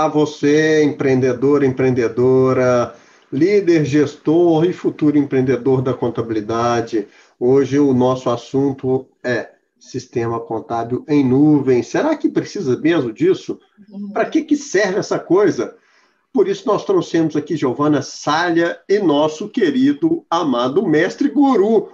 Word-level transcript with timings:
Olá, 0.00 0.08
você, 0.08 0.82
empreendedor, 0.82 1.62
empreendedora, 1.62 2.94
líder, 3.30 3.84
gestor 3.84 4.64
e 4.64 4.72
futuro 4.72 5.18
empreendedor 5.18 5.82
da 5.82 5.92
contabilidade. 5.92 7.06
Hoje 7.38 7.78
o 7.78 7.92
nosso 7.92 8.30
assunto 8.30 9.06
é 9.22 9.50
sistema 9.78 10.40
contábil 10.40 11.04
em 11.06 11.22
nuvem. 11.22 11.82
Será 11.82 12.16
que 12.16 12.30
precisa 12.30 12.80
mesmo 12.80 13.12
disso? 13.12 13.60
Uhum. 13.90 14.10
Para 14.10 14.24
que, 14.24 14.40
que 14.40 14.56
serve 14.56 15.00
essa 15.00 15.18
coisa? 15.18 15.76
Por 16.32 16.48
isso 16.48 16.66
nós 16.66 16.86
trouxemos 16.86 17.36
aqui 17.36 17.54
Giovana 17.54 18.00
Salha 18.00 18.80
e 18.88 19.00
nosso 19.00 19.50
querido, 19.50 20.24
amado 20.30 20.88
mestre 20.88 21.28
guru, 21.28 21.90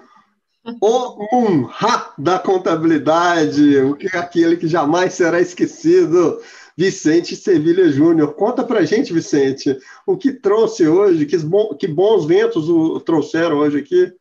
o 0.80 1.28
Munha 1.32 2.06
da 2.16 2.38
contabilidade, 2.38 3.78
aquele 4.12 4.56
que 4.56 4.68
jamais 4.68 5.14
será 5.14 5.40
esquecido. 5.40 6.40
Vicente 6.76 7.34
Sevilha 7.34 7.90
Júnior. 7.90 8.34
Conta 8.34 8.62
para 8.62 8.84
gente, 8.84 9.12
Vicente, 9.12 9.78
o 10.06 10.16
que 10.16 10.32
trouxe 10.32 10.86
hoje, 10.86 11.24
que, 11.24 11.36
que 11.78 11.88
bons 11.88 12.26
ventos 12.26 12.68
o 12.68 13.00
trouxeram 13.00 13.58
hoje 13.58 13.78
aqui. 13.78 14.12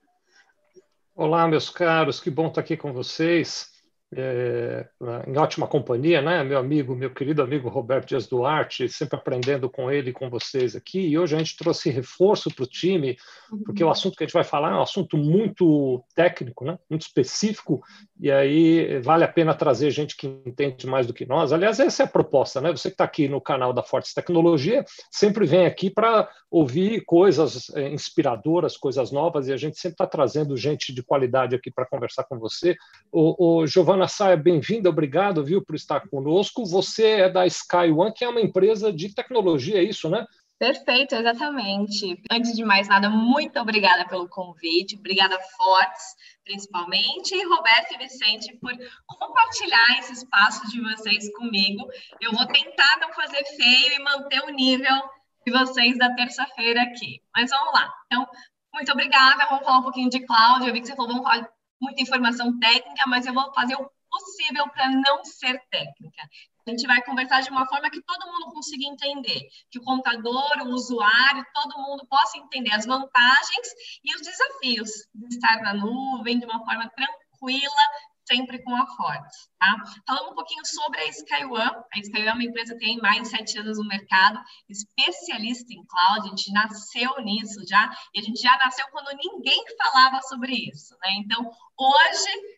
Olá, 1.13 1.47
meus 1.47 1.69
caros, 1.69 2.19
que 2.19 2.29
bom 2.29 2.47
estar 2.47 2.61
aqui 2.61 2.77
com 2.77 2.93
vocês 2.93 3.74
é, 4.13 4.87
em 5.27 5.37
ótima 5.37 5.67
companhia, 5.67 6.21
né? 6.21 6.43
Meu 6.43 6.57
amigo, 6.57 6.95
meu 6.95 7.13
querido 7.13 7.41
amigo 7.41 7.69
Roberto 7.69 8.09
Dias 8.09 8.27
Duarte, 8.27 8.87
sempre 8.87 9.17
aprendendo 9.17 9.69
com 9.69 9.91
ele 9.91 10.09
e 10.09 10.13
com 10.13 10.29
vocês 10.29 10.75
aqui. 10.75 10.99
E 10.99 11.17
hoje 11.17 11.35
a 11.35 11.39
gente 11.39 11.57
trouxe 11.57 11.89
reforço 11.89 12.53
para 12.53 12.63
o 12.63 12.67
time, 12.67 13.17
porque 13.65 13.83
o 13.83 13.89
assunto 13.89 14.15
que 14.15 14.23
a 14.23 14.27
gente 14.27 14.33
vai 14.33 14.43
falar 14.43 14.71
é 14.71 14.75
um 14.75 14.81
assunto 14.81 15.17
muito 15.17 16.03
técnico, 16.15 16.63
né? 16.65 16.77
Muito 16.89 17.01
específico, 17.01 17.81
e 18.19 18.31
aí 18.31 18.99
vale 19.01 19.23
a 19.23 19.27
pena 19.27 19.53
trazer 19.53 19.89
gente 19.91 20.15
que 20.15 20.27
entende 20.45 20.87
mais 20.87 21.07
do 21.07 21.13
que 21.13 21.25
nós. 21.25 21.51
Aliás, 21.51 21.79
essa 21.79 22.03
é 22.03 22.05
a 22.05 22.09
proposta, 22.09 22.61
né? 22.61 22.71
Você 22.71 22.89
que 22.89 22.93
está 22.93 23.03
aqui 23.03 23.27
no 23.27 23.41
canal 23.41 23.73
da 23.73 23.83
Fortes 23.83 24.13
Tecnologia 24.13 24.85
sempre 25.11 25.45
vem 25.45 25.65
aqui 25.65 25.89
para 25.89 26.29
ouvir 26.49 27.03
coisas 27.05 27.69
é, 27.75 27.89
inspiradoras, 27.89 28.77
coisas 28.77 29.11
novas, 29.11 29.47
e 29.47 29.53
a 29.53 29.57
gente 29.57 29.77
sempre 29.77 29.95
está 29.95 30.07
trazendo 30.07 30.55
gente 30.55 30.93
de 30.93 31.03
qualidade 31.03 31.55
aqui 31.55 31.71
para 31.71 31.85
conversar 31.85 32.23
com 32.25 32.37
você. 32.37 32.75
O, 33.11 33.61
o 33.61 33.67
Giovanna 33.67 33.94
Ana 33.95 34.09
Saia, 34.09 34.35
bem-vinda, 34.35 34.89
obrigado, 34.89 35.43
viu, 35.43 35.63
por 35.63 35.73
estar 35.73 36.01
conosco. 36.09 36.65
Você 36.65 37.21
é 37.21 37.29
da 37.29 37.47
Sky 37.47 37.91
One, 37.95 38.13
que 38.13 38.25
é 38.25 38.29
uma 38.29 38.41
empresa 38.41 38.91
de 38.91 39.15
tecnologia, 39.15 39.77
é 39.77 39.83
isso, 39.83 40.09
né? 40.09 40.25
Perfeito, 40.59 41.15
exatamente. 41.15 42.21
Antes 42.29 42.57
de 42.57 42.65
mais 42.65 42.89
nada, 42.89 43.09
muito 43.09 43.57
obrigada 43.57 44.05
pelo 44.05 44.27
convite, 44.27 44.97
obrigada 44.97 45.39
Fortes, 45.55 46.03
principalmente, 46.43 47.33
e 47.33 47.45
Roberto 47.45 47.93
e 47.93 47.97
Vicente 47.97 48.57
por 48.57 48.73
compartilhar 49.07 49.99
esse 49.99 50.11
espaço 50.11 50.69
de 50.69 50.81
vocês 50.81 51.33
comigo. 51.33 51.87
Eu 52.21 52.33
vou 52.33 52.45
tentar 52.47 52.99
não 52.99 53.13
fazer 53.13 53.45
feio 53.45 53.93
e 53.93 54.03
manter 54.03 54.41
o 54.43 54.49
nível 54.49 55.03
de 55.47 55.53
vocês 55.53 55.97
da 55.97 56.13
terça-feira 56.15 56.81
aqui. 56.81 57.21
Mas 57.33 57.49
vamos 57.49 57.73
lá. 57.73 57.93
Então, 58.07 58.27
muito 58.73 58.91
obrigada. 58.91 59.45
Vamos 59.49 59.63
falar 59.63 59.79
um 59.79 59.83
pouquinho 59.83 60.09
de 60.09 60.19
cloud. 60.25 60.67
Eu 60.67 60.73
vi 60.73 60.81
que 60.81 60.87
você 60.87 60.95
falou, 60.95 61.11
vamos 61.11 61.23
falar 61.23 61.54
muita 61.81 62.01
informação 62.01 62.57
técnica, 62.59 63.03
mas 63.07 63.25
eu 63.25 63.33
vou 63.33 63.53
fazer 63.53 63.75
o 63.75 63.89
possível 64.09 64.69
para 64.69 64.89
não 64.89 65.23
ser 65.25 65.59
técnica. 65.69 66.21
A 66.67 66.71
gente 66.71 66.87
vai 66.87 67.01
conversar 67.03 67.41
de 67.41 67.51
uma 67.51 67.67
forma 67.67 67.91
que 67.91 68.01
todo 68.01 68.31
mundo 68.31 68.51
consiga 68.51 68.85
entender, 68.85 69.47
que 69.69 69.77
o 69.77 69.83
computador, 69.83 70.61
o 70.61 70.69
usuário, 70.69 71.45
todo 71.53 71.77
mundo 71.77 72.07
possa 72.07 72.39
entender 72.39 72.73
as 72.73 72.85
vantagens 72.85 73.67
e 74.03 74.15
os 74.15 74.21
desafios 74.21 74.89
de 75.13 75.35
estar 75.35 75.61
na 75.61 75.73
nuvem 75.75 76.39
de 76.39 76.45
uma 76.45 76.65
forma 76.65 76.89
tranquila, 76.89 77.83
sempre 78.27 78.61
com 78.63 78.75
a 78.75 78.85
Fortes, 78.87 79.49
tá? 79.59 79.75
Falando 80.07 80.31
um 80.31 80.35
pouquinho 80.35 80.65
sobre 80.65 80.99
a 80.99 81.07
SkyOne, 81.09 81.83
a 81.93 81.99
SkyOne 81.99 82.27
é 82.27 82.33
uma 82.33 82.43
empresa 82.43 82.73
que 82.73 82.79
tem 82.79 82.97
mais 82.97 83.23
de 83.23 83.29
sete 83.29 83.57
anos 83.59 83.77
no 83.77 83.87
mercado, 83.87 84.41
especialista 84.69 85.73
em 85.73 85.83
cloud, 85.85 86.27
a 86.27 86.29
gente 86.29 86.51
nasceu 86.51 87.21
nisso 87.23 87.61
já, 87.67 87.95
e 88.13 88.19
a 88.19 88.23
gente 88.23 88.41
já 88.41 88.57
nasceu 88.57 88.85
quando 88.91 89.15
ninguém 89.17 89.63
falava 89.77 90.21
sobre 90.23 90.53
isso, 90.53 90.95
né? 91.01 91.11
Então, 91.17 91.51
hoje, 91.77 92.55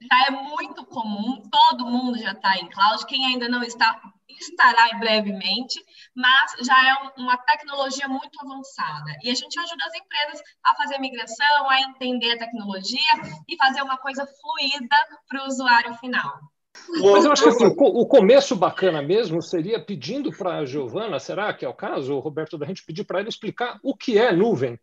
já 0.00 0.26
é 0.26 0.30
muito 0.30 0.84
comum, 0.86 1.42
todo 1.50 1.86
mundo 1.86 2.18
já 2.18 2.32
está 2.32 2.56
em 2.56 2.68
cloud, 2.70 3.04
quem 3.06 3.26
ainda 3.26 3.48
não 3.48 3.62
está, 3.62 4.00
estará 4.38 4.98
brevemente, 4.98 5.82
mas 6.14 6.52
já 6.64 6.88
é 6.88 7.20
uma 7.20 7.36
tecnologia 7.38 8.08
muito 8.08 8.38
avançada. 8.40 9.16
E 9.22 9.30
a 9.30 9.34
gente 9.34 9.58
ajuda 9.58 9.84
as 9.86 9.94
empresas 9.94 10.42
a 10.64 10.74
fazer 10.74 10.96
a 10.96 11.00
migração, 11.00 11.70
a 11.70 11.80
entender 11.80 12.32
a 12.32 12.38
tecnologia 12.38 13.12
e 13.48 13.56
fazer 13.56 13.82
uma 13.82 13.98
coisa 13.98 14.26
fluida 14.26 14.96
para 15.28 15.42
o 15.42 15.46
usuário 15.46 15.94
final. 15.96 16.38
Mas 16.88 17.24
eu 17.24 17.32
acho 17.32 17.42
que 17.42 17.48
assim, 17.48 17.66
o 17.66 18.06
começo 18.06 18.54
bacana 18.54 19.02
mesmo 19.02 19.42
seria 19.42 19.84
pedindo 19.84 20.30
para 20.30 20.58
a 20.58 20.64
Giovana, 20.64 21.18
será 21.18 21.52
que 21.52 21.64
é 21.64 21.68
o 21.68 21.74
caso, 21.74 22.18
Roberto, 22.20 22.56
da 22.56 22.66
gente 22.66 22.84
pedir 22.84 23.04
para 23.04 23.20
ela 23.20 23.28
explicar 23.28 23.78
o 23.82 23.94
que 23.94 24.18
é 24.18 24.32
nuvem? 24.32 24.78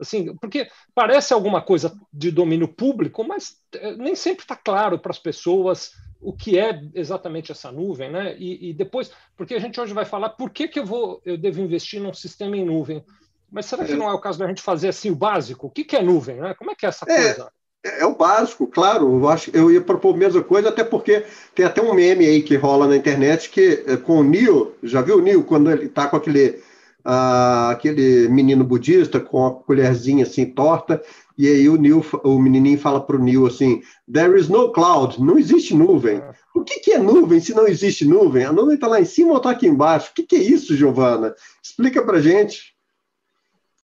Assim, 0.00 0.34
porque 0.36 0.68
parece 0.94 1.32
alguma 1.32 1.62
coisa 1.62 1.96
de 2.12 2.30
domínio 2.30 2.66
público, 2.66 3.22
mas 3.22 3.56
eh, 3.74 3.96
nem 3.96 4.16
sempre 4.16 4.42
está 4.42 4.56
claro 4.56 4.98
para 4.98 5.12
as 5.12 5.18
pessoas 5.18 5.92
o 6.22 6.32
que 6.32 6.58
é 6.58 6.80
exatamente 6.94 7.50
essa 7.50 7.72
nuvem, 7.72 8.10
né? 8.10 8.36
E, 8.38 8.70
e, 8.70 8.72
depois, 8.72 9.10
porque 9.36 9.54
a 9.54 9.58
gente 9.58 9.80
hoje 9.80 9.92
vai 9.92 10.04
falar 10.04 10.30
por 10.30 10.50
que, 10.50 10.68
que 10.68 10.78
eu 10.78 10.86
vou, 10.86 11.20
eu 11.26 11.36
devo 11.36 11.60
investir 11.60 12.00
num 12.00 12.14
sistema 12.14 12.56
em 12.56 12.64
nuvem. 12.64 13.04
Mas 13.50 13.66
será 13.66 13.84
que 13.84 13.92
é. 13.92 13.96
não 13.96 14.08
é 14.08 14.14
o 14.14 14.20
caso 14.20 14.38
da 14.38 14.46
gente 14.46 14.62
fazer 14.62 14.88
assim 14.88 15.10
o 15.10 15.16
básico? 15.16 15.66
O 15.66 15.70
que, 15.70 15.84
que 15.84 15.96
é 15.96 16.02
nuvem, 16.02 16.36
né? 16.36 16.54
Como 16.54 16.70
é 16.70 16.74
que 16.74 16.86
é 16.86 16.88
essa 16.88 17.04
é, 17.08 17.34
coisa? 17.34 17.52
É, 17.84 18.06
o 18.06 18.14
básico, 18.14 18.66
claro. 18.66 19.18
Eu 19.18 19.28
acho, 19.28 19.50
eu 19.52 19.70
ia 19.70 19.80
propor 19.80 20.14
a 20.14 20.18
mesma 20.18 20.42
coisa, 20.42 20.68
até 20.68 20.84
porque 20.84 21.24
tem 21.54 21.66
até 21.66 21.82
um 21.82 21.92
meme 21.92 22.24
aí 22.24 22.42
que 22.42 22.56
rola 22.56 22.86
na 22.86 22.96
internet 22.96 23.50
que 23.50 23.84
eh, 23.86 23.96
com 23.96 24.20
o 24.20 24.24
Neo, 24.24 24.74
já 24.82 25.02
viu 25.02 25.18
o 25.18 25.20
Neo 25.20 25.42
quando 25.42 25.70
ele 25.70 25.86
está 25.86 26.06
com 26.06 26.16
aquele 26.16 26.62
ah, 27.04 27.70
aquele 27.70 28.28
menino 28.28 28.64
budista 28.64 29.18
com 29.18 29.46
a 29.46 29.50
colherzinha 29.50 30.22
assim 30.22 30.46
torta, 30.46 31.02
e 31.36 31.46
aí 31.48 31.68
o, 31.68 31.76
Neil, 31.76 32.04
o 32.24 32.38
menininho 32.38 32.78
fala 32.78 33.04
para 33.04 33.16
o 33.16 33.22
Neil 33.22 33.46
assim: 33.46 33.82
There 34.12 34.38
is 34.38 34.48
no 34.48 34.72
cloud, 34.72 35.20
não 35.20 35.38
existe 35.38 35.74
nuvem. 35.74 36.22
O 36.54 36.62
que, 36.62 36.80
que 36.80 36.92
é 36.92 36.98
nuvem 36.98 37.40
se 37.40 37.54
não 37.54 37.66
existe 37.66 38.04
nuvem? 38.04 38.44
A 38.44 38.52
nuvem 38.52 38.74
está 38.74 38.86
lá 38.86 39.00
em 39.00 39.04
cima 39.04 39.32
ou 39.32 39.38
está 39.38 39.50
aqui 39.50 39.66
embaixo? 39.66 40.10
O 40.10 40.14
que, 40.14 40.22
que 40.22 40.36
é 40.36 40.42
isso, 40.42 40.76
Giovana? 40.76 41.34
Explica 41.62 42.04
para 42.04 42.20
gente. 42.20 42.74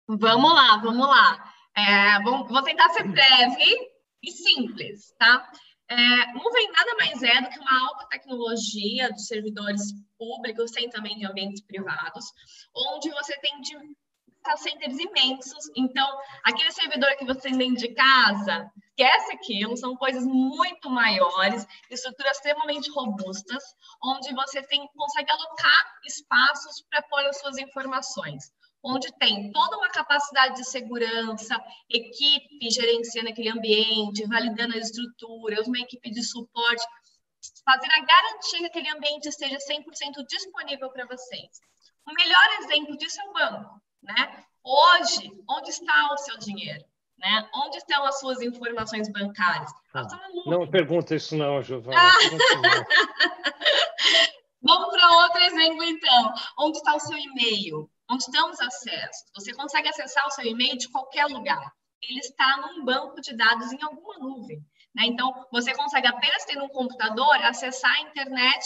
Vamos 0.06 0.52
lá, 0.52 0.78
vamos 0.78 1.06
lá. 1.06 1.52
É, 1.76 2.22
vou, 2.22 2.46
vou 2.46 2.62
tentar 2.62 2.88
ser 2.90 3.04
breve 3.04 3.90
e 4.22 4.30
simples, 4.30 5.14
tá? 5.18 5.50
É, 5.88 5.96
nuvem 6.32 6.72
nada 6.72 6.94
mais 6.96 7.22
é 7.22 7.42
do 7.42 7.50
que 7.50 7.58
uma 7.58 7.88
alta 7.88 8.06
tecnologia 8.08 9.12
dos 9.12 9.26
servidores 9.26 9.92
públicos, 10.18 10.70
tem 10.70 10.88
também 10.88 11.18
de 11.18 11.26
ambientes 11.26 11.60
privados, 11.62 12.24
onde 12.74 13.10
você 13.10 13.38
tem 13.40 13.60
de 13.60 13.76
data 14.44 14.56
centers 14.58 14.98
imensos. 14.98 15.70
Então, 15.74 16.06
aquele 16.44 16.70
servidor 16.70 17.16
que 17.16 17.24
você 17.24 17.50
tem 17.50 17.72
de 17.74 17.88
casa, 17.94 18.70
esquece 18.90 19.32
aquilo, 19.32 19.76
são 19.76 19.96
coisas 19.96 20.24
muito 20.24 20.90
maiores, 20.90 21.66
estruturas 21.90 22.36
extremamente 22.36 22.90
robustas, 22.90 23.62
onde 24.02 24.32
você 24.34 24.62
tem, 24.62 24.86
consegue 24.94 25.30
alocar 25.30 25.94
espaços 26.06 26.84
para 26.90 27.02
pôr 27.02 27.20
as 27.26 27.40
suas 27.40 27.58
informações 27.58 28.52
onde 28.86 29.10
tem 29.16 29.50
toda 29.50 29.78
uma 29.78 29.88
capacidade 29.88 30.56
de 30.56 30.64
segurança, 30.68 31.56
equipe 31.88 32.70
gerenciando 32.70 33.30
aquele 33.30 33.48
ambiente, 33.48 34.26
validando 34.26 34.76
as 34.76 34.90
estruturas, 34.90 35.66
uma 35.66 35.78
equipe 35.78 36.10
de 36.10 36.22
suporte, 36.22 36.84
fazer 37.64 37.90
a 37.90 38.04
garantia 38.04 38.58
que 38.58 38.66
aquele 38.66 38.90
ambiente 38.90 39.26
esteja 39.26 39.56
100% 39.56 40.26
disponível 40.28 40.90
para 40.90 41.06
vocês. 41.06 41.48
O 42.06 42.12
melhor 42.12 42.46
exemplo 42.60 42.94
disso 42.98 43.18
é 43.22 43.24
o 43.24 43.32
banco, 43.32 43.80
né? 44.04 44.44
Hoje, 44.62 45.30
onde 45.48 45.70
está 45.70 46.12
o 46.12 46.18
seu 46.18 46.38
dinheiro? 46.38 46.84
Né? 47.18 47.48
Onde 47.54 47.78
estão 47.78 48.04
as 48.04 48.20
suas 48.20 48.40
informações 48.42 49.10
bancárias? 49.10 49.70
Ah, 49.94 50.06
não 50.46 50.68
pergunta 50.68 51.14
isso 51.14 51.36
não, 51.36 51.62
Giovana. 51.62 51.96
Vamos 54.62 54.88
para 54.90 55.10
outro 55.10 55.40
exemplo, 55.42 55.84
então. 55.84 56.34
Onde 56.58 56.78
está 56.78 56.94
o 56.94 57.00
seu 57.00 57.18
e-mail? 57.18 57.90
onde 58.10 58.22
estão 58.22 58.50
os 58.50 58.60
acessos. 58.60 59.24
Você 59.34 59.52
consegue 59.52 59.88
acessar 59.88 60.26
o 60.26 60.30
seu 60.30 60.44
e-mail 60.44 60.76
de 60.76 60.88
qualquer 60.88 61.26
lugar. 61.26 61.72
Ele 62.02 62.20
está 62.20 62.56
num 62.58 62.84
banco 62.84 63.20
de 63.20 63.34
dados 63.36 63.72
em 63.72 63.82
alguma 63.82 64.18
nuvem. 64.18 64.58
Né? 64.94 65.06
Então, 65.06 65.46
você 65.50 65.74
consegue 65.74 66.06
apenas 66.06 66.44
ter 66.44 66.60
um 66.60 66.68
computador 66.68 67.34
acessar 67.44 67.92
a 67.92 68.02
internet 68.02 68.64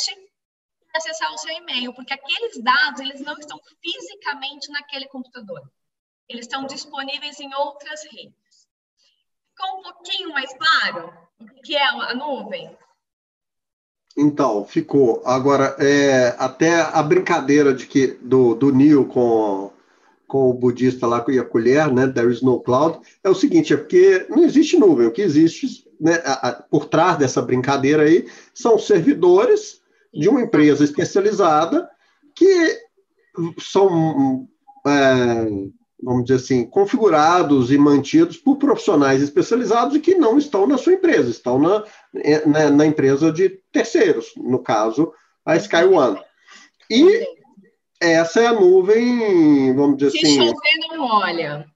acessar 0.95 1.33
o 1.33 1.39
seu 1.39 1.55
e-mail, 1.55 1.93
porque 1.95 2.13
aqueles 2.13 2.63
dados 2.63 3.01
eles 3.01 3.21
não 3.21 3.35
estão 3.35 3.61
fisicamente 3.81 4.71
naquele 4.71 5.07
computador. 5.07 5.63
Eles 6.29 6.45
estão 6.45 6.67
disponíveis 6.67 7.39
em 7.41 7.53
outras 7.55 8.03
redes. 8.05 8.69
Ficou 9.51 9.79
um 9.79 9.83
pouquinho 9.83 10.31
mais 10.31 10.53
claro 10.57 11.13
o 11.41 11.63
que 11.63 11.77
é 11.77 11.87
a 11.87 12.15
nuvem? 12.15 12.77
Então, 14.17 14.65
ficou. 14.65 15.23
Agora, 15.25 15.77
é, 15.79 16.35
até 16.39 16.81
a 16.81 17.03
brincadeira 17.03 17.73
de 17.73 17.87
que 17.87 18.09
do, 18.21 18.55
do 18.55 18.73
Neil 18.73 19.07
com, 19.07 19.73
com 20.27 20.51
o 20.51 20.55
budista 20.55 21.07
lá 21.07 21.25
e 21.29 21.39
a 21.39 21.45
colher, 21.45 21.93
né? 21.93 22.09
There 22.09 22.31
is 22.31 22.43
no 22.43 22.61
cloud, 22.61 23.01
é 23.23 23.31
o 23.31 23.35
seguinte, 23.35 23.73
é 23.73 23.77
porque 23.77 24.27
não 24.29 24.45
existe 24.45 24.77
nuvem. 24.77 25.07
O 25.07 25.13
que 25.13 25.23
existe 25.23 25.89
né, 26.01 26.21
a, 26.25 26.49
a, 26.49 26.53
por 26.53 26.87
trás 26.87 27.17
dessa 27.17 27.41
brincadeira 27.41 28.03
aí 28.03 28.29
são 28.53 28.79
servidores 28.79 29.78
de 30.13 30.29
uma 30.29 30.41
empresa 30.41 30.85
especializada 30.85 31.89
que 32.35 32.79
são, 33.61 34.49
é, 34.87 35.47
vamos 36.03 36.25
dizer 36.25 36.37
assim, 36.37 36.65
configurados 36.67 37.71
e 37.71 37.79
mantidos 37.79 38.37
por 38.37 38.57
profissionais 38.57 39.23
especializados 39.23 39.97
e 39.97 40.01
que 40.01 40.15
não 40.15 40.39
estão 40.39 40.67
na 40.67 40.79
sua 40.79 40.95
empresa, 40.95 41.31
estão 41.31 41.59
na, 41.59 41.85
na, 42.47 42.71
na 42.71 42.87
empresa 42.87 43.33
de 43.33 43.61
terceiros, 43.73 44.33
no 44.37 44.61
caso, 44.61 45.13
a 45.45 45.57
Sky 45.57 45.85
One. 45.85 46.21
E 46.91 47.25
essa 48.01 48.41
é 48.41 48.47
a 48.47 48.53
nuvem, 48.53 49.75
vamos 49.75 49.99
dizer 49.99 50.11
Se 50.13 50.19
assim. 50.19 50.33
Se 50.33 50.47
chover, 50.47 50.89
não 50.89 51.09
molha. 51.09 51.67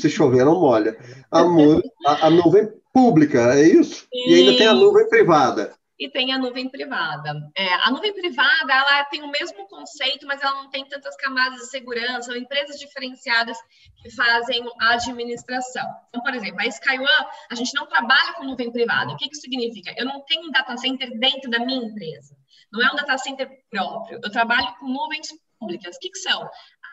Se 0.00 0.10
chover, 0.10 0.44
não 0.44 0.60
molha. 0.60 0.98
A, 1.30 1.40
a, 1.40 2.26
a 2.26 2.30
nuvem 2.30 2.68
pública, 2.92 3.54
é 3.54 3.62
isso? 3.62 4.06
E... 4.12 4.32
e 4.32 4.34
ainda 4.34 4.58
tem 4.58 4.66
a 4.66 4.74
nuvem 4.74 5.08
privada 5.08 5.77
e 5.98 6.08
tem 6.08 6.32
a 6.32 6.38
nuvem 6.38 6.68
privada. 6.68 7.50
É, 7.56 7.74
a 7.74 7.90
nuvem 7.90 8.14
privada 8.14 8.72
ela 8.72 9.04
tem 9.06 9.22
o 9.22 9.30
mesmo 9.30 9.66
conceito, 9.66 10.26
mas 10.26 10.40
ela 10.42 10.62
não 10.62 10.70
tem 10.70 10.86
tantas 10.86 11.16
camadas 11.16 11.60
de 11.60 11.70
segurança, 11.70 12.22
são 12.22 12.36
empresas 12.36 12.78
diferenciadas 12.78 13.58
que 14.00 14.10
fazem 14.10 14.62
a 14.80 14.94
administração. 14.94 15.86
Então, 16.08 16.22
por 16.22 16.34
exemplo, 16.34 16.60
a 16.60 16.66
SkyOne, 16.66 17.26
a 17.50 17.54
gente 17.54 17.74
não 17.74 17.86
trabalha 17.86 18.34
com 18.34 18.44
nuvem 18.44 18.70
privada. 18.70 19.12
O 19.12 19.16
que, 19.16 19.28
que 19.28 19.36
significa? 19.36 19.92
Eu 19.96 20.06
não 20.06 20.20
tenho 20.20 20.46
um 20.46 20.50
data 20.50 20.76
center 20.76 21.18
dentro 21.18 21.50
da 21.50 21.58
minha 21.58 21.84
empresa. 21.84 22.36
Não 22.72 22.86
é 22.86 22.92
um 22.92 22.96
data 22.96 23.18
center 23.18 23.48
próprio. 23.70 24.20
Eu 24.22 24.30
trabalho 24.30 24.74
com 24.78 24.86
nuvens 24.86 25.28
públicas. 25.58 25.96
O 25.96 25.98
que, 25.98 26.10
que 26.10 26.18
são? 26.18 26.48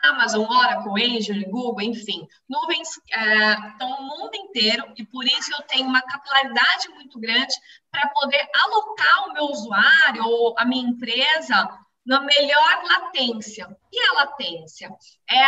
Amazon, 0.08 0.46
Oracle, 0.46 1.16
Azure, 1.16 1.44
Google, 1.46 1.82
enfim, 1.82 2.26
nuvens 2.48 2.88
é, 3.12 3.68
estão 3.70 3.90
no 3.90 4.02
mundo 4.02 4.34
inteiro 4.34 4.92
e 4.96 5.04
por 5.04 5.24
isso 5.24 5.52
eu 5.52 5.62
tenho 5.62 5.86
uma 5.86 6.02
capilaridade 6.02 6.88
muito 6.90 7.18
grande 7.18 7.54
para 7.90 8.08
poder 8.08 8.48
alocar 8.54 9.28
o 9.28 9.32
meu 9.32 9.44
usuário 9.44 10.24
ou 10.24 10.54
a 10.58 10.64
minha 10.64 10.88
empresa 10.88 11.68
na 12.04 12.20
melhor 12.20 12.82
latência. 12.84 13.68
E 13.92 14.00
a 14.00 14.12
latência? 14.12 14.88
É 15.30 15.46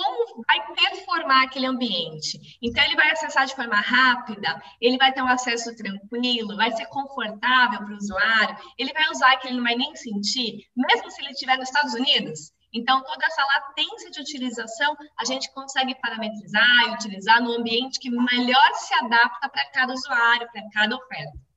como 0.00 0.42
vai 0.46 0.74
performar 0.74 1.44
aquele 1.44 1.66
ambiente. 1.66 2.58
Então, 2.62 2.82
ele 2.84 2.96
vai 2.96 3.10
acessar 3.10 3.44
de 3.46 3.54
forma 3.54 3.76
rápida, 3.76 4.60
ele 4.80 4.96
vai 4.96 5.12
ter 5.12 5.22
um 5.22 5.26
acesso 5.26 5.76
tranquilo, 5.76 6.56
vai 6.56 6.72
ser 6.72 6.86
confortável 6.86 7.80
para 7.80 7.92
o 7.92 7.96
usuário, 7.96 8.56
ele 8.78 8.92
vai 8.94 9.10
usar 9.10 9.36
que 9.36 9.48
ele 9.48 9.56
não 9.56 9.64
vai 9.64 9.74
nem 9.74 9.94
sentir, 9.94 10.66
mesmo 10.74 11.10
se 11.10 11.20
ele 11.20 11.32
estiver 11.32 11.58
nos 11.58 11.68
Estados 11.68 11.92
Unidos. 11.92 12.50
Então, 12.72 13.02
toda 13.02 13.26
essa 13.26 13.44
latência 13.44 14.10
de 14.10 14.20
utilização 14.20 14.96
a 15.18 15.24
gente 15.24 15.50
consegue 15.52 15.94
parametrizar 16.00 16.88
e 16.88 16.94
utilizar 16.94 17.42
no 17.42 17.52
ambiente 17.52 17.98
que 17.98 18.10
melhor 18.10 18.74
se 18.74 18.94
adapta 18.94 19.48
para 19.48 19.70
cada 19.70 19.92
usuário, 19.92 20.48
para 20.52 20.62
cada 20.72 20.96
oferta. 20.96 21.49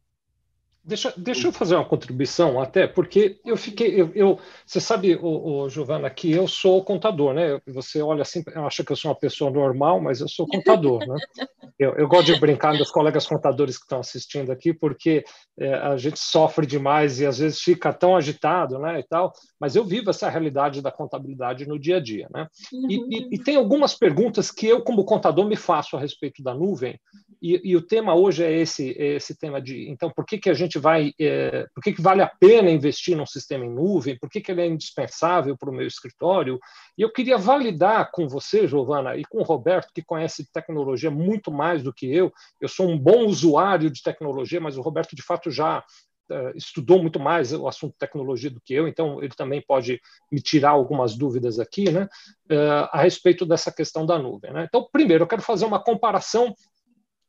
Deixa, 0.86 1.14
deixa 1.16 1.48
eu 1.48 1.54
fazer 1.54 1.76
uma 1.76 1.86
contribuição 1.86 2.60
até, 2.60 2.86
porque 2.86 3.40
eu 3.46 3.56
fiquei, 3.56 4.02
eu, 4.02 4.12
eu 4.14 4.40
você 4.66 4.82
sabe, 4.82 5.16
o, 5.16 5.62
o, 5.64 5.70
Giovana, 5.70 6.10
que 6.10 6.30
eu 6.30 6.46
sou 6.46 6.84
contador, 6.84 7.34
né? 7.34 7.62
Você 7.68 8.02
olha 8.02 8.24
assim, 8.24 8.44
acha 8.54 8.84
que 8.84 8.92
eu 8.92 8.96
sou 8.96 9.10
uma 9.10 9.18
pessoa 9.18 9.50
normal, 9.50 10.02
mas 10.02 10.20
eu 10.20 10.28
sou 10.28 10.46
contador, 10.46 11.00
né? 11.08 11.16
Eu, 11.80 11.96
eu 11.96 12.08
gosto 12.08 12.32
de 12.32 12.40
brincar 12.40 12.78
dos 12.78 12.92
colegas 12.92 13.26
contadores 13.26 13.78
que 13.78 13.84
estão 13.84 14.00
assistindo 14.00 14.52
aqui, 14.52 14.72
porque 14.72 15.24
é, 15.60 15.74
a 15.74 15.98
gente 15.98 16.20
sofre 16.20 16.68
demais 16.68 17.20
e 17.20 17.26
às 17.26 17.40
vezes 17.40 17.60
fica 17.60 17.92
tão 17.92 18.16
agitado, 18.16 18.78
né, 18.78 19.00
e 19.00 19.04
tal. 19.04 19.34
Mas 19.60 19.76
eu 19.76 19.84
vivo 19.84 20.12
essa 20.12 20.30
realidade 20.30 20.84
da 20.84 20.92
contabilidade 20.92 21.68
no 21.68 21.80
dia 21.80 21.98
a 21.98 22.00
dia, 22.00 22.28
né? 22.32 22.48
E, 22.72 22.96
e, 22.96 23.36
e 23.36 23.40
tem 23.40 23.56
algumas 23.56 23.96
perguntas 23.96 24.52
que 24.52 24.68
eu, 24.68 24.84
como 24.84 25.04
contador, 25.04 25.48
me 25.48 25.56
faço 25.56 25.98
a 25.98 26.00
respeito 26.00 26.44
da 26.44 26.54
nuvem. 26.54 26.98
E, 27.44 27.60
e 27.62 27.76
o 27.76 27.82
tema 27.82 28.16
hoje 28.16 28.42
é 28.42 28.50
esse, 28.54 28.92
é 28.98 29.16
esse 29.16 29.38
tema 29.38 29.62
de, 29.62 29.90
então, 29.90 30.10
por 30.10 30.26
que 30.26 30.38
que 30.38 30.50
a 30.50 30.54
gente 30.54 30.80
vai, 30.80 31.12
é, 31.20 31.68
por 31.76 31.84
que, 31.84 31.92
que 31.92 32.02
vale 32.02 32.22
a 32.22 32.28
pena 32.40 32.72
investir 32.72 33.18
num 33.18 33.26
sistema 33.26 33.66
em 33.66 33.70
nuvem, 33.70 34.18
por 34.18 34.30
que, 34.30 34.40
que 34.40 34.50
ele 34.50 34.62
é 34.62 34.66
indispensável 34.66 35.58
para 35.58 35.70
o 35.70 35.74
meu 35.74 35.86
escritório. 35.86 36.58
E 36.98 37.02
eu 37.02 37.12
queria 37.12 37.38
validar 37.38 38.12
com 38.14 38.30
você, 38.30 38.66
Giovana, 38.66 39.18
e 39.18 39.26
com 39.26 39.40
o 39.40 39.44
Roberto, 39.44 39.92
que 39.94 40.02
conhece 40.02 40.50
tecnologia 40.54 41.12
muito 41.12 41.52
mais 41.52 41.84
do 41.84 41.94
que 41.94 42.06
eu. 42.06 42.32
Eu 42.62 42.70
sou 42.70 42.88
um 42.88 42.98
bom 42.98 43.26
usuário 43.26 43.92
de 43.92 44.02
tecnologia, 44.02 44.62
mas 44.62 44.78
o 44.78 44.82
Roberto, 44.82 45.14
de 45.14 45.22
fato, 45.22 45.52
já 45.52 45.84
é, 46.32 46.54
estudou 46.56 47.02
muito 47.02 47.20
mais 47.20 47.52
o 47.52 47.68
assunto 47.68 47.94
tecnologia 48.00 48.50
do 48.50 48.62
que 48.62 48.74
eu, 48.74 48.88
então 48.88 49.22
ele 49.22 49.36
também 49.36 49.62
pode 49.62 50.00
me 50.32 50.42
tirar 50.42 50.70
algumas 50.70 51.18
dúvidas 51.18 51.60
aqui, 51.60 51.92
né, 51.92 52.08
é, 52.50 52.58
a 52.90 53.02
respeito 53.02 53.46
dessa 53.46 53.70
questão 53.70 54.06
da 54.06 54.18
nuvem. 54.18 54.54
Né? 54.54 54.66
Então, 54.66 54.88
primeiro, 54.90 55.26
eu 55.26 55.28
quero 55.28 55.42
fazer 55.42 55.66
uma 55.66 55.84
comparação 55.84 56.56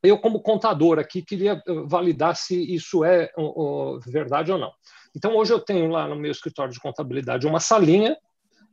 eu, 0.05 0.19
como 0.19 0.41
contador 0.41 0.99
aqui, 0.99 1.23
queria 1.23 1.63
eh, 1.67 1.73
validar 1.87 2.37
se 2.37 2.55
isso 2.75 3.05
é 3.05 3.31
verdade 4.07 4.53
ou 4.53 4.59
não. 4.59 4.73
Então, 5.17 5.35
hoje 5.35 5.53
eu 5.53 5.61
tenho 5.61 5.89
lá 5.89 6.07
no 6.07 6.17
meu 6.17 6.31
escritório 6.31 6.73
de 6.73 6.81
contabilidade 6.81 7.47
uma 7.47 7.61
salinha 7.61 8.17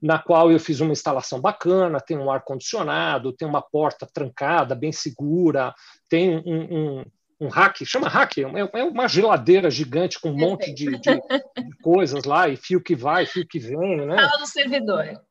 na 0.02 0.18
qual 0.18 0.52
eu 0.52 0.60
fiz 0.60 0.80
uma 0.80 0.92
instalação 0.92 1.40
bacana, 1.40 2.02
tem 2.02 2.18
um 2.18 2.32
ar-condicionado, 2.32 3.32
tem 3.32 3.48
uma 3.48 3.62
porta 3.62 4.08
trancada, 4.12 4.74
bem 4.74 4.92
segura, 4.92 5.74
tem 6.10 6.38
um, 6.38 6.42
um, 6.46 7.06
um 7.42 7.48
rack, 7.50 7.86
chama 7.86 8.10
rack, 8.10 8.44
é, 8.44 8.80
é 8.80 8.84
uma 8.84 9.08
geladeira 9.08 9.70
gigante 9.70 10.20
com 10.20 10.30
um 10.30 10.38
monte 10.38 10.74
de, 10.74 10.98
de, 10.98 11.00
de, 11.00 11.78
coisas 11.84 12.24
lá, 12.24 12.50
e 12.50 12.58
fio 12.58 12.82
que 12.82 12.96
vai, 12.96 13.28
fio 13.28 13.48
que 13.48 13.60
vem. 13.60 14.06
Né? 14.08 14.16
Sala 14.16 14.40
do 14.40 14.48
servidor. 14.48 15.22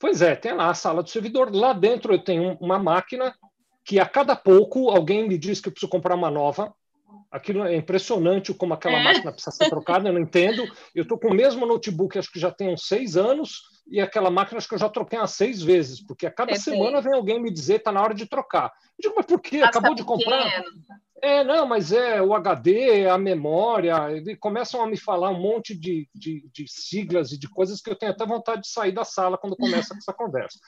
Pois 0.00 0.22
é, 0.22 0.34
tem 0.34 0.54
lá 0.54 0.70
a 0.70 0.74
sala 0.74 1.02
do 1.04 1.10
servidor. 1.10 1.54
Lá 1.54 1.72
dentro 1.72 2.14
eu 2.14 2.18
tenho 2.18 2.56
uma 2.60 2.80
máquina 2.80 3.32
que 3.84 3.98
a 3.98 4.06
cada 4.06 4.36
pouco 4.36 4.90
alguém 4.90 5.28
me 5.28 5.38
diz 5.38 5.60
que 5.60 5.68
eu 5.68 5.72
preciso 5.72 5.90
comprar 5.90 6.14
uma 6.14 6.30
nova. 6.30 6.72
Aquilo 7.30 7.64
é 7.64 7.76
impressionante 7.76 8.52
como 8.52 8.74
aquela 8.74 8.98
é. 8.98 9.04
máquina 9.04 9.32
precisa 9.32 9.52
ser 9.52 9.68
trocada, 9.68 10.08
eu 10.08 10.12
não 10.12 10.20
entendo. 10.20 10.64
Eu 10.94 11.02
estou 11.04 11.18
com 11.18 11.28
o 11.28 11.34
mesmo 11.34 11.64
notebook, 11.64 12.18
acho 12.18 12.32
que 12.32 12.40
já 12.40 12.50
tem 12.50 12.72
uns 12.72 12.86
seis 12.86 13.16
anos, 13.16 13.62
e 13.88 14.00
aquela 14.00 14.30
máquina 14.30 14.58
acho 14.58 14.68
que 14.68 14.74
eu 14.74 14.78
já 14.78 14.88
troquei 14.88 15.18
umas 15.18 15.32
seis 15.32 15.62
vezes, 15.62 16.04
porque 16.04 16.26
a 16.26 16.30
cada 16.30 16.54
semana 16.56 17.00
vem 17.00 17.14
alguém 17.14 17.40
me 17.40 17.52
dizer 17.52 17.76
está 17.76 17.92
na 17.92 18.02
hora 18.02 18.14
de 18.14 18.26
trocar. 18.26 18.72
Eu 18.98 19.10
digo, 19.10 19.14
mas 19.16 19.26
por 19.26 19.40
quê? 19.40 19.62
Acabou 19.62 19.94
de 19.94 20.04
comprar? 20.04 20.62
É, 21.22 21.44
não, 21.44 21.66
mas 21.66 21.92
é 21.92 22.22
o 22.22 22.34
HD, 22.34 23.06
a 23.06 23.18
memória, 23.18 24.10
e 24.26 24.36
começam 24.36 24.82
a 24.82 24.86
me 24.86 24.96
falar 24.96 25.30
um 25.30 25.40
monte 25.40 25.78
de, 25.78 26.08
de, 26.14 26.48
de, 26.52 26.64
siglas 26.66 27.32
e 27.32 27.38
de 27.38 27.48
coisas 27.48 27.80
que 27.80 27.90
eu 27.90 27.96
tenho 27.96 28.12
até 28.12 28.24
vontade 28.24 28.62
de 28.62 28.68
sair 28.68 28.92
da 28.92 29.04
sala 29.04 29.36
quando 29.36 29.56
começa 29.56 29.94
essa 29.96 30.12
conversa. 30.12 30.58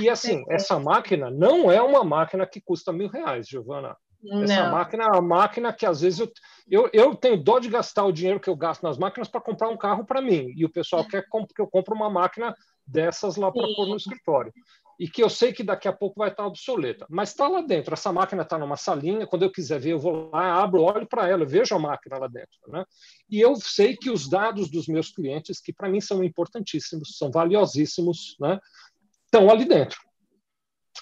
E 0.00 0.08
assim, 0.08 0.44
essa 0.48 0.78
máquina 0.78 1.30
não 1.30 1.70
é 1.70 1.82
uma 1.82 2.02
máquina 2.04 2.46
que 2.46 2.60
custa 2.60 2.92
mil 2.92 3.08
reais, 3.08 3.46
Giovana. 3.46 3.96
Essa 4.42 4.64
não. 4.64 4.72
máquina 4.72 5.04
é 5.04 5.06
uma 5.08 5.22
máquina 5.22 5.72
que 5.72 5.86
às 5.86 6.00
vezes 6.00 6.18
eu, 6.18 6.32
eu, 6.68 6.90
eu 6.92 7.14
tenho 7.14 7.36
dó 7.36 7.58
de 7.58 7.68
gastar 7.68 8.04
o 8.04 8.12
dinheiro 8.12 8.40
que 8.40 8.50
eu 8.50 8.56
gasto 8.56 8.82
nas 8.82 8.98
máquinas 8.98 9.28
para 9.28 9.40
comprar 9.40 9.68
um 9.68 9.76
carro 9.76 10.04
para 10.04 10.20
mim. 10.20 10.52
E 10.56 10.64
o 10.64 10.70
pessoal 10.70 11.06
quer 11.06 11.22
que 11.22 11.62
eu 11.62 11.68
compre 11.68 11.94
uma 11.94 12.10
máquina 12.10 12.54
dessas 12.86 13.36
lá 13.36 13.52
para 13.52 13.66
pôr 13.76 13.86
no 13.86 13.96
escritório. 13.96 14.52
E 14.98 15.08
que 15.08 15.22
eu 15.22 15.30
sei 15.30 15.52
que 15.52 15.62
daqui 15.62 15.86
a 15.86 15.92
pouco 15.92 16.18
vai 16.18 16.28
estar 16.28 16.44
obsoleta. 16.44 17.06
Mas 17.08 17.30
está 17.30 17.46
lá 17.46 17.60
dentro. 17.60 17.94
Essa 17.94 18.12
máquina 18.12 18.42
está 18.42 18.58
numa 18.58 18.76
salinha. 18.76 19.26
Quando 19.26 19.44
eu 19.44 19.52
quiser 19.52 19.78
ver, 19.78 19.92
eu 19.92 19.98
vou 19.98 20.28
lá, 20.30 20.60
abro, 20.60 20.82
olho 20.82 21.06
para 21.06 21.28
ela, 21.28 21.46
vejo 21.46 21.74
a 21.74 21.78
máquina 21.78 22.18
lá 22.18 22.26
dentro. 22.26 22.58
Né? 22.66 22.84
E 23.30 23.40
eu 23.40 23.54
sei 23.56 23.96
que 23.96 24.10
os 24.10 24.28
dados 24.28 24.70
dos 24.70 24.88
meus 24.88 25.10
clientes, 25.12 25.60
que 25.60 25.72
para 25.72 25.88
mim 25.88 26.00
são 26.00 26.24
importantíssimos, 26.24 27.16
são 27.16 27.30
valiosíssimos, 27.30 28.36
né? 28.40 28.58
estão 29.24 29.48
ali 29.48 29.64
dentro. 29.64 30.07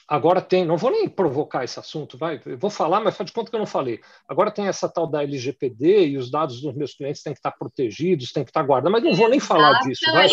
Agora 0.09 0.41
tem, 0.41 0.65
não 0.65 0.77
vou 0.77 0.91
nem 0.91 1.09
provocar 1.09 1.65
esse 1.65 1.81
assunto, 1.81 2.17
vai, 2.17 2.41
vou 2.59 2.71
falar, 2.71 3.01
mas 3.01 3.17
faz 3.17 3.27
de 3.27 3.33
conta 3.33 3.51
que 3.51 3.57
eu 3.57 3.61
não 3.61 3.67
falei. 3.67 4.01
Agora 4.29 4.53
tem 4.53 4.69
essa 4.69 4.89
tal 4.89 5.07
da 5.07 5.23
LGPD 5.23 6.07
e 6.07 6.17
os 6.17 6.31
dados 6.31 6.61
dos 6.61 6.75
meus 6.75 6.95
clientes 6.95 7.25
têm 7.25 7.33
que 7.33 7.41
estar 7.41 7.51
protegidos, 7.51 8.31
têm 8.33 8.45
que 8.45 8.51
estar 8.51 8.63
guardados, 8.63 8.93
mas 8.93 9.03
não 9.03 9.15
vou 9.15 9.29
nem 9.29 9.41
falar 9.41 9.81
disso, 9.81 10.05
vai, 10.13 10.29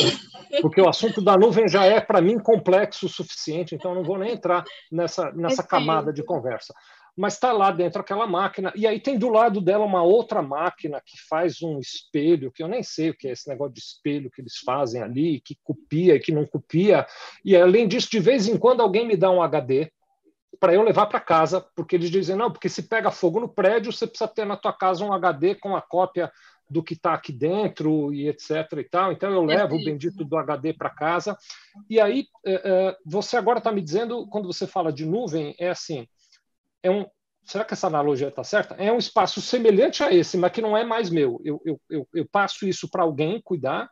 porque 0.62 0.80
o 0.80 0.88
assunto 0.88 1.22
da 1.22 1.36
nuvem 1.36 1.68
já 1.68 1.86
é, 1.86 2.00
para 2.00 2.22
mim, 2.22 2.38
complexo 2.38 3.08
o 3.08 3.10
suficiente, 3.10 3.74
então 3.74 3.96
não 3.96 4.04
vou 4.04 4.18
nem 4.18 4.34
entrar 4.34 4.64
nessa, 4.92 5.32
nessa 5.32 5.64
camada 5.64 6.14
de 6.14 6.24
conversa 6.24 6.74
mas 7.16 7.34
está 7.34 7.52
lá 7.52 7.72
dentro 7.72 8.02
aquela 8.02 8.26
máquina, 8.26 8.74
e 8.76 8.88
aí 8.88 9.00
tem 9.00 9.18
do 9.18 9.30
lado 9.30 9.62
dela 9.62 9.86
uma 9.86 10.04
outra 10.04 10.42
máquina 10.42 11.02
que 11.06 11.18
faz 11.28 11.62
um 11.62 11.80
espelho, 11.80 12.52
que 12.52 12.64
eu 12.64 12.68
nem 12.68 12.82
sei 12.82 13.12
o 13.12 13.14
que 13.18 13.28
é 13.28 13.32
esse 13.32 13.48
negócio 13.48 13.74
de 13.74 13.80
espelho 13.80 14.32
que 14.32 14.42
eles 14.42 14.58
fazem 14.58 15.02
ali, 15.02 15.40
que 15.40 15.58
copia 15.64 16.16
e 16.16 16.20
que 16.20 16.32
não 16.32 16.46
copia, 16.46 17.06
e 17.46 17.56
além 17.56 17.88
disso, 17.88 18.10
de 18.10 18.20
vez 18.20 18.48
em 18.48 18.58
quando 18.58 18.82
alguém 18.82 19.08
me 19.08 19.16
dá 19.16 19.30
um 19.30 19.42
HD 19.42 19.92
para 20.60 20.74
eu 20.74 20.82
levar 20.82 21.08
para 21.08 21.20
casa, 21.20 21.66
porque 21.76 21.96
eles 21.96 22.10
dizem, 22.10 22.36
não, 22.36 22.52
porque 22.52 22.70
se 22.70 22.84
pega 22.84 23.12
fogo 23.12 23.40
no 23.40 23.50
prédio, 23.50 23.92
você 23.92 24.08
precisa 24.08 24.28
ter 24.30 24.46
na 24.46 24.56
tua 24.56 24.72
casa 24.72 25.04
um 25.04 25.12
HD 25.12 25.56
com 25.56 25.76
a 25.76 25.82
cópia 25.82 26.32
do 26.70 26.82
que 26.82 26.94
está 26.94 27.14
aqui 27.14 27.32
dentro 27.32 28.14
e 28.14 28.28
etc 28.30 28.50
e 28.78 28.84
tal. 28.84 29.12
Então 29.12 29.32
eu 29.32 29.44
levo 29.44 29.76
o 29.76 29.84
bendito 29.84 30.24
do 30.24 30.38
HD 30.38 30.74
para 30.74 30.90
casa. 30.90 31.38
E 31.90 32.00
aí 32.00 32.28
é, 32.46 32.54
é, 32.54 32.98
você 33.06 33.38
agora 33.38 33.60
está 33.60 33.72
me 33.72 33.82
dizendo, 33.82 34.28
quando 34.28 34.48
você 34.48 34.66
fala 34.66 34.92
de 34.92 35.06
nuvem, 35.06 35.56
é 35.60 35.70
assim, 35.70 36.08
é 36.84 36.92
um. 36.92 37.06
Será 37.46 37.66
que 37.66 37.74
essa 37.74 37.88
analogia 37.88 38.28
está 38.28 38.44
certa? 38.44 38.76
É 38.76 38.92
um 38.92 38.98
espaço 38.98 39.42
semelhante 39.42 40.04
a 40.04 40.14
esse, 40.14 40.38
mas 40.38 40.52
que 40.52 40.62
não 40.62 40.78
é 40.78 40.86
mais 40.86 41.10
meu. 41.10 41.42
Eu, 41.44 41.62
eu, 41.66 41.82
eu, 41.90 42.08
eu 42.14 42.26
passo 42.26 42.68
isso 42.68 42.90
para 42.90 43.04
alguém 43.04 43.42
cuidar 43.42 43.90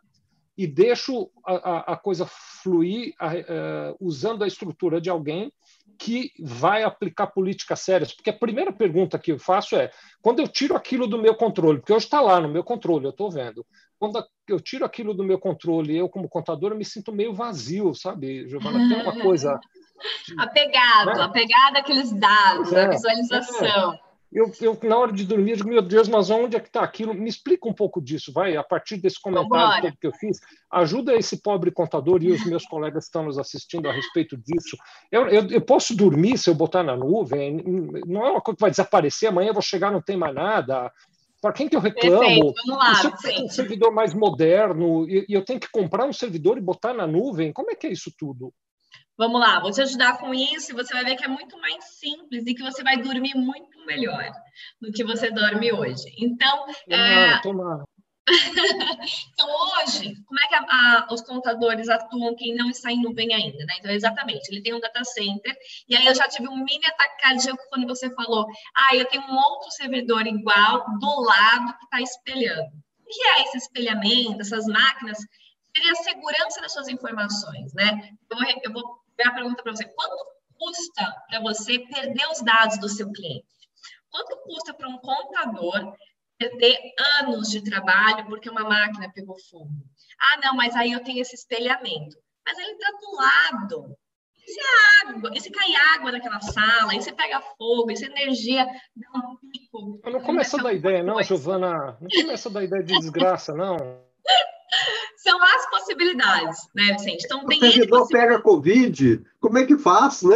e 0.57 0.67
deixo 0.67 1.29
a, 1.45 1.53
a, 1.53 1.79
a 1.93 1.97
coisa 1.97 2.25
fluir 2.25 3.13
a, 3.19 3.31
a, 3.31 3.95
usando 3.99 4.43
a 4.43 4.47
estrutura 4.47 5.01
de 5.01 5.09
alguém 5.09 5.51
que 5.97 6.31
vai 6.39 6.83
aplicar 6.83 7.27
políticas 7.27 7.81
sérias? 7.81 8.13
Porque 8.13 8.29
a 8.29 8.37
primeira 8.37 8.71
pergunta 8.71 9.19
que 9.19 9.31
eu 9.31 9.39
faço 9.39 9.75
é: 9.75 9.91
quando 10.21 10.39
eu 10.39 10.47
tiro 10.47 10.75
aquilo 10.75 11.07
do 11.07 11.21
meu 11.21 11.35
controle, 11.35 11.79
porque 11.79 11.93
hoje 11.93 12.05
está 12.05 12.21
lá 12.21 12.39
no 12.39 12.49
meu 12.49 12.63
controle, 12.63 13.05
eu 13.05 13.11
estou 13.11 13.29
vendo, 13.29 13.65
quando 14.01 14.25
eu 14.47 14.59
tiro 14.59 14.83
aquilo 14.83 15.13
do 15.13 15.23
meu 15.23 15.37
controle, 15.37 15.95
eu, 15.95 16.09
como 16.09 16.27
contador, 16.27 16.71
eu 16.71 16.75
me 16.75 16.83
sinto 16.83 17.11
meio 17.11 17.35
vazio, 17.35 17.93
sabe, 17.93 18.49
Giovana? 18.49 18.79
Tem 18.89 18.99
uma 18.99 19.21
coisa. 19.21 19.59
apegado, 20.39 21.17
né? 21.17 21.21
apegado 21.21 21.77
àqueles 21.77 22.11
dados, 22.11 22.73
é, 22.73 22.85
à 22.85 22.89
visualização. 22.89 23.93
É. 23.93 23.99
Eu, 24.33 24.49
eu, 24.59 24.79
na 24.81 24.97
hora 24.97 25.11
de 25.11 25.23
dormir, 25.25 25.51
eu 25.51 25.57
digo, 25.57 25.69
meu 25.69 25.81
Deus, 25.83 26.07
mas 26.07 26.31
onde 26.31 26.55
é 26.55 26.59
que 26.59 26.69
está 26.69 26.81
aquilo? 26.81 27.13
Me 27.13 27.29
explica 27.29 27.69
um 27.69 27.73
pouco 27.73 28.01
disso, 28.01 28.31
vai, 28.33 28.55
a 28.55 28.63
partir 28.63 28.97
desse 28.97 29.21
comentário 29.21 29.83
todo 29.83 29.97
que 29.99 30.07
eu 30.07 30.13
fiz. 30.13 30.39
Ajuda 30.71 31.13
esse 31.13 31.39
pobre 31.39 31.69
contador 31.69 32.23
e 32.23 32.31
os 32.31 32.43
meus 32.45 32.65
colegas 32.65 33.03
que 33.03 33.09
estão 33.09 33.25
nos 33.25 33.37
assistindo 33.37 33.87
a 33.87 33.91
respeito 33.91 34.35
disso. 34.35 34.77
Eu, 35.11 35.27
eu, 35.27 35.47
eu, 35.47 35.61
posso 35.61 35.95
dormir 35.95 36.39
se 36.39 36.49
eu 36.49 36.55
botar 36.55 36.81
na 36.81 36.95
nuvem, 36.95 37.61
não 38.07 38.25
é 38.25 38.31
uma 38.31 38.41
coisa 38.41 38.55
que 38.55 38.61
vai 38.61 38.71
desaparecer, 38.71 39.29
amanhã 39.29 39.49
eu 39.49 39.53
vou 39.53 39.61
chegar 39.61 39.91
não 39.91 40.01
tem 40.01 40.17
mais 40.17 40.33
nada. 40.33 40.91
Para 41.41 41.53
quem 41.53 41.67
que 41.67 41.75
eu 41.75 41.79
reclamo? 41.79 42.19
Perfeito, 42.19 42.53
vamos 42.67 42.83
lá, 42.83 42.95
se 42.95 43.07
eu 43.07 43.17
tenho 43.17 43.45
um 43.45 43.49
servidor 43.49 43.91
mais 43.91 44.13
moderno 44.13 45.09
e, 45.09 45.25
e 45.27 45.33
eu 45.33 45.43
tenho 45.43 45.59
que 45.59 45.71
comprar 45.71 46.05
um 46.05 46.13
servidor 46.13 46.57
e 46.57 46.61
botar 46.61 46.93
na 46.93 47.07
nuvem, 47.07 47.51
como 47.51 47.71
é 47.71 47.75
que 47.75 47.87
é 47.87 47.91
isso 47.91 48.13
tudo? 48.15 48.53
Vamos 49.17 49.39
lá, 49.39 49.59
vou 49.59 49.71
te 49.71 49.81
ajudar 49.81 50.19
com 50.19 50.33
isso 50.33 50.71
e 50.71 50.75
você 50.75 50.93
vai 50.93 51.03
ver 51.03 51.15
que 51.15 51.25
é 51.25 51.27
muito 51.27 51.59
mais 51.59 51.83
simples 51.99 52.45
e 52.45 52.53
que 52.53 52.63
você 52.63 52.83
vai 52.83 53.01
dormir 53.01 53.35
muito 53.35 53.85
melhor 53.85 54.31
do 54.79 54.91
que 54.91 55.03
você 55.03 55.31
dorme 55.31 55.71
hoje. 55.73 56.05
Então, 56.17 56.65
é... 56.89 57.39
tomara. 57.41 57.83
então, 59.33 59.47
hoje, 59.49 60.15
como 60.25 60.39
é 60.39 60.47
que 60.47 60.55
a, 60.55 60.59
a, 60.59 61.07
os 61.11 61.21
contadores 61.21 61.89
atuam 61.89 62.35
quem 62.35 62.55
não 62.55 62.69
está 62.69 62.91
em 62.91 63.01
nuvem 63.01 63.33
ainda? 63.33 63.65
Né? 63.65 63.75
Então, 63.79 63.91
exatamente, 63.91 64.47
ele 64.51 64.61
tem 64.61 64.73
um 64.73 64.79
data 64.79 65.03
center, 65.03 65.55
e 65.87 65.95
aí 65.95 66.05
eu 66.05 66.13
já 66.13 66.27
tive 66.27 66.47
um 66.47 66.63
mini 66.63 66.85
ataque 66.85 67.21
cardíaco 67.21 67.63
quando 67.69 67.87
você 67.87 68.13
falou, 68.13 68.45
ah, 68.75 68.95
eu 68.95 69.05
tenho 69.05 69.23
um 69.23 69.35
outro 69.35 69.71
servidor 69.71 70.25
igual 70.27 70.85
do 70.99 71.21
lado 71.21 71.77
que 71.77 71.85
está 71.85 72.01
espelhando. 72.01 72.71
O 72.99 73.05
que 73.09 73.27
é 73.27 73.43
esse 73.43 73.57
espelhamento, 73.57 74.41
essas 74.41 74.65
máquinas? 74.65 75.17
Seria 75.75 75.91
a 75.91 75.95
segurança 75.95 76.61
das 76.61 76.71
suas 76.73 76.87
informações, 76.87 77.73
né? 77.73 78.11
Eu 78.29 78.37
vou, 78.37 78.47
eu 78.63 78.73
vou 78.73 79.01
a 79.25 79.31
pergunta 79.31 79.61
para 79.61 79.71
você: 79.71 79.85
quanto 79.85 80.15
custa 80.57 81.15
para 81.29 81.39
você 81.41 81.79
perder 81.79 82.27
os 82.31 82.41
dados 82.41 82.77
do 82.79 82.89
seu 82.89 83.11
cliente? 83.11 83.45
Quanto 84.09 84.37
custa 84.43 84.73
para 84.73 84.89
um 84.89 84.97
contador 84.97 85.95
perder 86.49 86.77
anos 87.19 87.49
de 87.49 87.63
trabalho 87.63 88.25
porque 88.25 88.49
uma 88.49 88.63
máquina 88.63 89.11
pegou 89.13 89.37
fogo? 89.49 89.69
Ah, 90.19 90.39
não, 90.43 90.55
mas 90.55 90.75
aí 90.75 90.91
eu 90.91 91.03
tenho 91.03 91.21
esse 91.21 91.35
espelhamento. 91.35 92.17
Mas 92.45 92.57
ele 92.57 92.71
está 92.71 92.91
do 92.91 93.15
lado. 93.15 93.95
E 94.35 94.51
se 94.51 94.59
água, 95.05 95.31
e 95.33 95.39
se 95.39 95.51
cai 95.51 95.75
água 95.95 96.11
naquela 96.11 96.41
sala, 96.41 96.95
e 96.95 97.01
se 97.01 97.11
pega 97.13 97.41
fogo, 97.57 97.91
e 97.91 97.95
se 97.95 98.05
energia 98.05 98.65
dá 98.65 99.19
um 99.19 99.37
pico. 99.51 100.01
Não 100.03 100.21
começa 100.21 100.57
da 100.57 100.73
ideia, 100.73 101.03
não, 101.03 101.21
Giovana. 101.21 101.97
Não 102.01 102.09
começa 102.09 102.49
da 102.49 102.63
ideia 102.63 102.83
de 102.83 102.97
desgraça, 102.97 103.53
não. 103.53 103.77
São 105.17 105.41
as 105.43 105.69
possibilidades, 105.69 106.57
né, 106.73 106.93
Vicente? 106.93 107.25
Então, 107.25 107.45
tem 107.45 107.59
o 107.59 107.71
servidor 107.71 108.07
pega 108.07 108.41
Covid, 108.41 109.23
como 109.39 109.59
é 109.59 109.65
que 109.65 109.77
faz, 109.77 110.23
né? 110.23 110.35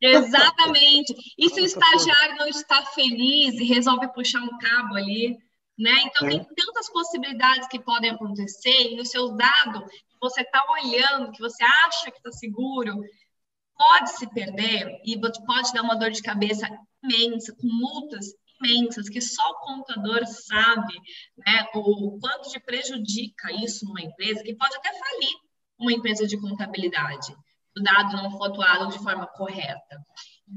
Exatamente. 0.00 1.14
E 1.36 1.50
se 1.50 1.60
o 1.60 1.64
estagiário 1.64 2.36
não 2.36 2.48
está 2.48 2.84
feliz 2.86 3.54
e 3.54 3.64
resolve 3.64 4.12
puxar 4.12 4.42
um 4.42 4.58
cabo 4.58 4.96
ali, 4.96 5.38
né? 5.78 5.92
Então, 6.04 6.26
é. 6.26 6.30
tem 6.30 6.44
tantas 6.44 6.90
possibilidades 6.90 7.68
que 7.68 7.80
podem 7.80 8.10
acontecer 8.10 8.94
e 8.94 9.00
o 9.00 9.04
seu 9.04 9.36
dado 9.36 9.84
que 9.86 10.16
você 10.20 10.42
está 10.42 10.62
olhando, 10.70 11.32
que 11.32 11.40
você 11.40 11.62
acha 11.62 12.10
que 12.10 12.18
está 12.18 12.32
seguro, 12.32 13.02
pode 13.76 14.10
se 14.10 14.26
perder 14.28 15.00
e 15.04 15.18
pode 15.18 15.72
dar 15.72 15.82
uma 15.82 15.96
dor 15.96 16.10
de 16.10 16.22
cabeça 16.22 16.68
imensa, 17.02 17.54
com 17.54 17.66
multas 17.66 18.26
imensas 18.60 19.08
que 19.08 19.20
só 19.22 19.42
o 19.50 19.60
contador 19.60 20.26
sabe 20.26 20.94
né, 21.38 21.66
o 21.74 22.18
quanto 22.20 22.50
de 22.50 22.60
prejudica 22.60 23.50
isso 23.52 23.86
numa 23.86 24.02
empresa, 24.02 24.42
que 24.42 24.54
pode 24.54 24.76
até 24.76 24.92
falir 24.92 25.34
uma 25.78 25.92
empresa 25.92 26.26
de 26.26 26.38
contabilidade, 26.38 27.34
dado 27.82 28.16
não 28.16 28.30
for 28.30 28.46
atuado 28.46 28.88
de 28.88 28.98
forma 28.98 29.26
correta. 29.26 30.04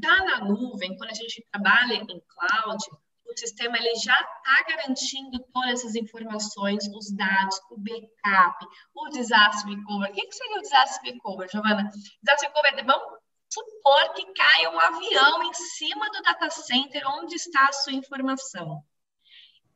Já 0.02 0.24
na 0.24 0.46
nuvem, 0.46 0.98
quando 0.98 1.12
a 1.12 1.14
gente 1.14 1.46
trabalha 1.52 1.94
em 1.94 2.06
cloud, 2.06 2.84
o 3.26 3.38
sistema 3.38 3.78
ele 3.78 3.96
já 3.96 4.14
está 4.14 4.64
garantindo 4.68 5.40
todas 5.54 5.80
essas 5.80 5.96
informações, 5.96 6.88
os 6.96 7.12
dados, 7.16 7.60
o 7.72 7.78
backup, 7.78 8.66
o 8.96 9.10
disaster 9.10 9.70
recovery. 9.70 10.12
O 10.12 10.16
que, 10.16 10.28
que 10.28 10.36
seria 10.36 10.58
o 10.58 10.62
disaster 10.62 11.14
recovery, 11.14 11.52
Giovana? 11.52 11.90
Disaster 12.22 12.50
recovery, 12.50 12.86
vamos 12.86 13.20
supor 13.50 14.14
que 14.14 14.26
caia 14.34 14.70
um 14.70 14.80
avião 14.80 15.44
em 15.44 15.54
cima 15.54 16.10
do 16.12 16.22
data 16.22 16.50
center 16.50 17.04
onde 17.08 17.36
está 17.36 17.68
a 17.68 17.74
sua 17.74 17.94
informação. 17.94 18.84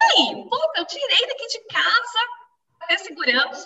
E 0.01 0.06
aí, 0.06 0.44
puta, 0.50 0.80
eu 0.80 0.86
tirei 0.86 1.27
daqui 1.27 1.48
de 1.48 1.66
casa 1.68 2.20
ter 2.88 2.98
segurança, 3.00 3.65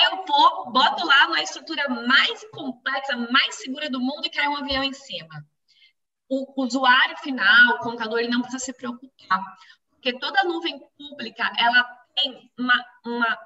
eu 0.00 0.24
vou, 0.24 0.70
boto 0.70 1.06
lá 1.06 1.28
na 1.28 1.42
estrutura 1.42 1.88
mais 1.88 2.44
complexa, 2.50 3.16
mais 3.16 3.56
segura 3.56 3.90
do 3.90 4.00
mundo 4.00 4.26
e 4.26 4.30
cai 4.30 4.48
um 4.48 4.56
avião 4.56 4.84
em 4.84 4.92
cima. 4.92 5.44
O 6.28 6.62
usuário 6.62 7.16
final, 7.18 7.74
o 7.74 7.78
contador, 7.78 8.20
ele 8.20 8.28
não 8.28 8.42
precisa 8.42 8.64
se 8.64 8.72
preocupar, 8.72 9.42
porque 9.90 10.18
toda 10.18 10.44
nuvem 10.44 10.80
pública, 10.96 11.50
ela 11.58 11.82
tem 12.14 12.50
uma, 12.58 12.84
uma 13.04 13.38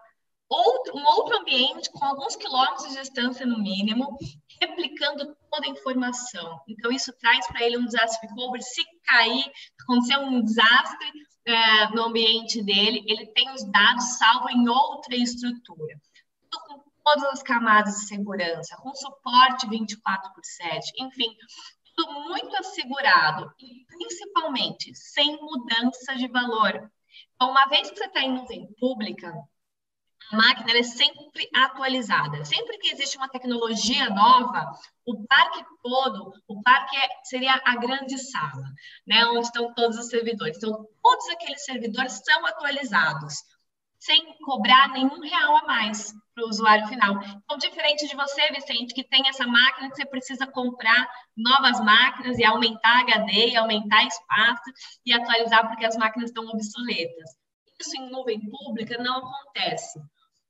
outro, 0.48 0.96
um 0.96 1.04
outro 1.04 1.38
ambiente 1.38 1.90
com 1.90 2.04
alguns 2.04 2.36
quilômetros 2.36 2.88
de 2.88 3.00
distância 3.00 3.46
no 3.46 3.58
mínimo, 3.58 4.16
replicando 4.60 5.36
toda 5.50 5.66
a 5.66 5.70
informação. 5.70 6.60
Então, 6.68 6.92
isso 6.92 7.12
traz 7.18 7.46
para 7.46 7.62
ele 7.62 7.78
um 7.78 7.86
desastre 7.86 8.28
recovery. 8.28 8.62
Se 8.62 8.82
cair, 9.04 9.44
acontecer 9.80 10.18
um 10.18 10.42
desastre 10.42 11.12
é, 11.46 11.88
no 11.90 12.04
ambiente 12.04 12.62
dele, 12.62 13.04
ele 13.06 13.26
tem 13.28 13.50
os 13.50 13.64
dados 13.70 14.18
salvos 14.18 14.52
em 14.52 14.68
outra 14.68 15.14
estrutura. 15.14 16.00
Tudo 16.50 16.82
com 16.82 16.90
todas 17.04 17.24
as 17.24 17.42
camadas 17.42 17.94
de 17.94 18.06
segurança, 18.08 18.76
com 18.76 18.94
suporte 18.94 19.68
24 19.68 20.32
por 20.32 20.44
7, 20.44 20.92
enfim, 20.98 21.36
tudo 21.96 22.12
muito 22.28 22.56
assegurado 22.56 23.52
e 23.60 23.84
principalmente 23.86 24.94
sem 24.94 25.38
mudança 25.40 26.16
de 26.16 26.28
valor. 26.28 26.90
Então, 27.34 27.50
uma 27.50 27.66
vez 27.66 27.90
que 27.90 27.96
você 27.96 28.06
está 28.06 28.22
em 28.22 28.34
nuvem 28.34 28.66
pública, 28.78 29.32
a 30.32 30.36
máquina 30.36 30.78
é 30.78 30.82
sempre 30.82 31.48
atualizada. 31.54 32.44
Sempre 32.44 32.78
que 32.78 32.88
existe 32.88 33.16
uma 33.16 33.28
tecnologia 33.28 34.08
nova, 34.10 34.72
o 35.06 35.26
parque 35.26 35.64
todo, 35.82 36.32
o 36.48 36.62
parque 36.62 36.96
é, 36.96 37.08
seria 37.24 37.60
a 37.64 37.76
grande 37.76 38.18
sala, 38.18 38.64
né, 39.06 39.24
onde 39.26 39.46
estão 39.46 39.72
todos 39.74 39.98
os 39.98 40.08
servidores. 40.08 40.56
Então, 40.56 40.86
todos 41.02 41.28
aqueles 41.28 41.64
servidores 41.64 42.20
são 42.24 42.46
atualizados, 42.46 43.34
sem 43.98 44.36
cobrar 44.44 44.88
nenhum 44.88 45.20
real 45.20 45.56
a 45.56 45.66
mais 45.66 46.12
para 46.34 46.44
o 46.44 46.48
usuário 46.48 46.86
final. 46.88 47.14
Então, 47.44 47.56
diferente 47.56 48.08
de 48.08 48.16
você, 48.16 48.50
Vicente, 48.50 48.92
que 48.92 49.04
tem 49.04 49.28
essa 49.28 49.46
máquina 49.46 49.88
que 49.88 49.96
você 49.96 50.04
precisa 50.04 50.46
comprar 50.46 51.08
novas 51.36 51.80
máquinas 51.80 52.38
e 52.38 52.44
aumentar 52.44 53.00
HD, 53.00 53.50
e 53.50 53.56
aumentar 53.56 54.04
espaço 54.04 54.70
e 55.06 55.12
atualizar 55.12 55.68
porque 55.68 55.84
as 55.86 55.96
máquinas 55.96 56.30
estão 56.30 56.44
obsoletas. 56.48 57.30
Isso 57.80 57.96
em 57.96 58.10
nuvem 58.10 58.40
pública 58.50 58.98
não 58.98 59.18
acontece. 59.18 60.00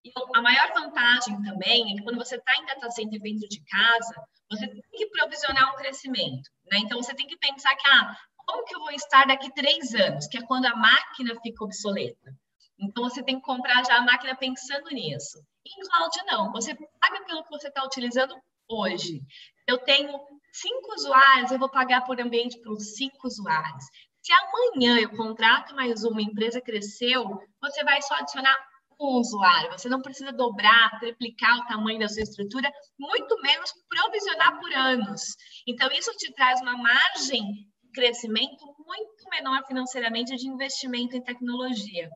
E 0.04 0.12
a 0.34 0.42
maior 0.42 0.72
vantagem 0.74 1.42
também 1.42 1.92
é 1.92 1.96
que 1.96 2.02
quando 2.02 2.18
você 2.18 2.36
está 2.36 2.54
em 2.56 2.66
data 2.66 2.90
center 2.90 3.20
dentro 3.20 3.48
de 3.48 3.64
casa, 3.64 4.14
você 4.50 4.68
tem 4.68 4.82
que 4.92 5.06
provisionar 5.06 5.72
um 5.72 5.76
crescimento. 5.76 6.50
Né? 6.70 6.78
Então, 6.78 7.02
você 7.02 7.14
tem 7.14 7.26
que 7.26 7.38
pensar 7.38 7.74
que, 7.74 7.88
ah, 7.88 8.14
como 8.36 8.64
que 8.66 8.76
eu 8.76 8.80
vou 8.80 8.90
estar 8.90 9.26
daqui 9.26 9.50
três 9.54 9.94
anos? 9.94 10.26
Que 10.26 10.38
é 10.38 10.42
quando 10.42 10.66
a 10.66 10.76
máquina 10.76 11.34
fica 11.40 11.64
obsoleta. 11.64 12.36
Então, 12.78 13.04
você 13.04 13.22
tem 13.22 13.36
que 13.36 13.46
comprar 13.46 13.82
já 13.84 13.96
a 13.96 14.02
máquina 14.02 14.36
pensando 14.36 14.90
nisso. 14.90 15.42
Em 15.66 15.88
cloud, 15.88 16.16
não. 16.26 16.52
Você 16.52 16.74
paga 16.74 17.24
pelo 17.24 17.42
que 17.42 17.50
você 17.50 17.68
está 17.68 17.82
utilizando 17.82 18.36
hoje. 18.68 19.22
Eu 19.66 19.78
tenho 19.78 20.20
cinco 20.52 20.94
usuários, 20.94 21.50
eu 21.50 21.58
vou 21.58 21.70
pagar 21.70 22.02
por 22.02 22.20
ambiente 22.20 22.60
para 22.60 22.72
os 22.72 22.94
cinco 22.94 23.26
usuários. 23.26 23.84
Se 24.22 24.32
amanhã 24.32 24.98
eu 24.98 25.16
contrato 25.16 25.74
mais 25.74 26.04
uma, 26.04 26.20
empresa 26.20 26.60
cresceu, 26.60 27.40
você 27.60 27.84
vai 27.84 28.00
só 28.02 28.14
adicionar 28.14 28.56
um 29.00 29.18
usuário. 29.18 29.72
Você 29.72 29.88
não 29.88 30.00
precisa 30.00 30.32
dobrar, 30.32 30.98
triplicar 30.98 31.58
o 31.58 31.66
tamanho 31.66 31.98
da 31.98 32.08
sua 32.08 32.22
estrutura, 32.22 32.70
muito 32.98 33.40
menos 33.40 33.72
provisionar 33.88 34.58
por 34.58 34.72
anos. 34.72 35.22
Então, 35.66 35.90
isso 35.92 36.12
te 36.12 36.32
traz 36.32 36.60
uma 36.60 36.76
margem 36.76 37.42
de 37.82 37.90
crescimento 37.92 38.64
muito 38.78 39.28
menor 39.30 39.64
financeiramente 39.66 40.36
de 40.36 40.48
investimento 40.48 41.16
em 41.16 41.22
tecnologia 41.22 42.08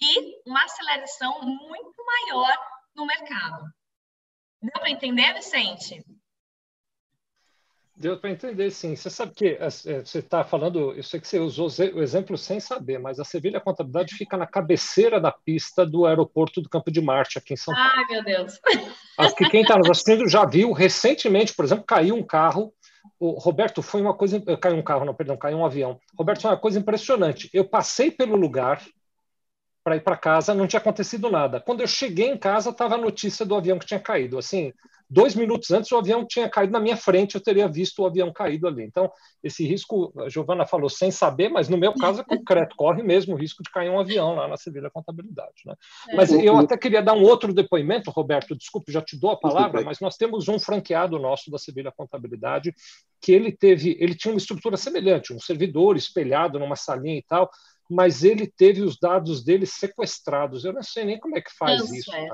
e 0.00 0.48
uma 0.48 0.64
aceleração 0.64 1.40
muito 1.42 2.04
maior 2.04 2.56
no 2.94 3.06
mercado. 3.06 3.64
Deu 4.62 4.80
para 4.80 4.90
entender, 4.90 5.34
Vicente? 5.34 6.02
Deu 7.98 8.18
para 8.18 8.30
entender, 8.30 8.70
sim. 8.70 8.94
Você 8.94 9.08
sabe 9.08 9.32
que 9.34 9.46
é, 9.46 9.64
é, 9.64 9.68
você 9.68 10.18
está 10.18 10.44
falando, 10.44 10.92
eu 10.92 11.02
sei 11.02 11.18
que 11.18 11.26
você 11.26 11.38
usou 11.38 11.68
o 11.94 12.02
exemplo 12.02 12.36
sem 12.36 12.60
saber, 12.60 12.98
mas 12.98 13.18
a 13.18 13.24
Sevilha 13.24 13.58
Contabilidade 13.58 14.14
fica 14.14 14.36
na 14.36 14.46
cabeceira 14.46 15.18
da 15.18 15.32
pista 15.32 15.86
do 15.86 16.04
aeroporto 16.04 16.60
do 16.60 16.68
Campo 16.68 16.90
de 16.90 17.00
Marte, 17.00 17.38
aqui 17.38 17.54
em 17.54 17.56
São 17.56 17.74
Paulo. 17.74 17.90
Ai, 17.94 18.04
meu 18.10 18.22
Deus! 18.22 18.60
Acho 19.16 19.34
que 19.34 19.48
quem 19.48 19.62
está 19.62 19.78
nos 19.78 19.88
assistindo 19.88 20.28
já 20.28 20.44
viu, 20.44 20.72
recentemente, 20.72 21.54
por 21.54 21.64
exemplo, 21.64 21.84
caiu 21.84 22.14
um 22.14 22.22
carro 22.22 22.70
o 23.18 23.30
Roberto, 23.30 23.82
foi 23.82 24.02
uma 24.02 24.14
coisa. 24.14 24.40
Caiu 24.60 24.76
um 24.76 24.82
carro, 24.82 25.04
não, 25.04 25.14
perdão, 25.14 25.36
caiu 25.36 25.58
um 25.58 25.64
avião. 25.64 25.98
Roberto, 26.18 26.42
foi 26.42 26.50
uma 26.50 26.56
coisa 26.56 26.78
impressionante. 26.78 27.48
Eu 27.52 27.64
passei 27.64 28.10
pelo 28.10 28.36
lugar 28.36 28.82
para 29.86 29.94
ir 29.94 30.00
para 30.00 30.16
casa, 30.16 30.52
não 30.52 30.66
tinha 30.66 30.80
acontecido 30.80 31.30
nada. 31.30 31.60
Quando 31.60 31.80
eu 31.80 31.86
cheguei 31.86 32.26
em 32.26 32.36
casa, 32.36 32.70
estava 32.70 32.96
a 32.96 32.98
notícia 32.98 33.46
do 33.46 33.54
avião 33.54 33.78
que 33.78 33.86
tinha 33.86 34.00
caído. 34.00 34.36
Assim, 34.36 34.72
dois 35.08 35.36
minutos 35.36 35.70
antes, 35.70 35.92
o 35.92 35.96
avião 35.96 36.26
tinha 36.26 36.48
caído 36.48 36.72
na 36.72 36.80
minha 36.80 36.96
frente, 36.96 37.36
eu 37.36 37.40
teria 37.40 37.68
visto 37.68 38.02
o 38.02 38.04
avião 38.04 38.32
caído 38.32 38.66
ali. 38.66 38.82
Então, 38.82 39.08
esse 39.44 39.64
risco, 39.64 40.12
a 40.18 40.28
Giovana 40.28 40.66
falou 40.66 40.90
sem 40.90 41.12
saber, 41.12 41.50
mas 41.50 41.68
no 41.68 41.78
meu 41.78 41.94
caso 41.94 42.20
é 42.20 42.24
concreto, 42.26 42.74
corre 42.74 43.00
mesmo 43.04 43.36
o 43.36 43.38
risco 43.38 43.62
de 43.62 43.70
cair 43.70 43.88
um 43.88 44.00
avião 44.00 44.34
lá 44.34 44.48
na 44.48 44.56
Sevilha 44.56 44.90
Contabilidade. 44.90 45.62
Né? 45.64 45.74
É. 46.08 46.16
Mas 46.16 46.32
eu 46.32 46.58
até 46.58 46.76
queria 46.76 47.00
dar 47.00 47.12
um 47.12 47.22
outro 47.22 47.54
depoimento, 47.54 48.10
Roberto, 48.10 48.56
desculpe, 48.56 48.90
já 48.90 49.00
te 49.00 49.16
dou 49.16 49.30
a 49.30 49.38
palavra, 49.38 49.82
mas 49.82 50.00
nós 50.00 50.16
temos 50.16 50.48
um 50.48 50.58
franqueado 50.58 51.16
nosso 51.16 51.48
da 51.48 51.58
Sevilha 51.58 51.92
Contabilidade 51.96 52.74
que 53.22 53.30
ele 53.30 53.52
teve, 53.52 53.96
ele 54.00 54.16
tinha 54.16 54.34
uma 54.34 54.38
estrutura 54.38 54.76
semelhante, 54.76 55.32
um 55.32 55.38
servidor 55.38 55.96
espelhado 55.96 56.58
numa 56.58 56.74
salinha 56.74 57.18
e 57.18 57.22
tal, 57.22 57.48
mas 57.88 58.24
ele 58.24 58.46
teve 58.46 58.82
os 58.82 58.98
dados 58.98 59.44
dele 59.44 59.66
sequestrados. 59.66 60.64
Eu 60.64 60.72
não 60.72 60.82
sei 60.82 61.04
nem 61.04 61.18
como 61.18 61.36
é 61.36 61.40
que 61.40 61.54
faz 61.56 61.82
isso. 61.84 61.94
isso 61.94 62.14
é. 62.14 62.28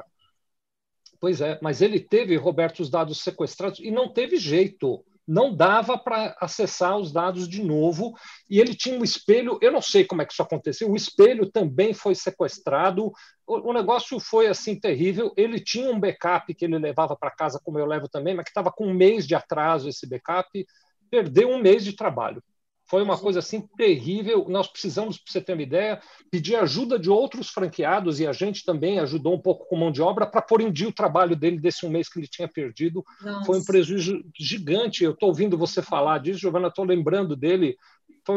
Pois 1.21 1.40
é, 1.40 1.56
mas 1.62 1.80
ele 1.80 2.00
teve, 2.00 2.35
Roberto, 2.37 2.80
os 2.80 2.90
dados 2.90 3.21
sequestrados 3.21 3.78
e 3.78 3.92
não 3.92 4.12
teve 4.12 4.37
jeito. 4.37 5.04
Não 5.25 5.54
dava 5.54 5.97
para 5.97 6.37
acessar 6.40 6.99
os 6.99 7.12
dados 7.12 7.49
de 7.49 7.62
novo. 7.62 8.12
E 8.50 8.59
ele 8.59 8.75
tinha 8.75 8.99
um 8.99 9.04
espelho, 9.04 9.56
eu 9.62 9.71
não 9.71 9.80
sei 9.80 10.04
como 10.04 10.21
é 10.21 10.26
que 10.26 10.32
isso 10.32 10.42
aconteceu, 10.42 10.90
o 10.90 10.97
espelho 10.97 11.49
também 11.49 11.94
foi 11.94 12.16
sequestrado. 12.16 13.12
O, 13.47 13.71
o 13.71 13.73
negócio 13.73 14.18
foi 14.18 14.49
assim 14.49 14.78
terrível. 14.78 15.32
Ele 15.37 15.61
tinha 15.61 15.88
um 15.88 16.00
backup 16.00 16.52
que 16.52 16.64
ele 16.64 16.76
levava 16.76 17.14
para 17.14 17.30
casa, 17.30 17.61
como 17.62 17.78
eu 17.78 17.87
levo 17.87 18.09
também, 18.09 18.35
mas 18.35 18.44
que 18.44 18.50
estava 18.50 18.73
com 18.73 18.88
um 18.88 18.94
mês 18.94 19.25
de 19.25 19.37
atraso 19.37 19.88
esse 19.88 20.09
backup. 20.09 20.66
Perdeu 21.09 21.50
um 21.50 21.59
mês 21.59 21.85
de 21.85 21.94
trabalho. 21.94 22.42
Foi 22.92 23.02
uma 23.02 23.16
coisa 23.16 23.38
assim 23.38 23.62
terrível. 23.75 24.44
Nós 24.50 24.68
precisamos, 24.68 25.16
para 25.16 25.32
você 25.32 25.40
ter 25.40 25.54
uma 25.54 25.62
ideia, 25.62 25.99
pedir 26.30 26.56
ajuda 26.56 26.99
de 26.99 27.08
outros 27.08 27.49
franqueados 27.49 28.20
e 28.20 28.26
a 28.26 28.34
gente 28.34 28.66
também 28.66 28.99
ajudou 28.99 29.32
um 29.32 29.40
pouco 29.40 29.66
com 29.66 29.76
mão 29.76 29.90
de 29.90 30.02
obra 30.02 30.26
para 30.26 30.42
pôr 30.42 30.61
em 30.61 30.70
dia 30.70 30.88
o 30.88 30.92
trabalho 30.92 31.34
dele 31.34 31.58
desse 31.58 31.87
um 31.87 31.88
mês 31.88 32.06
que 32.11 32.20
ele 32.20 32.28
tinha 32.28 32.46
perdido. 32.46 33.02
Nossa. 33.22 33.46
Foi 33.46 33.58
um 33.61 33.64
prejuízo 33.64 34.22
gigante. 34.38 35.04
Eu 35.04 35.12
estou 35.12 35.30
ouvindo 35.30 35.56
você 35.56 35.80
falar 35.80 36.18
disso, 36.18 36.40
Giovana, 36.40 36.68
estou 36.68 36.84
lembrando 36.84 37.34
dele. 37.34 37.78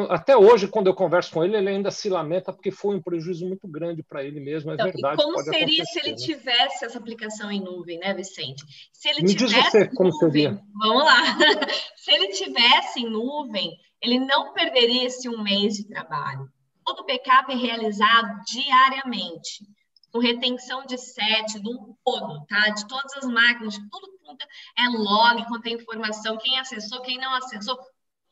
Até 0.09 0.37
hoje, 0.37 0.69
quando 0.69 0.87
eu 0.87 0.95
converso 0.95 1.31
com 1.31 1.43
ele, 1.43 1.57
ele 1.57 1.69
ainda 1.69 1.91
se 1.91 2.09
lamenta 2.09 2.53
porque 2.53 2.71
foi 2.71 2.95
um 2.95 3.01
prejuízo 3.01 3.45
muito 3.45 3.67
grande 3.67 4.01
para 4.03 4.23
ele 4.23 4.39
mesmo. 4.39 4.71
É 4.71 4.75
então, 4.75 4.85
verdade. 4.85 5.21
como 5.21 5.37
seria 5.43 5.83
se 5.83 5.99
ele 5.99 6.11
né? 6.11 6.15
tivesse 6.15 6.85
essa 6.85 6.97
aplicação 6.97 7.51
em 7.51 7.59
nuvem, 7.59 7.99
né, 7.99 8.13
Vicente? 8.13 8.63
Se 8.93 9.09
ele 9.09 9.21
Me 9.21 9.35
diz 9.35 9.51
você 9.51 9.85
como 9.89 10.11
nuvem, 10.11 10.31
seria. 10.31 10.61
Vamos 10.79 11.03
lá. 11.03 11.17
se 11.97 12.11
ele 12.11 12.29
tivesse 12.29 13.01
em 13.01 13.09
nuvem, 13.09 13.77
ele 14.05 14.19
não 14.19 14.53
perderia 14.53 15.05
esse 15.05 15.27
um 15.27 15.41
mês 15.41 15.73
de 15.73 15.87
trabalho. 15.87 16.47
Todo 16.85 17.05
backup 17.05 17.51
é 17.51 17.55
realizado 17.55 18.41
diariamente, 18.45 19.65
com 20.11 20.19
retenção 20.19 20.85
de 20.85 20.95
set, 20.97 21.59
do 21.59 21.97
todo, 22.05 22.45
tá? 22.45 22.69
De 22.69 22.87
todas 22.87 23.17
as 23.17 23.25
máquinas, 23.25 23.75
tudo, 23.75 24.07
tudo 24.23 24.45
é 24.77 24.87
log, 24.89 25.43
contém 25.47 25.73
informação, 25.73 26.37
quem 26.37 26.59
acessou, 26.59 27.01
quem 27.01 27.17
não 27.17 27.33
acessou, 27.33 27.77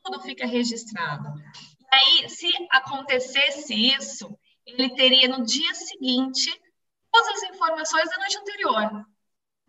tudo 0.04 0.22
fica 0.22 0.46
registrado. 0.46 1.28
E 1.92 1.96
aí, 1.96 2.30
se 2.30 2.48
acontecesse 2.72 3.74
isso, 3.74 4.30
ele 4.68 4.96
teria 4.96 5.28
no 5.28 5.44
dia 5.44 5.74
seguinte 5.74 6.52
todas 7.12 7.44
as 7.44 7.50
informações 7.50 8.10
da 8.10 8.18
noite 8.18 8.38
anterior. 8.38 9.06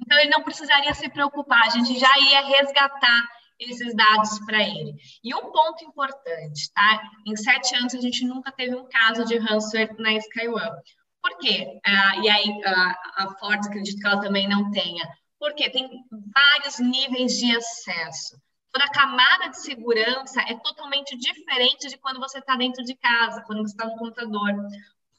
Então, 0.01 0.19
ele 0.19 0.31
não 0.31 0.43
precisaria 0.43 0.93
se 0.93 1.09
preocupar, 1.09 1.63
a 1.63 1.71
gente 1.71 1.99
já 1.99 2.19
ia 2.19 2.43
resgatar 2.43 3.23
esses 3.59 3.95
dados 3.95 4.39
para 4.47 4.63
ele. 4.63 4.95
E 5.23 5.35
um 5.35 5.53
ponto 5.53 5.85
importante, 5.85 6.73
tá? 6.73 7.03
Em 7.27 7.37
sete 7.37 7.75
anos 7.77 7.95
a 7.95 8.01
gente 8.01 8.25
nunca 8.25 8.53
teve 8.53 8.75
um 8.75 8.89
caso 8.89 9.25
de 9.25 9.39
ransomware 9.39 9.95
na 9.99 10.13
SkyOne. 10.15 10.81
Por 11.23 11.39
quê? 11.39 11.81
Ah, 11.85 12.17
e 12.23 12.29
aí 12.29 12.63
ah, 12.67 12.95
a 13.17 13.29
Ford 13.39 13.65
acredito 13.67 14.01
que 14.01 14.07
ela 14.07 14.21
também 14.21 14.49
não 14.49 14.71
tenha. 14.71 15.05
Porque 15.39 15.71
tem 15.71 15.89
vários 16.11 16.79
níveis 16.79 17.39
de 17.39 17.57
acesso. 17.57 18.37
Toda 18.73 18.91
camada 18.91 19.51
de 19.51 19.61
segurança 19.61 20.43
é 20.43 20.55
totalmente 20.59 21.17
diferente 21.17 21.89
de 21.89 21.97
quando 21.97 22.19
você 22.19 22.39
está 22.39 22.57
dentro 22.57 22.85
de 22.85 22.95
casa, 22.97 23.43
quando 23.47 23.63
você 23.63 23.73
está 23.73 23.87
no 23.87 23.97
computador. 23.97 24.51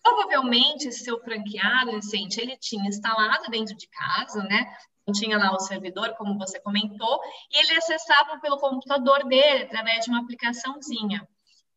Provavelmente, 0.03 0.91
seu 0.91 1.19
franqueado, 1.21 1.93
Vicente, 1.93 2.39
ele 2.39 2.57
tinha 2.57 2.87
instalado 2.87 3.49
dentro 3.49 3.75
de 3.75 3.87
casa, 3.87 4.43
né? 4.43 4.65
Tinha 5.13 5.37
lá 5.37 5.53
o 5.53 5.59
servidor, 5.59 6.15
como 6.15 6.37
você 6.37 6.59
comentou, 6.59 7.19
e 7.51 7.57
ele 7.57 7.77
acessava 7.77 8.39
pelo 8.39 8.57
computador 8.57 9.23
dele 9.25 9.63
através 9.63 10.05
de 10.05 10.11
uma 10.11 10.21
aplicaçãozinha. 10.21 11.27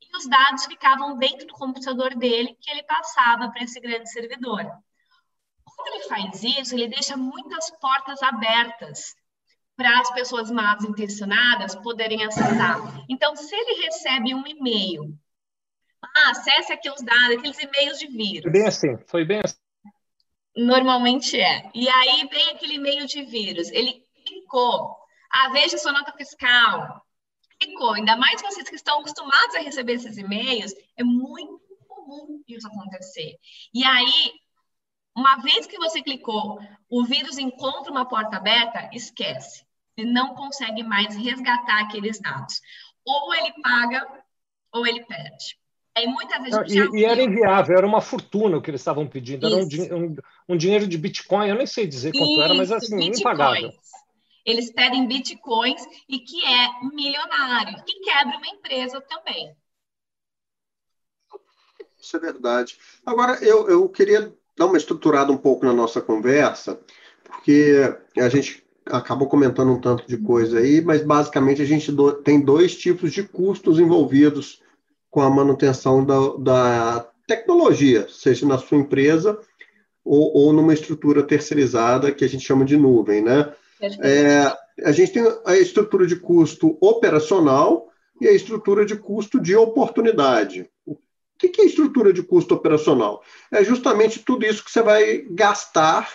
E 0.00 0.16
os 0.16 0.26
dados 0.26 0.64
ficavam 0.64 1.18
dentro 1.18 1.46
do 1.46 1.52
computador 1.52 2.14
dele 2.14 2.56
que 2.60 2.70
ele 2.70 2.82
passava 2.84 3.50
para 3.50 3.62
esse 3.62 3.78
grande 3.80 4.10
servidor. 4.10 4.64
Quando 5.64 5.94
ele 5.94 6.08
faz 6.08 6.42
isso, 6.42 6.74
ele 6.74 6.88
deixa 6.88 7.16
muitas 7.16 7.70
portas 7.78 8.22
abertas 8.22 9.14
para 9.76 10.00
as 10.00 10.10
pessoas 10.12 10.50
mal 10.50 10.76
intencionadas 10.82 11.76
poderem 11.76 12.24
acessar. 12.24 13.04
Então, 13.08 13.36
se 13.36 13.54
ele 13.54 13.84
recebe 13.84 14.34
um 14.34 14.44
e-mail, 14.46 15.16
ah, 16.02 16.30
acesse 16.30 16.72
aqui 16.72 16.90
os 16.90 17.00
dados, 17.00 17.36
aqueles 17.36 17.58
e-mails 17.58 17.98
de 17.98 18.08
vírus. 18.08 18.42
Foi 18.42 18.50
bem 18.50 18.66
assim, 18.66 18.98
foi 19.06 19.24
bem 19.24 19.40
assim. 19.44 19.67
Normalmente 20.58 21.40
é. 21.40 21.70
E 21.72 21.88
aí 21.88 22.26
vem 22.28 22.50
aquele 22.50 22.74
e-mail 22.74 23.06
de 23.06 23.22
vírus. 23.22 23.70
Ele 23.70 24.02
clicou. 24.26 24.96
Ah, 25.30 25.50
veja 25.50 25.78
sua 25.78 25.92
nota 25.92 26.12
fiscal. 26.12 27.00
Clicou. 27.60 27.92
Ainda 27.92 28.16
mais 28.16 28.42
vocês 28.42 28.68
que 28.68 28.74
estão 28.74 28.98
acostumados 28.98 29.54
a 29.54 29.60
receber 29.60 29.92
esses 29.94 30.18
e-mails, 30.18 30.74
é 30.96 31.04
muito 31.04 31.60
comum 31.86 32.42
isso 32.48 32.66
acontecer. 32.66 33.38
E 33.72 33.84
aí, 33.84 34.32
uma 35.16 35.36
vez 35.36 35.64
que 35.68 35.78
você 35.78 36.02
clicou, 36.02 36.58
o 36.90 37.04
vírus 37.04 37.38
encontra 37.38 37.92
uma 37.92 38.08
porta 38.08 38.36
aberta, 38.36 38.90
esquece. 38.92 39.64
Ele 39.96 40.10
não 40.12 40.34
consegue 40.34 40.82
mais 40.82 41.14
resgatar 41.14 41.82
aqueles 41.82 42.20
dados. 42.20 42.60
Ou 43.04 43.32
ele 43.32 43.52
paga, 43.62 44.24
ou 44.72 44.84
ele 44.84 45.04
perde. 45.04 45.56
Aí 45.98 46.06
muitas 46.06 46.38
vezes 46.38 46.76
Não, 46.76 46.94
e, 46.94 47.00
e, 47.00 47.04
era 47.04 47.20
inviável, 47.20 47.76
era 47.76 47.86
uma 47.86 48.00
fortuna 48.00 48.56
o 48.56 48.62
que 48.62 48.70
eles 48.70 48.80
estavam 48.80 49.04
pedindo, 49.04 49.46
era 49.46 49.56
um, 49.56 49.66
um, 49.96 50.16
um, 50.50 50.56
dinheiro 50.56 50.86
de 50.86 50.96
Bitcoin, 50.96 51.48
eu 51.48 51.56
nem 51.56 51.66
sei 51.66 51.88
dizer 51.88 52.12
quanto 52.12 52.30
Isso, 52.30 52.40
era, 52.40 52.54
mas 52.54 52.70
assim, 52.70 52.96
bitcoins. 52.96 53.18
impagável. 53.18 53.72
Eles 54.46 54.72
pedem 54.72 55.08
bitcoins 55.08 55.82
e 56.08 56.20
que 56.20 56.44
é 56.44 56.68
milionário, 56.94 57.82
que 57.84 57.98
quebra 57.98 58.36
uma 58.36 58.46
empresa 58.46 59.00
também. 59.00 59.52
Isso 62.00 62.16
é 62.16 62.20
verdade. 62.20 62.78
Agora, 63.04 63.42
eu, 63.42 63.68
eu 63.68 63.88
queria 63.88 64.32
dar 64.56 64.66
uma 64.66 64.78
estruturada 64.78 65.32
um 65.32 65.36
pouco 65.36 65.66
na 65.66 65.72
nossa 65.72 66.00
conversa, 66.00 66.80
porque 67.24 67.74
a 68.16 68.28
gente 68.28 68.64
acabou 68.86 69.28
comentando 69.28 69.72
um 69.72 69.80
tanto 69.80 70.06
de 70.06 70.16
coisa 70.16 70.60
aí, 70.60 70.80
mas 70.80 71.02
basicamente 71.02 71.60
a 71.60 71.66
gente 71.66 71.90
do, 71.90 72.12
tem 72.12 72.40
dois 72.40 72.76
tipos 72.76 73.12
de 73.12 73.24
custos 73.24 73.80
envolvidos 73.80 74.62
com 75.10 75.20
a 75.20 75.30
manutenção 75.30 76.04
da, 76.04 76.18
da 76.38 77.08
tecnologia, 77.26 78.06
seja 78.08 78.46
na 78.46 78.58
sua 78.58 78.78
empresa 78.78 79.38
ou, 80.04 80.34
ou, 80.34 80.52
numa 80.52 80.72
estrutura 80.72 81.22
terceirizada 81.22 82.12
que 82.12 82.24
a 82.24 82.28
gente 82.28 82.44
chama 82.44 82.64
de 82.64 82.76
nuvem, 82.76 83.22
né? 83.22 83.52
É, 84.02 84.52
a 84.84 84.92
gente 84.92 85.12
tem 85.12 85.22
a 85.44 85.56
estrutura 85.56 86.06
de 86.06 86.16
custo 86.16 86.78
operacional 86.80 87.88
e 88.20 88.26
a 88.26 88.32
estrutura 88.32 88.84
de 88.84 88.96
custo 88.96 89.40
de 89.40 89.54
oportunidade. 89.54 90.68
O 90.86 90.96
que 91.38 91.60
é 91.60 91.66
estrutura 91.66 92.12
de 92.12 92.22
custo 92.22 92.54
operacional? 92.54 93.22
É 93.52 93.62
justamente 93.62 94.20
tudo 94.20 94.44
isso 94.44 94.64
que 94.64 94.70
você 94.70 94.82
vai 94.82 95.24
gastar 95.30 96.08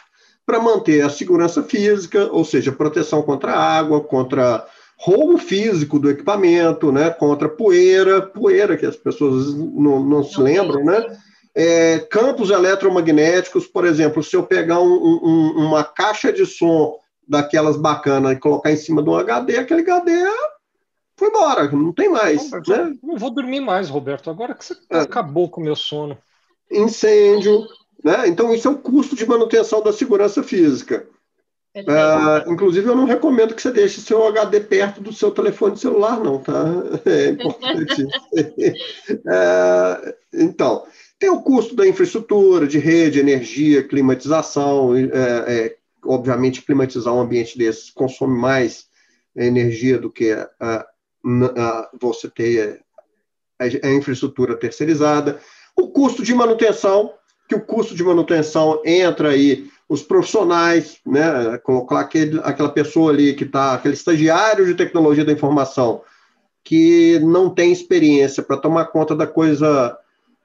para 0.46 0.60
manter 0.60 1.02
a 1.02 1.10
segurança 1.10 1.64
física, 1.64 2.30
ou 2.32 2.44
seja, 2.44 2.72
proteção 2.72 3.22
contra 3.22 3.54
água, 3.54 4.02
contra 4.02 4.68
roubo 4.98 5.38
físico 5.38 6.00
do 6.00 6.10
equipamento, 6.10 6.92
né, 6.92 7.10
contra 7.10 7.50
poeira, 7.50 8.22
poeira 8.22 8.78
que 8.78 8.86
as 8.86 8.96
pessoas 8.96 9.54
não, 9.54 10.04
não 10.04 10.24
se 10.24 10.40
lembram, 10.40 10.84
né? 10.84 11.18
É, 11.56 12.00
campos 12.00 12.50
eletromagnéticos, 12.50 13.68
por 13.68 13.86
exemplo, 13.86 14.24
se 14.24 14.36
eu 14.36 14.44
pegar 14.44 14.80
um, 14.80 14.92
um, 14.94 15.68
uma 15.68 15.84
caixa 15.84 16.34
de 16.34 16.46
som 16.46 16.98
daquelas 17.28 17.78
bacanas 17.78 18.34
e 18.34 18.40
colocar 18.40 18.72
em 18.72 18.78
cima 18.78 19.04
de 19.04 19.10
um 19.10 19.16
HD, 19.16 19.58
aquele 19.58 19.82
HD 19.82 20.12
foi 21.16 21.28
embora, 21.28 21.72
não 21.72 21.94
tem 21.94 22.10
mais. 22.10 22.50
Não, 22.52 22.60
né? 22.60 22.96
não 23.04 23.18
vou 23.18 23.30
dormir 23.30 23.60
mais, 23.60 23.90
Roberto, 23.90 24.30
agora 24.30 24.56
que 24.56 24.66
você 24.66 24.76
é. 24.90 25.00
acabou 25.00 25.50
com 25.50 25.62
o 25.62 25.64
meu 25.64 25.76
sono. 25.76 26.18
Incêndio, 26.72 27.68
né? 28.04 28.28
Então, 28.28 28.54
isso 28.54 28.68
é 28.68 28.72
o 28.72 28.78
custo 28.78 29.16
de 29.16 29.26
manutenção 29.26 29.82
da 29.82 29.94
segurança 29.94 30.42
física. 30.42 31.08
Uh, 31.76 32.52
inclusive, 32.52 32.88
eu 32.88 32.96
não 32.96 33.06
recomendo 33.06 33.56
que 33.56 33.62
você 33.62 33.72
deixe 33.72 34.00
seu 34.00 34.28
HD 34.28 34.60
perto 34.60 35.02
do 35.02 35.12
seu 35.12 35.32
telefone 35.32 35.76
celular, 35.76 36.20
não, 36.20 36.38
tá? 36.38 36.66
É 37.06 37.30
importante. 37.30 38.04
uh, 38.04 38.10
então, 40.34 40.86
tem 41.18 41.32
o 41.32 41.42
custo 41.42 41.76
da 41.76 41.88
infraestrutura, 41.88 42.68
de 42.68 42.78
rede, 42.78 43.20
energia, 43.20 43.88
climatização. 43.88 44.96
É, 44.96 45.08
é, 45.48 45.76
obviamente, 46.06 46.62
climatizar 46.62 47.14
um 47.14 47.22
ambiente 47.22 47.58
desse 47.58 47.92
consome 47.92 48.38
mais 48.38 48.86
energia 49.36 49.98
do 49.98 50.12
que 50.12 50.32
uh, 50.34 50.86
você 52.00 52.30
ter 52.30 52.84
a 53.58 53.90
infraestrutura 53.90 54.56
terceirizada, 54.56 55.40
o 55.76 55.88
custo 55.88 56.22
de 56.22 56.36
manutenção, 56.36 57.14
que 57.48 57.56
o 57.56 57.62
custo 57.62 57.96
de 57.96 58.04
manutenção 58.04 58.80
entra 58.86 59.30
aí 59.30 59.72
os 59.94 60.02
profissionais, 60.02 60.98
né, 61.06 61.56
colocar 61.60 62.00
aquele, 62.00 62.40
aquela 62.44 62.70
pessoa 62.70 63.12
ali 63.12 63.36
que 63.36 63.44
está, 63.44 63.76
aquele 63.76 63.94
estagiário 63.94 64.66
de 64.66 64.74
tecnologia 64.74 65.24
da 65.24 65.32
informação, 65.32 66.02
que 66.64 67.20
não 67.20 67.48
tem 67.48 67.72
experiência 67.72 68.42
para 68.42 68.58
tomar 68.58 68.86
conta 68.86 69.16
da 69.16 69.28
coisa 69.28 69.96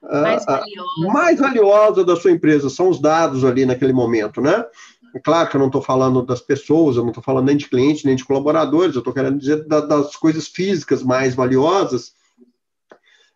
mais, 0.02 0.42
uh, 0.42 0.46
valiosa. 0.46 1.12
mais 1.14 1.40
valiosa 1.40 2.04
da 2.04 2.14
sua 2.14 2.30
empresa, 2.30 2.68
são 2.68 2.90
os 2.90 3.00
dados 3.00 3.42
ali 3.42 3.64
naquele 3.64 3.94
momento, 3.94 4.42
né? 4.42 4.66
É 5.14 5.18
claro 5.18 5.48
que 5.48 5.56
eu 5.56 5.60
não 5.60 5.68
estou 5.68 5.80
falando 5.80 6.20
das 6.20 6.42
pessoas, 6.42 6.96
eu 6.96 7.02
não 7.02 7.08
estou 7.08 7.24
falando 7.24 7.46
nem 7.46 7.56
de 7.56 7.70
clientes, 7.70 8.04
nem 8.04 8.16
de 8.16 8.26
colaboradores, 8.26 8.94
eu 8.94 8.98
estou 8.98 9.14
querendo 9.14 9.38
dizer 9.38 9.66
da, 9.66 9.80
das 9.80 10.14
coisas 10.14 10.46
físicas 10.46 11.02
mais 11.02 11.34
valiosas. 11.34 12.08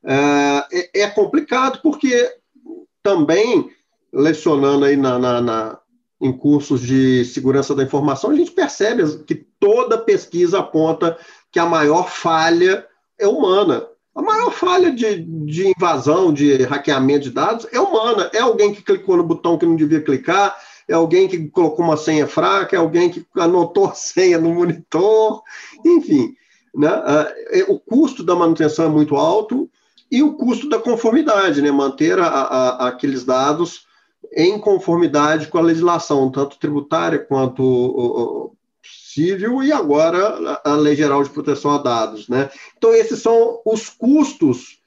Uh, 0.04 0.60
é, 0.70 1.00
é, 1.04 1.06
complicado 1.08 1.80
porque 1.82 2.30
também, 3.02 3.70
lecionando 4.12 4.84
aí 4.84 4.94
na, 4.94 5.18
na, 5.18 5.40
na, 5.40 5.81
em 6.22 6.32
cursos 6.32 6.80
de 6.80 7.24
segurança 7.24 7.74
da 7.74 7.82
informação, 7.82 8.30
a 8.30 8.34
gente 8.36 8.52
percebe 8.52 9.02
que 9.24 9.34
toda 9.34 9.98
pesquisa 9.98 10.60
aponta 10.60 11.18
que 11.50 11.58
a 11.58 11.66
maior 11.66 12.08
falha 12.08 12.86
é 13.18 13.26
humana. 13.26 13.88
A 14.14 14.22
maior 14.22 14.52
falha 14.52 14.92
de, 14.92 15.22
de 15.22 15.72
invasão, 15.76 16.32
de 16.32 16.62
hackeamento 16.62 17.24
de 17.24 17.30
dados 17.30 17.66
é 17.72 17.80
humana. 17.80 18.30
É 18.32 18.38
alguém 18.38 18.72
que 18.72 18.82
clicou 18.82 19.16
no 19.16 19.24
botão 19.24 19.58
que 19.58 19.66
não 19.66 19.74
devia 19.74 20.00
clicar, 20.00 20.54
é 20.86 20.94
alguém 20.94 21.26
que 21.26 21.48
colocou 21.48 21.84
uma 21.84 21.96
senha 21.96 22.26
fraca, 22.28 22.76
é 22.76 22.78
alguém 22.78 23.10
que 23.10 23.26
anotou 23.36 23.86
a 23.86 23.94
senha 23.94 24.38
no 24.38 24.54
monitor, 24.54 25.42
enfim. 25.84 26.36
Né? 26.72 26.88
É, 27.50 27.64
o 27.64 27.80
custo 27.80 28.22
da 28.22 28.36
manutenção 28.36 28.84
é 28.84 28.88
muito 28.88 29.16
alto 29.16 29.68
e 30.08 30.22
o 30.22 30.34
custo 30.34 30.68
da 30.68 30.78
conformidade, 30.78 31.60
né? 31.60 31.72
manter 31.72 32.20
a, 32.20 32.26
a, 32.26 32.88
aqueles 32.88 33.24
dados 33.24 33.90
em 34.34 34.58
conformidade 34.58 35.48
com 35.48 35.58
a 35.58 35.62
legislação, 35.62 36.30
tanto 36.30 36.58
tributária 36.58 37.18
quanto 37.18 38.54
civil 38.82 39.62
e 39.62 39.72
agora 39.72 40.60
a 40.64 40.74
Lei 40.74 40.96
Geral 40.96 41.22
de 41.22 41.30
Proteção 41.30 41.70
a 41.72 41.78
Dados. 41.78 42.28
Né? 42.28 42.50
Então, 42.76 42.94
esses 42.94 43.20
são 43.20 43.60
os 43.64 43.88
custos 43.88 44.78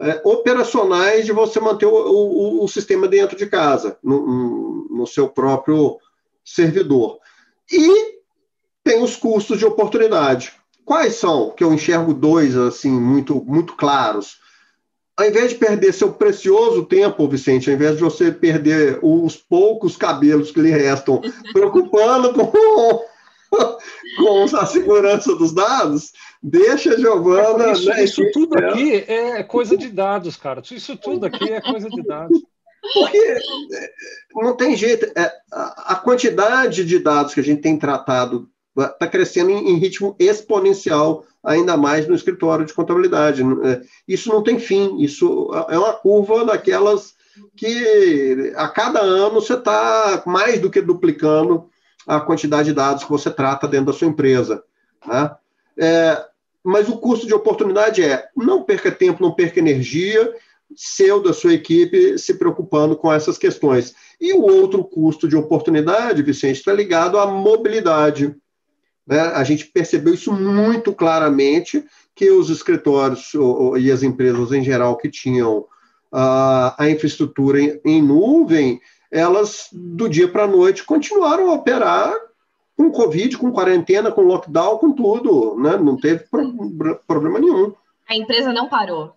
é, 0.00 0.20
operacionais 0.24 1.26
de 1.26 1.32
você 1.32 1.60
manter 1.60 1.86
o, 1.86 1.94
o, 1.94 2.64
o, 2.64 2.68
sistema 2.68 3.08
dentro 3.08 3.36
de 3.36 3.46
casa, 3.46 3.98
no, 4.02 4.88
no 4.90 5.06
seu 5.06 5.28
próprio 5.28 5.98
servidor. 6.44 7.18
E 7.70 8.20
tem 8.82 9.02
os 9.02 9.16
custos 9.16 9.58
de 9.58 9.64
oportunidade. 9.64 10.52
Quais 10.84 11.14
são? 11.14 11.50
Que 11.50 11.62
eu 11.62 11.72
enxergo 11.72 12.12
dois 12.12 12.56
assim 12.56 12.90
muito 12.90 13.44
muito 13.44 13.76
claros. 13.76 14.41
Ao 15.16 15.26
invés 15.26 15.50
de 15.50 15.56
perder 15.56 15.92
seu 15.92 16.12
precioso 16.12 16.84
tempo, 16.84 17.28
Vicente, 17.28 17.68
ao 17.68 17.76
invés 17.76 17.96
de 17.96 18.02
você 18.02 18.32
perder 18.32 18.98
os 19.02 19.36
poucos 19.36 19.96
cabelos 19.96 20.50
que 20.50 20.60
lhe 20.60 20.70
restam 20.70 21.20
preocupando 21.52 22.32
com 22.32 23.02
com 24.16 24.56
a 24.56 24.66
segurança 24.66 25.34
dos 25.36 25.52
dados, 25.52 26.12
deixa 26.42 26.94
a 26.94 26.98
Giovana. 26.98 27.66
É 27.66 27.72
isso, 27.72 27.88
né, 27.88 28.04
isso 28.04 28.22
tudo 28.32 28.58
aqui 28.58 29.04
é 29.06 29.42
coisa 29.42 29.76
de 29.76 29.88
dados, 29.88 30.36
cara. 30.36 30.62
Isso 30.70 30.96
tudo 30.96 31.26
aqui 31.26 31.52
é 31.52 31.60
coisa 31.60 31.88
de 31.88 32.02
dados. 32.02 32.42
Porque 32.94 33.18
é, 33.18 33.38
não 34.34 34.56
tem 34.56 34.74
jeito. 34.74 35.06
É, 35.16 35.32
a 35.52 35.94
quantidade 35.96 36.84
de 36.84 36.98
dados 36.98 37.34
que 37.34 37.40
a 37.40 37.44
gente 37.44 37.62
tem 37.62 37.78
tratado 37.78 38.48
está 38.76 39.06
crescendo 39.06 39.50
em, 39.50 39.70
em, 39.70 39.76
ritmo 39.76 40.16
exponencial, 40.18 41.24
ainda 41.44 41.76
mais 41.76 42.06
no 42.06 42.14
escritório 42.14 42.64
de 42.64 42.72
contabilidade. 42.72 43.42
É, 43.42 43.82
isso 44.06 44.28
não 44.30 44.42
tem 44.42 44.58
fim. 44.58 45.00
Isso 45.00 45.50
é 45.68 45.78
uma 45.78 45.92
curva 45.92 46.44
daquelas 46.44 47.14
que 47.56 48.52
a 48.56 48.68
cada 48.68 49.00
ano 49.00 49.40
você 49.40 49.54
está 49.54 50.22
mais 50.26 50.60
do 50.60 50.70
que 50.70 50.80
duplicando 50.80 51.68
a 52.06 52.20
quantidade 52.20 52.68
de 52.68 52.74
dados 52.74 53.04
que 53.04 53.10
você 53.10 53.30
trata 53.30 53.68
dentro 53.68 53.86
da 53.86 53.92
sua 53.92 54.08
empresa. 54.08 54.62
Né? 55.06 55.34
É, 55.78 56.24
mas 56.62 56.88
o 56.88 56.98
custo 56.98 57.26
de 57.26 57.34
oportunidade 57.34 58.02
é 58.02 58.28
não 58.36 58.62
perca 58.62 58.90
tempo, 58.90 59.22
não 59.22 59.32
perca 59.32 59.58
energia, 59.58 60.32
seu 60.74 61.22
da 61.22 61.32
sua 61.32 61.54
equipe 61.54 62.18
se 62.18 62.34
preocupando 62.34 62.96
com 62.96 63.12
essas 63.12 63.36
questões. 63.36 63.94
E 64.20 64.32
o 64.32 64.42
outro 64.42 64.84
custo 64.84 65.28
de 65.28 65.36
oportunidade, 65.36 66.22
Vicente, 66.22 66.58
está 66.58 66.72
ligado 66.72 67.18
à 67.18 67.26
mobilidade. 67.26 68.34
Né? 69.06 69.20
A 69.20 69.44
gente 69.44 69.66
percebeu 69.66 70.14
isso 70.14 70.32
muito 70.32 70.92
claramente, 70.92 71.84
que 72.14 72.30
os 72.30 72.50
escritórios 72.50 73.32
e 73.78 73.90
as 73.90 74.02
empresas 74.02 74.52
em 74.52 74.62
geral 74.62 74.96
que 74.96 75.10
tinham 75.10 75.66
a, 76.12 76.76
infraestrutura 76.90 77.60
em, 77.60 77.80
em 77.84 78.02
nuvem, 78.02 78.80
elas, 79.10 79.68
do 79.72 80.08
dia 80.08 80.28
para 80.28 80.44
a 80.44 80.48
noite, 80.48 80.84
continuaram 80.84 81.50
a 81.50 81.54
operar 81.54 82.14
com 82.76 82.90
Covid, 82.90 83.36
com 83.38 83.52
quarentena, 83.52 84.10
com 84.10 84.22
lockdown, 84.22 84.78
com 84.78 84.92
tudo. 84.92 85.56
Né? 85.58 85.76
Não 85.76 85.96
teve 85.96 86.24
pro 86.30 87.00
problema 87.06 87.38
nenhum. 87.38 87.74
A 88.08 88.16
empresa 88.16 88.52
não 88.52 88.68
parou. 88.68 89.14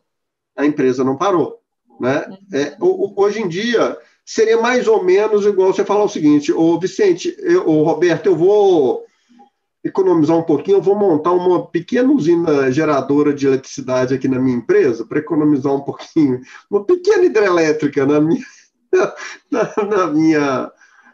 A 0.55 0.65
empresa 0.65 1.03
não 1.03 1.17
parou. 1.17 1.59
Né? 1.99 2.25
É, 2.53 2.77
hoje 2.79 3.41
em 3.41 3.47
dia, 3.47 3.97
seria 4.25 4.61
mais 4.61 4.87
ou 4.87 5.03
menos 5.03 5.45
igual 5.45 5.73
você 5.73 5.85
falar 5.85 6.03
o 6.03 6.09
seguinte: 6.09 6.51
Ô 6.51 6.79
Vicente, 6.79 7.35
ô 7.65 7.83
Roberto, 7.83 8.27
eu 8.27 8.35
vou 8.35 9.03
economizar 9.85 10.35
um 10.35 10.43
pouquinho, 10.43 10.77
eu 10.77 10.81
vou 10.81 10.95
montar 10.95 11.31
uma 11.31 11.67
pequena 11.67 12.11
usina 12.11 12.71
geradora 12.71 13.31
de 13.31 13.45
eletricidade 13.45 14.15
aqui 14.15 14.27
na 14.27 14.39
minha 14.39 14.57
empresa, 14.57 15.05
para 15.05 15.19
economizar 15.19 15.71
um 15.71 15.81
pouquinho, 15.81 16.41
uma 16.71 16.83
pequena 16.83 17.23
hidrelétrica 17.23 18.03
na 18.03 18.19
minha, 18.19 18.43
na, 19.51 19.73
na 19.85 20.07
minha. 20.07 20.71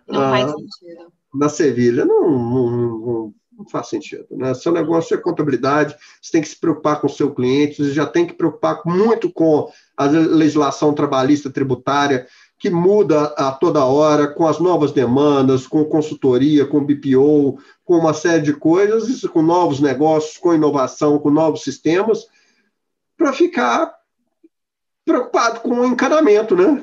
Não 0.08 0.22
faz 0.22 0.46
ah, 0.46 0.56
sentido. 0.56 1.14
Na 1.34 1.50
Sevilha. 1.50 2.06
Não, 2.06 2.32
não, 2.32 2.72
não, 2.72 3.34
não, 3.58 3.70
faz 3.70 3.90
sentido. 3.90 4.26
Né? 4.32 4.54
Seu 4.54 4.72
negócio 4.72 5.14
é 5.14 5.18
contabilidade, 5.18 5.96
você 6.22 6.32
tem 6.32 6.42
que 6.42 6.48
se 6.48 6.60
preocupar 6.60 7.02
com 7.02 7.08
o 7.08 7.10
seu 7.10 7.34
cliente, 7.34 7.84
você 7.84 7.92
já 7.92 8.06
tem 8.06 8.26
que 8.26 8.34
preocupar 8.34 8.82
muito 8.86 9.30
com 9.30 9.70
a 9.98 10.06
legislação 10.06 10.94
trabalhista 10.94 11.50
tributária, 11.50 12.26
que 12.58 12.70
muda 12.70 13.24
a 13.38 13.52
toda 13.52 13.84
hora, 13.84 14.28
com 14.28 14.48
as 14.48 14.60
novas 14.60 14.92
demandas, 14.92 15.66
com 15.66 15.84
consultoria, 15.84 16.64
com 16.64 16.86
BPO, 16.86 17.58
com 17.92 17.98
uma 17.98 18.14
série 18.14 18.42
de 18.42 18.54
coisas, 18.54 19.20
com 19.24 19.42
novos 19.42 19.82
negócios, 19.82 20.38
com 20.38 20.54
inovação, 20.54 21.20
com 21.20 21.30
novos 21.30 21.62
sistemas, 21.62 22.26
para 23.18 23.34
ficar 23.34 23.94
preocupado 25.04 25.60
com 25.60 25.72
o 25.72 25.86
encanamento, 25.86 26.56
né? 26.56 26.82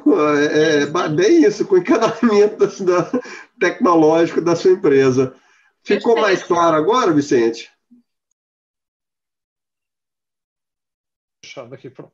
É, 0.52 0.82
é 0.82 1.08
bem 1.08 1.46
isso, 1.46 1.66
com 1.66 1.76
o 1.76 1.78
encanamento 1.78 2.58
da, 2.84 3.00
da, 3.00 3.20
tecnológico 3.58 4.42
da 4.42 4.54
sua 4.54 4.72
empresa. 4.72 5.34
Ficou 5.82 6.20
mais 6.20 6.42
claro 6.42 6.76
agora, 6.76 7.10
Vicente? 7.10 7.70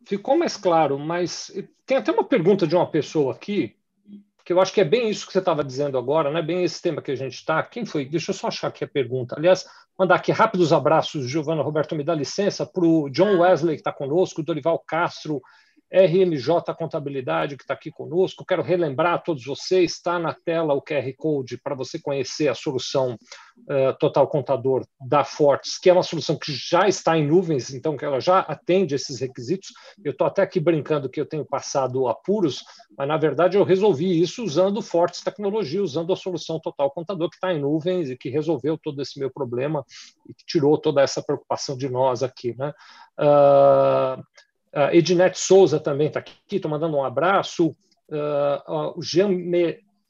Ficou 0.06 0.38
mais 0.38 0.56
claro, 0.56 1.00
mas 1.00 1.50
tem 1.84 1.96
até 1.96 2.12
uma 2.12 2.22
pergunta 2.22 2.64
de 2.64 2.76
uma 2.76 2.88
pessoa 2.88 3.34
aqui, 3.34 3.76
que 4.44 4.52
eu 4.52 4.60
acho 4.60 4.72
que 4.72 4.80
é 4.80 4.84
bem 4.84 5.08
isso 5.08 5.26
que 5.26 5.32
você 5.32 5.38
estava 5.38 5.64
dizendo 5.64 5.96
agora, 5.96 6.30
né? 6.30 6.42
Bem 6.42 6.62
esse 6.64 6.80
tema 6.80 7.00
que 7.00 7.10
a 7.10 7.16
gente 7.16 7.34
está. 7.34 7.62
Quem 7.62 7.86
foi? 7.86 8.04
Deixa 8.04 8.30
eu 8.30 8.34
só 8.34 8.48
achar 8.48 8.68
aqui 8.68 8.84
a 8.84 8.88
pergunta. 8.88 9.36
Aliás, 9.38 9.64
mandar 9.98 10.16
aqui 10.16 10.32
rápidos 10.32 10.72
abraços, 10.72 11.28
Giovana 11.28 11.62
Roberto, 11.62 11.96
me 11.96 12.04
dá 12.04 12.14
licença, 12.14 12.66
para 12.66 12.84
o 12.84 13.08
John 13.08 13.38
Wesley, 13.38 13.76
que 13.76 13.80
está 13.80 13.92
conosco, 13.92 14.42
Dorival 14.42 14.78
Castro, 14.86 15.40
RMJ 15.94 16.74
Contabilidade, 16.76 17.56
que 17.56 17.62
está 17.62 17.74
aqui 17.74 17.90
conosco. 17.90 18.44
Quero 18.44 18.62
relembrar 18.62 19.14
a 19.14 19.18
todos 19.18 19.44
vocês, 19.44 19.92
está 19.92 20.18
na 20.18 20.34
tela 20.34 20.74
o 20.74 20.82
QR 20.82 21.12
Code 21.16 21.56
para 21.58 21.76
você 21.76 22.00
conhecer 22.00 22.48
a 22.48 22.54
solução 22.54 23.16
uh, 23.68 23.96
Total 24.00 24.26
Contador 24.26 24.84
da 25.00 25.22
Fortes, 25.22 25.78
que 25.78 25.88
é 25.88 25.92
uma 25.92 26.02
solução 26.02 26.36
que 26.36 26.52
já 26.52 26.88
está 26.88 27.16
em 27.16 27.24
nuvens, 27.24 27.72
então 27.72 27.96
que 27.96 28.04
ela 28.04 28.18
já 28.18 28.40
atende 28.40 28.96
esses 28.96 29.20
requisitos. 29.20 29.72
Eu 30.04 30.10
estou 30.10 30.26
até 30.26 30.42
aqui 30.42 30.58
brincando 30.58 31.08
que 31.08 31.20
eu 31.20 31.26
tenho 31.26 31.44
passado 31.44 32.08
apuros, 32.08 32.64
mas 32.98 33.06
na 33.06 33.16
verdade 33.16 33.56
eu 33.56 33.62
resolvi 33.62 34.20
isso 34.20 34.42
usando 34.42 34.82
Fortes 34.82 35.22
Tecnologia, 35.22 35.80
usando 35.80 36.12
a 36.12 36.16
solução 36.16 36.58
Total 36.58 36.90
Contador, 36.90 37.30
que 37.30 37.36
está 37.36 37.54
em 37.54 37.60
nuvens 37.60 38.10
e 38.10 38.16
que 38.16 38.28
resolveu 38.28 38.76
todo 38.76 39.00
esse 39.00 39.20
meu 39.20 39.30
problema 39.30 39.84
e 40.28 40.34
que 40.34 40.44
tirou 40.44 40.76
toda 40.76 41.02
essa 41.02 41.22
preocupação 41.22 41.76
de 41.76 41.88
nós 41.88 42.24
aqui. 42.24 42.52
Né? 42.58 42.72
Uh, 43.20 44.20
Uh, 44.74 44.92
Ednete 44.92 45.38
Souza 45.38 45.78
também 45.78 46.08
está 46.08 46.18
aqui, 46.18 46.56
estou 46.56 46.70
mandando 46.70 46.96
um 46.96 47.04
abraço. 47.04 47.68
Uh, 48.08 48.98
o 48.98 49.02
Jean 49.02 49.30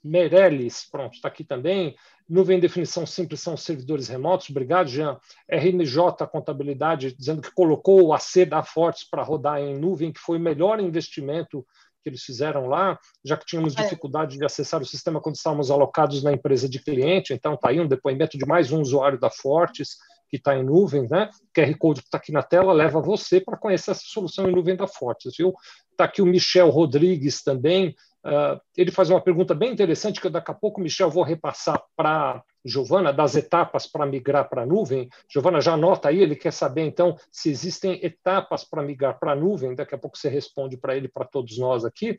Meirelles, 0.03 0.89
pronto, 0.91 1.15
está 1.15 1.29
aqui 1.29 1.45
também. 1.45 1.95
Nuvem 2.27 2.59
definição 2.59 3.05
simples 3.05 3.41
são 3.41 3.57
servidores 3.57 4.09
remotos. 4.09 4.49
Obrigado, 4.49 4.89
Jean. 4.89 5.19
RMJ 5.51 6.27
Contabilidade, 6.33 7.15
dizendo 7.15 7.43
que 7.43 7.53
colocou 7.53 8.07
o 8.07 8.15
AC 8.15 8.47
da 8.49 8.63
Fortes 8.63 9.05
para 9.05 9.23
rodar 9.23 9.61
em 9.61 9.79
nuvem, 9.79 10.11
que 10.11 10.21
foi 10.21 10.39
o 10.39 10.41
melhor 10.41 10.81
investimento 10.81 11.65
que 12.03 12.11
eles 12.11 12.23
fizeram 12.23 12.67
lá, 12.67 12.99
já 13.25 13.37
que 13.37 13.47
tínhamos 13.47 13.77
é. 13.77 13.83
dificuldade 13.83 14.37
de 14.37 14.45
acessar 14.45 14.81
o 14.81 14.87
sistema 14.87 15.21
quando 15.21 15.37
estávamos 15.37 15.71
alocados 15.71 16.23
na 16.23 16.33
empresa 16.33 16.69
de 16.69 16.79
cliente. 16.79 17.33
Então, 17.33 17.55
está 17.55 17.71
aí 17.71 17.81
um 17.81 17.89
depoimento 17.89 18.37
de 18.39 18.45
mais 18.47 18.71
um 18.71 18.81
usuário 18.81 19.19
da 19.19 19.31
Fortes, 19.31 19.97
que 20.35 20.39
está 20.39 20.57
em 20.57 20.65
nuvem, 20.65 21.07
né? 21.09 21.31
QR 21.55 21.79
Code 21.79 22.01
que 22.01 22.09
está 22.09 22.19
aqui 22.19 22.33
na 22.33 22.43
tela 22.43 22.73
leva 22.73 23.01
você 23.01 23.41
para 23.41 23.57
conhecer 23.57 23.93
essa 23.93 24.03
solução 24.05 24.49
em 24.49 24.53
nuvem 24.53 24.75
da 24.75 24.89
Fortes, 24.89 25.37
viu? 25.37 25.55
Está 25.93 26.05
aqui 26.05 26.21
o 26.21 26.27
Michel 26.27 26.71
Rodrigues 26.71 27.43
também, 27.43 27.95
Uh, 28.25 28.59
ele 28.75 28.91
faz 28.91 29.11
uma 29.11 29.21
pergunta 29.21 29.55
bem 29.55 29.71
interessante 29.71 30.19
que 30.19 30.31
daqui 30.31 30.51
a 30.51 30.55
pouco, 30.55 30.81
Michel, 30.81 31.11
vou 31.11 31.23
repassar 31.23 31.79
para 31.95 32.43
Giovana, 32.65 33.13
das 33.13 33.37
etapas 33.37 33.87
para 33.87 34.07
migrar 34.07 34.49
para 34.49 34.63
a 34.63 34.67
nuvem. 34.67 35.11
Giovana, 35.31 35.61
já 35.61 35.75
anota 35.75 36.09
aí, 36.09 36.23
ele 36.23 36.35
quer 36.35 36.51
saber, 36.51 36.87
então, 36.87 37.19
se 37.31 37.51
existem 37.51 38.01
etapas 38.03 38.65
para 38.65 38.83
migrar 38.83 39.19
para 39.19 39.33
a 39.33 39.37
nuvem. 39.37 39.75
Daqui 39.75 39.95
a 39.95 39.99
pouco 39.99 40.17
você 40.17 40.31
responde 40.31 40.79
para 40.79 40.97
ele, 40.97 41.07
para 41.07 41.27
todos 41.27 41.59
nós 41.59 41.85
aqui. 41.85 42.17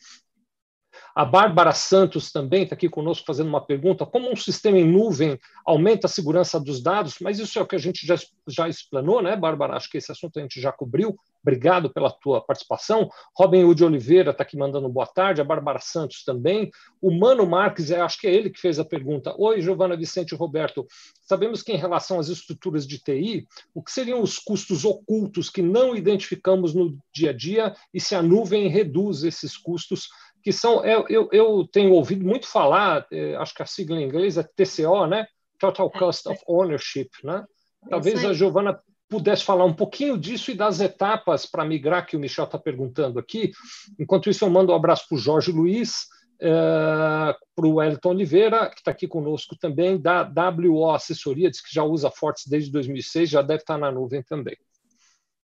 A 1.15 1.23
Bárbara 1.23 1.71
Santos 1.71 2.31
também 2.31 2.63
está 2.63 2.75
aqui 2.75 2.89
conosco 2.89 3.25
fazendo 3.25 3.47
uma 3.47 3.65
pergunta: 3.65 4.05
como 4.05 4.31
um 4.31 4.35
sistema 4.35 4.77
em 4.77 4.85
nuvem 4.85 5.39
aumenta 5.65 6.07
a 6.07 6.09
segurança 6.09 6.59
dos 6.59 6.81
dados? 6.81 7.17
Mas 7.21 7.39
isso 7.39 7.57
é 7.57 7.61
o 7.61 7.67
que 7.67 7.75
a 7.75 7.79
gente 7.79 8.05
já, 8.05 8.15
já 8.47 8.67
explanou, 8.67 9.21
né, 9.21 9.35
Bárbara? 9.35 9.75
Acho 9.75 9.89
que 9.89 9.97
esse 9.97 10.11
assunto 10.11 10.39
a 10.39 10.41
gente 10.41 10.59
já 10.59 10.71
cobriu. 10.71 11.15
Obrigado 11.41 11.91
pela 11.91 12.09
tua 12.09 12.41
participação. 12.41 13.07
Robin 13.37 13.63
Wood 13.65 13.83
Oliveira 13.83 14.31
está 14.31 14.41
aqui 14.41 14.57
mandando 14.57 14.89
boa 14.89 15.05
tarde, 15.05 15.41
a 15.41 15.43
Bárbara 15.43 15.79
Santos 15.79 16.23
também. 16.23 16.71
O 16.99 17.11
Mano 17.11 17.45
Marques, 17.45 17.91
é, 17.91 18.01
acho 18.01 18.19
que 18.19 18.25
é 18.25 18.33
ele 18.33 18.49
que 18.49 18.59
fez 18.59 18.79
a 18.79 18.83
pergunta. 18.83 19.35
Oi, 19.37 19.61
Giovana 19.61 19.95
Vicente 19.95 20.31
e 20.31 20.35
Roberto. 20.35 20.87
Sabemos 21.21 21.61
que 21.61 21.71
em 21.71 21.77
relação 21.77 22.19
às 22.19 22.29
estruturas 22.29 22.87
de 22.87 22.97
TI, 22.97 23.47
o 23.75 23.83
que 23.83 23.91
seriam 23.91 24.23
os 24.23 24.39
custos 24.39 24.83
ocultos 24.83 25.49
que 25.51 25.61
não 25.61 25.95
identificamos 25.95 26.73
no 26.73 26.97
dia 27.13 27.29
a 27.29 27.33
dia 27.33 27.75
e 27.93 28.01
se 28.01 28.15
a 28.15 28.23
nuvem 28.23 28.67
reduz 28.67 29.23
esses 29.23 29.55
custos 29.55 30.09
que 30.45 30.53
são, 30.53 30.85
eu, 30.85 31.07
eu, 31.09 31.27
eu 31.31 31.67
tenho 31.71 31.91
ouvido 31.91 32.23
muito 32.23 32.45
falar, 32.45 33.07
eh, 33.11 33.35
acho 33.37 33.51
que 33.51 33.63
a 33.63 33.65
sigla 33.65 33.99
em 33.99 34.05
inglês 34.05 34.37
é 34.37 34.43
TCO, 34.43 35.07
né? 35.07 35.25
Total 35.57 35.91
é, 35.91 35.97
Cost 35.97 36.29
of 36.29 36.39
Ownership, 36.47 37.09
né? 37.23 37.43
Talvez 37.89 38.23
a 38.23 38.31
Giovana 38.31 38.79
pudesse 39.09 39.43
falar 39.43 39.65
um 39.65 39.73
pouquinho 39.73 40.15
disso 40.19 40.51
e 40.51 40.53
das 40.53 40.79
etapas 40.79 41.47
para 41.47 41.65
migrar, 41.65 42.05
que 42.05 42.15
o 42.15 42.19
Michel 42.19 42.45
está 42.45 42.59
perguntando 42.59 43.17
aqui. 43.17 43.53
Enquanto 43.97 44.29
isso, 44.29 44.45
eu 44.45 44.49
mando 44.51 44.71
um 44.71 44.75
abraço 44.75 45.07
para 45.09 45.15
o 45.15 45.19
Jorge 45.19 45.51
Luiz, 45.51 46.05
eh, 46.39 47.35
para 47.55 47.65
o 47.65 47.77
Wellington 47.77 48.09
Oliveira, 48.09 48.69
que 48.69 48.81
está 48.81 48.91
aqui 48.91 49.07
conosco 49.07 49.57
também, 49.57 49.99
da 49.99 50.21
WO 50.21 50.91
Assessoria, 50.91 51.49
diz 51.49 51.59
que 51.59 51.73
já 51.73 51.81
usa 51.83 52.11
Fortes 52.11 52.45
desde 52.45 52.71
2006, 52.71 53.31
já 53.31 53.41
deve 53.41 53.61
estar 53.61 53.73
tá 53.73 53.79
na 53.79 53.91
nuvem 53.91 54.21
também. 54.21 54.55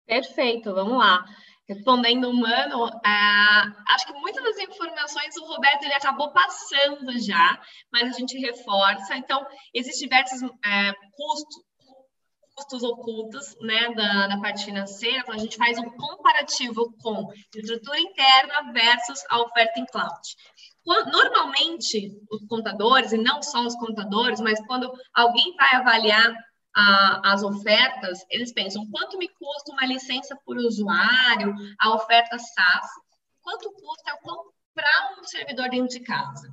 Perfeito, 0.07 0.75
vamos 0.75 0.99
lá. 0.99 1.25
Respondendo 1.71 2.29
humano, 2.29 2.87
uh, 2.87 3.83
acho 3.91 4.05
que 4.05 4.13
muitas 4.15 4.43
das 4.43 4.59
informações 4.59 5.37
o 5.37 5.45
Roberto 5.45 5.85
ele 5.85 5.95
acabou 5.95 6.33
passando 6.33 7.17
já, 7.21 7.63
mas 7.93 8.13
a 8.13 8.19
gente 8.19 8.37
reforça. 8.39 9.17
Então, 9.17 9.47
existem 9.73 10.09
diversos 10.09 10.43
uh, 10.43 10.95
custos, 11.13 11.63
custos 12.57 12.83
ocultos 12.83 13.57
né, 13.61 13.95
da, 13.95 14.27
da 14.27 14.41
parte 14.41 14.65
financeira, 14.65 15.19
então 15.19 15.33
a 15.33 15.39
gente 15.39 15.57
faz 15.57 15.79
um 15.79 15.89
comparativo 15.91 16.93
com 17.01 17.33
estrutura 17.55 18.01
interna 18.01 18.73
versus 18.73 19.25
a 19.31 19.41
oferta 19.41 19.79
em 19.79 19.87
cloud. 19.87 20.21
Normalmente, 20.85 22.11
os 22.33 22.49
contadores, 22.49 23.13
e 23.13 23.17
não 23.17 23.41
só 23.45 23.65
os 23.65 23.77
contadores, 23.77 24.41
mas 24.41 24.59
quando 24.67 24.93
alguém 25.15 25.55
vai 25.55 25.81
avaliar 25.81 26.35
a, 26.81 27.33
as 27.33 27.43
ofertas, 27.43 28.25
eles 28.31 28.53
pensam 28.53 28.89
quanto 28.91 29.19
me 29.19 29.29
custa 29.29 29.73
uma 29.73 29.87
licença 29.87 30.37
por 30.45 30.57
usuário, 30.57 31.55
a 31.79 31.95
oferta 31.95 32.39
SaaS, 32.39 32.91
quanto 33.43 33.71
custa 33.73 34.11
eu 34.11 34.17
comprar 34.19 35.19
um 35.19 35.25
servidor 35.25 35.69
dentro 35.69 35.89
de 35.89 36.01
casa. 36.01 36.49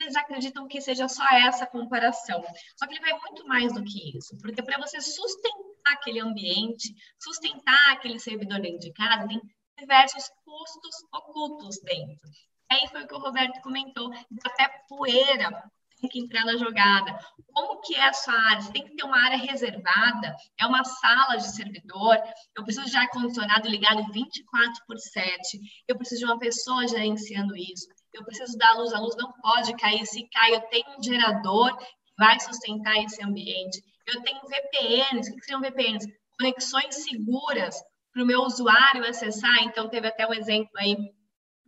Eles 0.00 0.16
acreditam 0.16 0.68
que 0.68 0.80
seja 0.80 1.08
só 1.08 1.24
essa 1.32 1.66
comparação. 1.66 2.42
Só 2.76 2.86
que 2.86 2.94
ele 2.94 3.00
vai 3.00 3.18
muito 3.18 3.46
mais 3.46 3.72
do 3.72 3.82
que 3.82 4.16
isso, 4.16 4.36
porque 4.38 4.62
para 4.62 4.78
você 4.78 5.00
sustentar 5.00 5.92
aquele 5.92 6.20
ambiente, 6.20 6.94
sustentar 7.18 7.92
aquele 7.92 8.18
servidor 8.18 8.60
dentro 8.60 8.80
de 8.80 8.92
casa, 8.92 9.26
tem 9.26 9.40
diversos 9.78 10.28
custos 10.44 10.96
ocultos 11.12 11.80
dentro. 11.82 12.28
Aí 12.70 12.86
foi 12.88 13.04
o 13.04 13.08
que 13.08 13.14
o 13.14 13.18
Roberto 13.18 13.60
comentou, 13.62 14.12
até 14.44 14.68
poeira 14.88 15.70
tem 16.00 16.08
que 16.08 16.20
entrar 16.20 16.44
na 16.44 16.56
jogada. 16.56 17.18
Como 17.52 17.80
que 17.80 17.94
é 17.94 18.08
a 18.08 18.12
sua 18.12 18.34
área? 18.34 18.62
Você 18.62 18.72
tem 18.72 18.84
que 18.84 18.96
ter 18.96 19.04
uma 19.04 19.18
área 19.18 19.36
reservada, 19.36 20.34
é 20.58 20.66
uma 20.66 20.84
sala 20.84 21.36
de 21.36 21.54
servidor, 21.54 22.16
eu 22.56 22.64
preciso 22.64 22.88
de 22.88 22.96
ar-condicionado 22.96 23.68
ligado 23.68 24.10
24 24.12 24.72
por 24.86 24.98
7, 24.98 25.58
eu 25.88 25.96
preciso 25.96 26.20
de 26.20 26.26
uma 26.26 26.38
pessoa 26.38 26.86
gerenciando 26.86 27.56
isso, 27.56 27.86
eu 28.12 28.24
preciso 28.24 28.56
dar 28.56 28.74
luz, 28.74 28.92
a 28.92 29.00
luz 29.00 29.16
não 29.16 29.32
pode 29.40 29.76
cair, 29.76 30.04
se 30.06 30.28
cai, 30.30 30.54
eu 30.54 30.60
tenho 30.62 30.98
um 30.98 31.02
gerador 31.02 31.76
que 31.76 31.86
vai 32.18 32.38
sustentar 32.40 32.96
esse 33.02 33.22
ambiente, 33.22 33.82
eu 34.06 34.22
tenho 34.22 34.40
VPNs, 34.40 35.30
o 35.30 35.36
que 35.36 35.44
seriam 35.44 35.60
VPNs? 35.60 36.06
Conexões 36.38 36.94
seguras 37.04 37.76
para 38.12 38.22
o 38.22 38.26
meu 38.26 38.40
usuário 38.40 39.06
acessar, 39.06 39.62
então 39.64 39.88
teve 39.88 40.08
até 40.08 40.26
um 40.26 40.32
exemplo 40.32 40.70
aí 40.76 40.96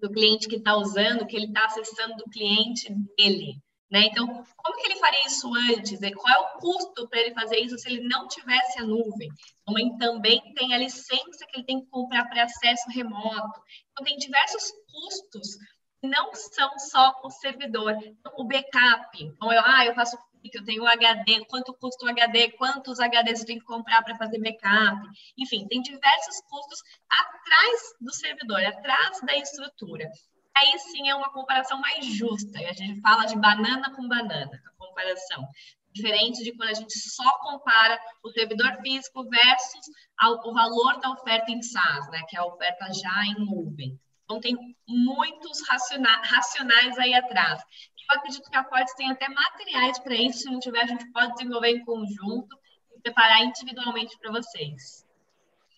do 0.01 0.11
cliente 0.11 0.49
que 0.49 0.57
está 0.57 0.75
usando, 0.77 1.27
que 1.27 1.37
ele 1.37 1.47
está 1.47 1.67
acessando 1.67 2.17
do 2.17 2.25
cliente 2.31 2.89
dele. 3.17 3.61
Né? 3.91 4.05
Então, 4.05 4.27
como 4.57 4.77
que 4.77 4.87
ele 4.87 5.01
faria 5.01 5.27
isso 5.27 5.53
antes? 5.53 5.99
Qual 6.15 6.33
é 6.33 6.39
o 6.39 6.59
custo 6.61 7.09
para 7.09 7.21
ele 7.21 7.35
fazer 7.35 7.59
isso 7.59 7.77
se 7.77 7.89
ele 7.89 8.07
não 8.07 8.29
tivesse 8.29 8.79
a 8.79 8.85
nuvem? 8.85 9.29
Então, 9.69 9.99
também 9.99 10.41
tem 10.55 10.73
a 10.73 10.79
licença 10.79 11.45
que 11.49 11.57
ele 11.57 11.67
tem 11.67 11.81
que 11.81 11.91
comprar 11.91 12.29
para 12.29 12.45
acesso 12.45 12.89
remoto. 12.91 13.61
Então, 13.91 14.05
tem 14.05 14.17
diversos 14.17 14.71
custos 14.93 15.57
que 16.01 16.09
não 16.09 16.33
são 16.35 16.79
só 16.79 17.21
o 17.25 17.31
servidor. 17.31 17.93
Então, 18.01 18.33
o 18.39 18.45
backup. 18.45 19.25
Então, 19.25 19.53
eu, 19.53 19.61
ah, 19.65 19.85
eu 19.85 19.95
faço 19.95 20.17
eu 20.55 20.65
tenho 20.65 20.87
HD, 20.87 21.45
quanto 21.51 21.75
custa 21.75 22.07
o 22.07 22.09
HD, 22.09 22.53
quantos 22.53 22.99
HDs 22.99 23.41
eu 23.41 23.47
tenho 23.47 23.61
que 23.61 23.67
comprar 23.67 24.03
para 24.03 24.17
fazer 24.17 24.39
backup. 24.39 25.07
Enfim, 25.37 25.67
tem 25.69 25.83
diversos 25.83 26.41
custos 26.49 26.81
atrás 27.11 27.95
do 28.01 28.11
servidor, 28.15 28.65
atrás 28.65 29.21
da 29.21 29.37
estrutura 29.37 30.11
aí 30.57 30.79
sim 30.79 31.09
é 31.09 31.15
uma 31.15 31.33
comparação 31.33 31.81
mais 31.81 32.05
justa. 32.05 32.59
A 32.59 32.73
gente 32.73 33.01
fala 33.01 33.25
de 33.25 33.37
banana 33.37 33.95
com 33.95 34.09
banana, 34.09 34.61
a 34.67 34.85
comparação. 34.85 35.47
Diferente 35.93 36.45
de 36.45 36.53
quando 36.57 36.71
a 36.71 36.75
gente 36.75 36.97
só 36.99 37.39
compara 37.39 38.01
o 38.23 38.31
servidor 38.31 38.81
físico 38.81 39.29
versus 39.29 39.87
o 40.45 40.53
valor 40.53 41.01
da 41.01 41.11
oferta 41.11 41.51
em 41.51 41.63
SaaS, 41.63 42.09
né, 42.11 42.23
que 42.29 42.37
é 42.37 42.41
a 42.41 42.47
oferta 42.47 42.93
já 42.93 43.25
em 43.27 43.45
nuvem. 43.45 43.99
Então, 44.25 44.41
tem 44.41 44.57
muitos 44.87 45.67
racionais 45.67 46.97
aí 46.99 47.13
atrás. 47.15 47.61
Eu 48.13 48.19
acredito 48.19 48.49
que 48.49 48.57
a 48.57 48.65
Fortes 48.65 48.95
tem 48.95 49.11
até 49.11 49.29
materiais 49.29 49.99
para 49.99 50.15
isso. 50.15 50.41
Se 50.41 50.51
não 50.51 50.61
tiver, 50.61 50.83
a 50.83 50.87
gente 50.87 51.11
pode 51.11 51.33
desenvolver 51.33 51.71
em 51.71 51.85
conjunto 51.85 52.57
e 52.97 53.01
preparar 53.01 53.43
individualmente 53.43 54.17
para 54.21 54.31
vocês. 54.31 55.05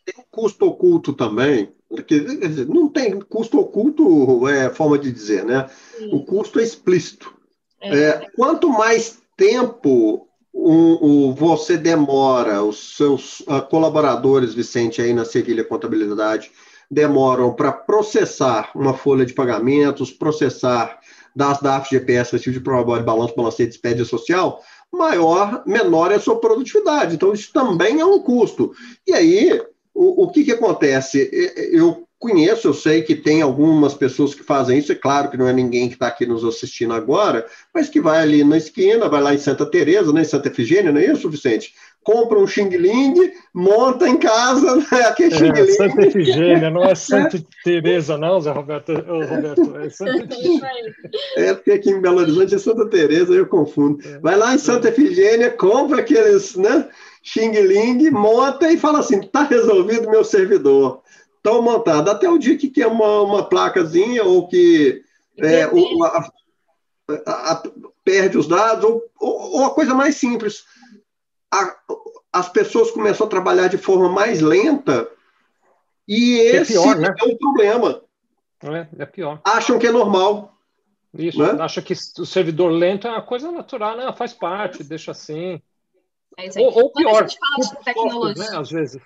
Tem 0.05 0.15
um 0.19 0.25
custo 0.31 0.67
oculto 0.67 1.13
também, 1.13 1.73
que 2.07 2.21
não 2.65 2.89
tem 2.89 3.21
custo 3.21 3.59
oculto, 3.59 4.49
é 4.49 4.71
forma 4.71 4.99
de 4.99 5.13
dizer, 5.13 5.45
né? 5.45 5.69
Sim. 5.97 6.11
O 6.13 6.25
custo 6.25 6.59
é 6.59 6.63
explícito. 6.63 7.35
É. 7.81 7.99
É, 7.99 8.31
quanto 8.37 8.69
mais 8.69 9.21
tempo 9.37 10.29
o, 10.53 11.29
o, 11.29 11.35
você 11.35 11.77
demora, 11.77 12.63
os 12.63 12.97
seus 12.97 13.41
uh, 13.41 13.63
colaboradores, 13.69 14.55
Vicente, 14.55 15.01
aí 15.01 15.13
na 15.13 15.25
Sevilha 15.25 15.65
Contabilidade, 15.65 16.51
demoram 16.91 17.55
para 17.55 17.73
processar 17.73 18.71
uma 18.75 18.93
folha 18.93 19.25
de 19.25 19.33
pagamentos, 19.33 20.11
processar 20.11 21.01
das 21.35 21.61
DAF, 21.61 21.91
GPS, 21.91 22.33
recibo 22.33 22.53
de 22.53 22.61
prova 22.61 22.99
de 22.99 23.05
balanço, 23.05 23.35
balancete, 23.35 23.71
despedida 23.71 24.05
social, 24.05 24.63
maior, 24.93 25.63
menor 25.67 26.13
é 26.13 26.17
a 26.17 26.21
sua 26.21 26.39
produtividade. 26.39 27.15
Então, 27.15 27.33
isso 27.33 27.51
também 27.53 28.01
é 28.01 28.05
um 28.05 28.21
custo. 28.21 28.73
E 29.07 29.15
aí, 29.15 29.63
o, 29.95 30.25
o 30.25 30.31
que, 30.31 30.45
que 30.45 30.53
acontece? 30.53 31.31
Eu 31.73 32.07
conheço, 32.23 32.69
eu 32.69 32.73
sei 32.73 33.03
que 33.03 33.17
tem 33.17 33.43
algumas 33.43 33.95
pessoas 33.95 34.33
que 34.33 34.45
fazem 34.45 34.79
isso, 34.79 34.93
é 34.93 34.95
claro 34.95 35.29
que 35.29 35.37
não 35.37 35.49
é 35.49 35.53
ninguém 35.53 35.89
que 35.89 35.95
está 35.95 36.07
aqui 36.07 36.25
nos 36.25 36.45
assistindo 36.45 36.95
agora, 36.95 37.45
mas 37.75 37.89
que 37.89 38.01
vai 38.01 38.23
ali 38.23 38.45
na 38.45 38.57
esquina, 38.57 39.09
vai 39.09 39.21
lá 39.21 39.35
em 39.35 39.39
Santa 39.39 39.67
Teresa, 39.67 40.13
né, 40.13 40.21
em 40.21 40.25
Santa 40.25 40.49
Efigênia, 40.49 40.93
não 40.93 41.01
é 41.01 41.07
isso, 41.07 41.29
Vicente? 41.29 41.75
Compra 42.05 42.39
um 42.39 42.47
Xing 42.47 42.69
Ling, 42.69 43.15
monta 43.53 44.09
em 44.09 44.17
casa, 44.17 44.77
né, 44.93 45.03
aquele 45.05 45.35
Xing 45.35 45.51
Ling. 45.51 45.61
É, 45.61 45.67
Santa 45.67 46.07
Efigênia, 46.07 46.71
não 46.71 46.85
é 46.85 46.95
Santa 46.95 47.39
é. 47.39 47.41
Teresa 47.65 48.17
não, 48.17 48.41
Zé 48.41 48.53
Roberto, 48.53 48.93
Roberto 48.93 49.77
é 49.79 49.91
Santa 49.91 50.23
Efigênia. 50.23 50.95
É, 51.37 51.55
porque 51.55 51.73
aqui 51.73 51.91
em 51.91 52.01
Belo 52.01 52.21
Horizonte 52.21 52.55
é 52.55 52.59
Santa 52.59 52.87
Teresa, 52.87 53.35
eu 53.35 53.47
confundo. 53.47 53.99
É. 54.07 54.21
Vai 54.21 54.37
lá 54.37 54.55
em 54.55 54.59
Santa 54.59 54.91
Efigênia, 54.91 55.51
compra 55.51 56.01
aqueles, 56.01 56.55
né, 56.55 56.89
Xing 57.23 57.53
Ling, 57.53 58.11
monta 58.11 58.71
e 58.71 58.77
fala 58.77 58.99
assim: 58.99 59.21
está 59.21 59.43
resolvido 59.43 60.11
meu 60.11 60.25
servidor. 60.25 61.03
Estão 61.37 61.63
montado. 61.63 62.11
Até 62.11 62.29
o 62.29 62.39
dia 62.39 62.57
que 62.57 62.69
quer 62.69 62.87
uma, 62.87 63.23
uma 63.23 63.49
placazinha 63.49 64.25
ou 64.25 64.49
que 64.49 65.03
é, 65.39 65.67
o, 65.67 66.05
a, 66.05 66.31
a, 67.27 67.53
a, 67.53 67.63
perde 68.05 68.39
os 68.39 68.47
dados, 68.47 68.85
ou, 68.85 69.03
ou, 69.19 69.65
a 69.65 69.71
coisa 69.75 69.95
mais 69.95 70.17
simples. 70.17 70.65
as 72.33 72.49
pessoas 72.49 72.91
começam 72.91 73.27
a 73.27 73.31
trabalhar 73.31 73.69
de 73.69 73.79
forma 73.79 74.09
mais 74.09 74.41
lenta 74.41 75.09
e 76.07 76.39
esse 76.39 76.77
é, 76.77 76.81
pior, 76.81 76.97
né? 76.97 77.15
é 77.19 77.25
o 77.25 77.39
problema. 77.39 78.03
É, 78.63 79.03
é 79.03 79.07
pior. 79.07 79.41
Acham 79.45 79.79
que 79.79 79.87
é 79.87 79.93
normal. 79.93 80.57
Isso, 81.15 81.39
né? 81.39 81.63
acha 81.63 81.83
que 81.83 81.93
o 81.93 82.27
servidor 82.27 82.71
lento 82.71 83.07
é 83.07 83.11
uma 83.11 83.23
coisa 83.23 83.51
natural, 83.51 83.97
né? 83.97 84.13
faz 84.13 84.33
parte, 84.33 84.83
deixa 84.83 85.11
assim. 85.11 85.61
É 86.39 86.61
ou, 86.61 86.85
ou 86.85 86.93
pior, 86.93 87.13
Quando 87.13 87.25
a 87.25 87.29
gente 87.29 87.39
fala 87.39 87.57
de 87.57 87.85
tecnologia, 87.85 88.51
né, 88.51 88.59
às 88.59 88.71
vezes. 88.71 89.03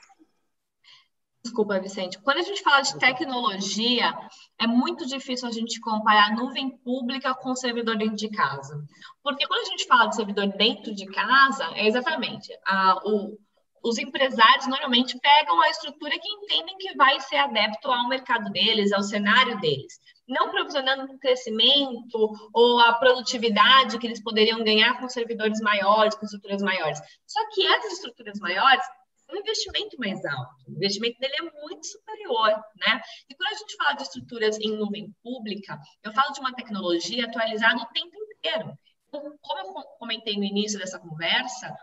Desculpa, 1.42 1.78
Vicente. 1.78 2.18
Quando 2.18 2.38
a 2.38 2.42
gente 2.42 2.62
fala 2.62 2.80
de 2.80 2.98
tecnologia, 2.98 4.12
é 4.58 4.66
muito 4.66 5.06
difícil 5.06 5.48
a 5.48 5.52
gente 5.52 5.78
comparar 5.80 6.34
nuvem 6.34 6.76
pública 6.78 7.32
com 7.34 7.54
servidor 7.54 7.96
dentro 7.96 8.16
de 8.16 8.28
casa. 8.28 8.84
Porque 9.22 9.46
quando 9.46 9.60
a 9.60 9.70
gente 9.70 9.86
fala 9.86 10.06
de 10.06 10.16
servidor 10.16 10.48
dentro 10.48 10.92
de 10.92 11.06
casa, 11.06 11.64
é 11.74 11.86
exatamente 11.86 12.52
a, 12.66 13.00
o, 13.04 13.38
os 13.84 13.96
empresários 13.98 14.66
normalmente 14.66 15.16
pegam 15.20 15.60
a 15.62 15.70
estrutura 15.70 16.18
que 16.18 16.28
entendem 16.28 16.76
que 16.78 16.96
vai 16.96 17.20
ser 17.20 17.36
adepto 17.36 17.90
ao 17.90 18.08
mercado 18.08 18.50
deles, 18.50 18.92
ao 18.92 19.02
cenário 19.02 19.60
deles. 19.60 20.00
Não 20.28 20.50
provisionando 20.50 21.12
o 21.12 21.18
crescimento 21.18 22.32
ou 22.52 22.80
a 22.80 22.94
produtividade 22.94 23.98
que 23.98 24.06
eles 24.06 24.22
poderiam 24.22 24.64
ganhar 24.64 24.98
com 24.98 25.08
servidores 25.08 25.60
maiores, 25.60 26.14
com 26.14 26.24
estruturas 26.24 26.62
maiores. 26.62 26.98
Só 27.26 27.40
que 27.50 27.66
essas 27.66 27.92
estruturas 27.94 28.38
maiores 28.40 28.84
um 29.32 29.36
investimento 29.38 29.96
mais 29.98 30.24
alto. 30.24 30.54
O 30.68 30.72
investimento 30.72 31.18
dele 31.18 31.34
é 31.38 31.60
muito 31.62 31.86
superior, 31.86 32.50
né? 32.76 33.00
E 33.28 33.34
quando 33.34 33.52
a 33.52 33.56
gente 33.56 33.76
fala 33.76 33.94
de 33.94 34.02
estruturas 34.02 34.58
em 34.58 34.76
nuvem 34.76 35.14
pública, 35.22 35.78
eu 36.02 36.12
falo 36.12 36.32
de 36.32 36.40
uma 36.40 36.54
tecnologia 36.54 37.26
atualizada 37.26 37.82
o 37.82 37.86
tempo 37.86 38.16
inteiro. 38.16 38.78
Então, 39.08 39.36
como 39.40 39.60
eu 39.60 39.84
comentei 39.98 40.36
no 40.36 40.44
início 40.44 40.78
dessa 40.78 40.98
conversa, 40.98 41.74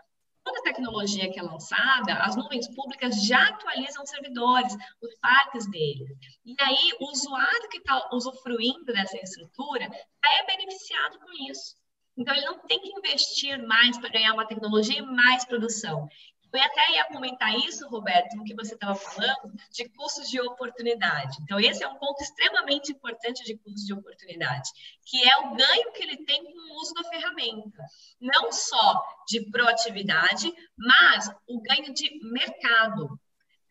toda 0.44 0.62
tecnologia 0.62 1.32
que 1.32 1.40
é 1.40 1.42
lançada, 1.42 2.14
as 2.22 2.36
nuvens 2.36 2.68
públicas 2.74 3.26
já 3.26 3.48
atualizam 3.48 4.04
os 4.04 4.10
servidores, 4.10 4.76
os 5.02 5.14
parques 5.20 5.68
deles. 5.70 6.08
E 6.44 6.54
aí, 6.60 6.92
o 7.00 7.10
usuário 7.10 7.68
que 7.70 7.78
está 7.78 8.10
usufruindo 8.12 8.84
dessa 8.84 9.16
estrutura 9.16 9.84
é 10.24 10.46
beneficiado 10.46 11.18
com 11.18 11.50
isso. 11.50 11.74
Então, 12.16 12.34
ele 12.34 12.46
não 12.46 12.58
tem 12.60 12.80
que 12.80 12.92
investir 12.92 13.60
mais 13.66 13.98
para 13.98 14.10
ganhar 14.10 14.34
uma 14.34 14.46
tecnologia 14.46 14.98
e 14.98 15.02
mais 15.02 15.44
produção. 15.44 16.06
Eu 16.54 16.62
até 16.62 16.92
ia 16.92 17.04
comentar 17.06 17.52
isso, 17.58 17.88
Roberto, 17.88 18.36
no 18.36 18.44
que 18.44 18.54
você 18.54 18.74
estava 18.74 18.94
falando, 18.94 19.52
de 19.72 19.88
custos 19.88 20.30
de 20.30 20.40
oportunidade. 20.40 21.38
Então, 21.42 21.58
esse 21.58 21.82
é 21.82 21.88
um 21.88 21.96
ponto 21.96 22.22
extremamente 22.22 22.92
importante 22.92 23.42
de 23.44 23.56
custos 23.56 23.84
de 23.84 23.92
oportunidade, 23.92 24.70
que 25.04 25.28
é 25.28 25.36
o 25.38 25.54
ganho 25.54 25.92
que 25.92 26.02
ele 26.04 26.18
tem 26.18 26.44
com 26.44 26.52
o 26.52 26.80
uso 26.80 26.94
da 26.94 27.02
ferramenta. 27.08 27.84
Não 28.20 28.52
só 28.52 29.02
de 29.28 29.50
proatividade, 29.50 30.54
mas 30.78 31.28
o 31.48 31.60
ganho 31.60 31.92
de 31.92 32.20
mercado. 32.22 33.18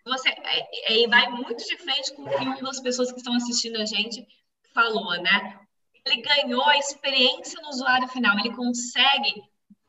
Você 0.05 0.29
é, 0.29 1.03
é, 1.03 1.07
vai 1.07 1.29
muito 1.29 1.63
de 1.63 1.77
frente 1.77 2.13
com 2.13 2.23
o 2.23 2.29
que 2.29 2.43
uma 2.43 2.61
das 2.61 2.81
pessoas 2.81 3.11
que 3.11 3.19
estão 3.19 3.33
assistindo 3.35 3.77
a 3.77 3.85
gente 3.85 4.27
falou, 4.73 5.13
né? 5.21 5.59
Ele 6.05 6.21
ganhou 6.21 6.65
a 6.65 6.77
experiência 6.77 7.61
no 7.61 7.69
usuário 7.69 8.09
final, 8.09 8.37
ele 8.37 8.53
consegue 8.53 9.41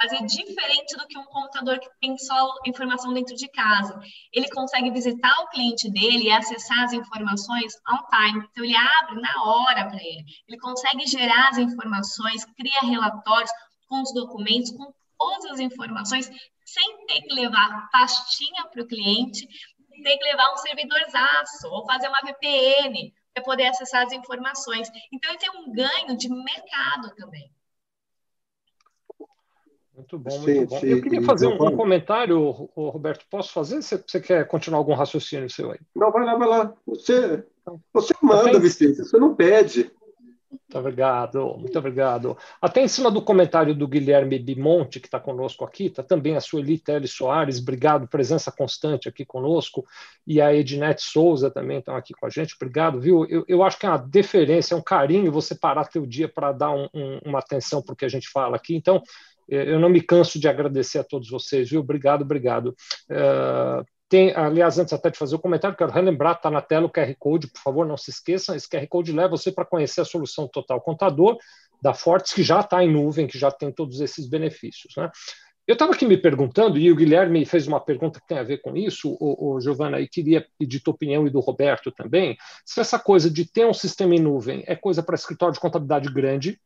fazer 0.04 0.24
diferente 0.26 0.96
do 0.96 1.06
que 1.06 1.18
um 1.18 1.24
computador 1.24 1.78
que 1.78 1.88
tem 2.00 2.16
só 2.18 2.54
informação 2.66 3.12
dentro 3.12 3.34
de 3.34 3.48
casa. 3.48 3.98
Ele 4.32 4.48
consegue 4.50 4.90
visitar 4.90 5.32
o 5.40 5.48
cliente 5.48 5.90
dele 5.90 6.24
e 6.24 6.30
acessar 6.30 6.84
as 6.84 6.92
informações 6.92 7.72
on 7.88 7.98
time. 8.08 8.46
Então, 8.50 8.64
ele 8.64 8.76
abre 8.76 9.20
na 9.20 9.42
hora 9.42 9.86
para 9.88 9.96
ele. 9.96 10.24
Ele 10.46 10.58
consegue 10.58 11.06
gerar 11.06 11.48
as 11.48 11.58
informações, 11.58 12.44
cria 12.56 12.80
relatórios 12.82 13.50
com 13.88 14.02
os 14.02 14.12
documentos, 14.12 14.70
com 14.72 14.92
todas 15.18 15.52
as 15.52 15.60
informações, 15.60 16.30
sem 16.64 17.06
ter 17.06 17.22
que 17.22 17.34
levar 17.34 17.88
pastinha 17.90 18.66
para 18.70 18.82
o 18.82 18.86
cliente, 18.86 19.46
ter 20.02 20.18
que 20.18 20.24
levar 20.24 20.52
um 20.52 20.56
servidorzaço 20.58 21.68
ou 21.68 21.86
fazer 21.86 22.08
uma 22.08 22.20
VPN 22.20 23.12
para 23.32 23.42
poder 23.42 23.66
acessar 23.66 24.04
as 24.04 24.12
informações. 24.12 24.88
Então, 25.12 25.30
ele 25.30 25.38
tem 25.38 25.50
um 25.50 25.72
ganho 25.72 26.16
de 26.16 26.28
mercado 26.28 27.14
também. 27.16 27.53
Muito 29.96 30.18
bom, 30.18 30.38
muito 30.40 30.44
sim, 30.44 30.66
bom. 30.66 30.80
Sim, 30.80 30.86
eu 30.88 31.02
queria 31.02 31.22
fazer 31.22 31.46
um, 31.46 31.54
um, 31.54 31.76
comentário, 31.76 32.50
Roberto. 32.50 33.24
Posso 33.30 33.52
fazer? 33.52 33.80
Você, 33.80 34.02
você, 34.04 34.20
quer 34.20 34.46
continuar 34.46 34.78
algum 34.78 34.94
raciocínio 34.94 35.48
seu 35.48 35.70
aí? 35.70 35.78
Não, 35.94 36.10
vai 36.10 36.24
lá, 36.24 36.36
vai 36.36 36.48
lá. 36.48 36.74
Você, 36.86 37.44
então, 37.62 37.80
você 37.92 38.12
manda, 38.20 38.58
Vicente, 38.58 38.98
você 38.98 39.16
não 39.18 39.34
pede. 39.34 39.90
Muito 40.50 40.78
obrigado, 40.78 41.56
muito 41.58 41.78
obrigado. 41.78 42.38
Até 42.60 42.80
em 42.80 42.88
cima 42.88 43.10
do 43.10 43.22
comentário 43.22 43.74
do 43.74 43.88
Guilherme 43.88 44.38
Bimonte, 44.38 45.00
que 45.00 45.06
está 45.06 45.18
conosco 45.18 45.64
aqui, 45.64 45.86
está 45.86 46.02
também 46.02 46.36
a 46.36 46.40
Sueli 46.40 46.78
Teles 46.78 47.12
Soares, 47.12 47.60
obrigado, 47.60 48.08
presença 48.08 48.52
constante 48.52 49.08
aqui 49.08 49.24
conosco, 49.24 49.84
e 50.26 50.40
a 50.40 50.54
Ednete 50.54 51.02
Souza 51.02 51.50
também 51.50 51.78
estão 51.78 51.96
aqui 51.96 52.14
com 52.14 52.26
a 52.26 52.30
gente, 52.30 52.54
obrigado, 52.54 53.00
viu? 53.00 53.24
Eu, 53.26 53.44
eu 53.48 53.62
acho 53.62 53.78
que 53.78 53.86
é 53.86 53.88
uma 53.88 53.98
deferência, 53.98 54.74
é 54.74 54.76
um 54.76 54.82
carinho 54.82 55.32
você 55.32 55.54
parar 55.54 55.86
teu 55.86 56.06
dia 56.06 56.28
para 56.28 56.52
dar 56.52 56.70
um, 56.70 56.88
um, 56.94 57.18
uma 57.24 57.40
atenção 57.40 57.82
para 57.82 57.92
o 57.92 57.96
que 57.96 58.04
a 58.04 58.08
gente 58.08 58.28
fala 58.28 58.56
aqui, 58.56 58.74
então 58.74 59.02
eu 59.48 59.78
não 59.78 59.88
me 59.88 60.00
canso 60.00 60.38
de 60.38 60.48
agradecer 60.48 60.98
a 60.98 61.04
todos 61.04 61.28
vocês, 61.28 61.70
viu? 61.70 61.80
Obrigado, 61.80 62.22
obrigado. 62.22 62.74
Uh, 63.10 63.84
tem, 64.08 64.32
aliás, 64.34 64.78
antes 64.78 64.92
até 64.92 65.10
de 65.10 65.18
fazer 65.18 65.34
o 65.34 65.40
comentário, 65.40 65.76
quero 65.76 65.90
relembrar, 65.90 66.36
está 66.36 66.50
na 66.50 66.62
tela 66.62 66.86
o 66.86 66.90
QR 66.90 67.14
Code, 67.18 67.48
por 67.48 67.60
favor, 67.60 67.86
não 67.86 67.96
se 67.96 68.10
esqueçam, 68.10 68.54
esse 68.54 68.68
QR 68.68 68.86
Code 68.86 69.12
leva 69.12 69.30
você 69.36 69.50
para 69.50 69.64
conhecer 69.64 70.02
a 70.02 70.04
solução 70.04 70.46
Total 70.46 70.80
Contador 70.80 71.36
da 71.82 71.92
Fortes, 71.92 72.32
que 72.32 72.42
já 72.42 72.60
está 72.60 72.84
em 72.84 72.92
nuvem, 72.92 73.26
que 73.26 73.38
já 73.38 73.50
tem 73.50 73.72
todos 73.72 74.00
esses 74.00 74.28
benefícios. 74.28 74.94
Né? 74.96 75.10
Eu 75.66 75.72
estava 75.72 75.92
aqui 75.92 76.06
me 76.06 76.16
perguntando, 76.16 76.78
e 76.78 76.92
o 76.92 76.96
Guilherme 76.96 77.44
fez 77.46 77.66
uma 77.66 77.80
pergunta 77.80 78.20
que 78.20 78.26
tem 78.26 78.38
a 78.38 78.42
ver 78.42 78.58
com 78.58 78.76
isso, 78.76 79.16
o, 79.18 79.54
o 79.54 79.60
Giovana, 79.60 79.98
e 79.98 80.06
queria 80.06 80.46
pedir 80.58 80.80
tua 80.80 80.94
opinião 80.94 81.26
e 81.26 81.30
do 81.30 81.40
Roberto 81.40 81.90
também, 81.90 82.36
se 82.64 82.80
essa 82.80 82.98
coisa 82.98 83.30
de 83.30 83.50
ter 83.50 83.66
um 83.66 83.74
sistema 83.74 84.14
em 84.14 84.20
nuvem 84.20 84.62
é 84.66 84.76
coisa 84.76 85.02
para 85.02 85.14
escritório 85.14 85.54
de 85.54 85.60
contabilidade 85.60 86.12
grande, 86.12 86.60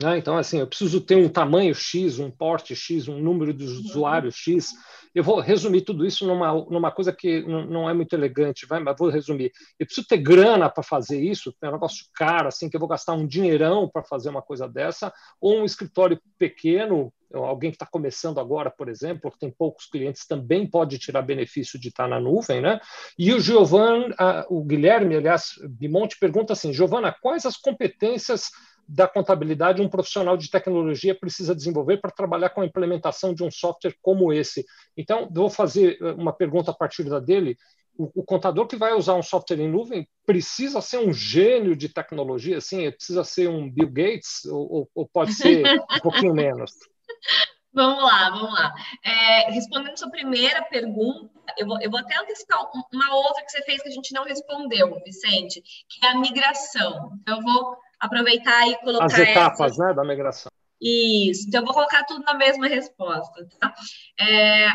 né? 0.00 0.16
Então, 0.16 0.36
assim, 0.36 0.60
eu 0.60 0.66
preciso 0.66 1.00
ter 1.00 1.16
um 1.16 1.28
tamanho 1.28 1.74
X, 1.74 2.18
um 2.20 2.30
porte 2.30 2.74
X, 2.74 3.08
um 3.08 3.18
número 3.18 3.52
de 3.52 3.64
usuários 3.64 4.36
X. 4.36 4.72
Eu 5.12 5.24
vou 5.24 5.40
resumir 5.40 5.80
tudo 5.80 6.06
isso 6.06 6.24
numa, 6.24 6.52
numa 6.70 6.92
coisa 6.92 7.12
que 7.12 7.42
não 7.42 7.90
é 7.90 7.94
muito 7.94 8.12
elegante, 8.12 8.66
vai, 8.66 8.78
mas 8.78 8.96
vou 8.96 9.08
resumir. 9.08 9.50
Eu 9.78 9.86
preciso 9.86 10.06
ter 10.06 10.18
grana 10.18 10.70
para 10.70 10.84
fazer 10.84 11.20
isso, 11.20 11.52
é 11.60 11.68
um 11.68 11.72
negócio 11.72 12.06
caro, 12.14 12.46
assim, 12.46 12.70
que 12.70 12.76
eu 12.76 12.80
vou 12.80 12.88
gastar 12.88 13.14
um 13.14 13.26
dinheirão 13.26 13.88
para 13.88 14.04
fazer 14.04 14.28
uma 14.28 14.42
coisa 14.42 14.68
dessa, 14.68 15.12
ou 15.40 15.58
um 15.58 15.64
escritório 15.64 16.20
pequeno, 16.38 17.12
alguém 17.32 17.70
que 17.70 17.74
está 17.74 17.86
começando 17.86 18.38
agora, 18.38 18.70
por 18.70 18.88
exemplo, 18.88 19.32
que 19.32 19.38
tem 19.38 19.50
poucos 19.50 19.86
clientes, 19.86 20.26
também 20.26 20.64
pode 20.64 20.98
tirar 20.98 21.22
benefício 21.22 21.78
de 21.78 21.88
estar 21.88 22.04
tá 22.04 22.08
na 22.08 22.20
nuvem, 22.20 22.60
né? 22.60 22.78
E 23.18 23.32
o 23.32 23.40
Giovanni, 23.40 24.14
o 24.48 24.62
Guilherme, 24.62 25.16
aliás, 25.16 25.54
Bimonte 25.68 26.16
pergunta 26.20 26.52
assim, 26.52 26.72
Giovana, 26.72 27.12
quais 27.20 27.44
as 27.44 27.56
competências 27.56 28.50
da 28.88 29.06
contabilidade 29.06 29.82
um 29.82 29.88
profissional 29.88 30.36
de 30.36 30.50
tecnologia 30.50 31.14
precisa 31.14 31.54
desenvolver 31.54 31.98
para 31.98 32.10
trabalhar 32.10 32.48
com 32.48 32.62
a 32.62 32.66
implementação 32.66 33.34
de 33.34 33.44
um 33.44 33.50
software 33.50 33.94
como 34.00 34.32
esse. 34.32 34.64
Então, 34.96 35.28
vou 35.30 35.50
fazer 35.50 35.98
eh, 36.00 36.12
uma 36.12 36.32
pergunta 36.32 36.70
a 36.70 36.74
partir 36.74 37.04
da 37.04 37.20
dele. 37.20 37.56
O, 37.98 38.20
o 38.20 38.24
contador 38.24 38.66
que 38.66 38.76
vai 38.76 38.94
usar 38.94 39.14
um 39.14 39.22
software 39.22 39.60
em 39.60 39.68
nuvem 39.68 40.08
precisa 40.24 40.80
ser 40.80 40.98
um 40.98 41.12
gênio 41.12 41.76
de 41.76 41.90
tecnologia, 41.90 42.58
assim, 42.58 42.90
precisa 42.90 43.24
ser 43.24 43.48
um 43.48 43.70
Bill 43.70 43.90
Gates 43.90 44.46
ou, 44.46 44.88
ou 44.94 45.06
pode 45.12 45.34
ser 45.34 45.64
um 45.92 46.00
pouquinho 46.00 46.32
menos? 46.32 46.70
Vamos 47.74 48.02
lá, 48.02 48.30
vamos 48.30 48.52
lá. 48.54 48.74
É, 49.04 49.50
respondendo 49.50 49.98
sua 49.98 50.10
primeira 50.10 50.62
pergunta, 50.62 51.30
eu 51.58 51.66
vou, 51.66 51.78
eu 51.82 51.90
vou 51.90 52.00
até 52.00 52.16
antecipar 52.18 52.58
uma 52.92 53.14
outra 53.14 53.44
que 53.44 53.50
você 53.50 53.62
fez 53.64 53.82
que 53.82 53.88
a 53.88 53.92
gente 53.92 54.14
não 54.14 54.24
respondeu, 54.24 54.98
Vicente, 55.04 55.60
que 55.88 56.06
é 56.06 56.10
a 56.10 56.18
migração. 56.18 57.12
Então, 57.20 57.36
eu 57.36 57.42
vou 57.42 57.76
aproveitar 57.98 58.68
e 58.68 58.76
colocar. 58.80 59.06
As 59.06 59.18
etapas 59.18 59.78
né, 59.78 59.92
da 59.94 60.04
migração. 60.04 60.50
Isso, 60.80 61.48
então 61.48 61.62
eu 61.62 61.66
vou 61.66 61.74
colocar 61.74 62.04
tudo 62.04 62.24
na 62.24 62.34
mesma 62.34 62.68
resposta. 62.68 63.48
Tá? 63.58 63.74
É, 64.20 64.68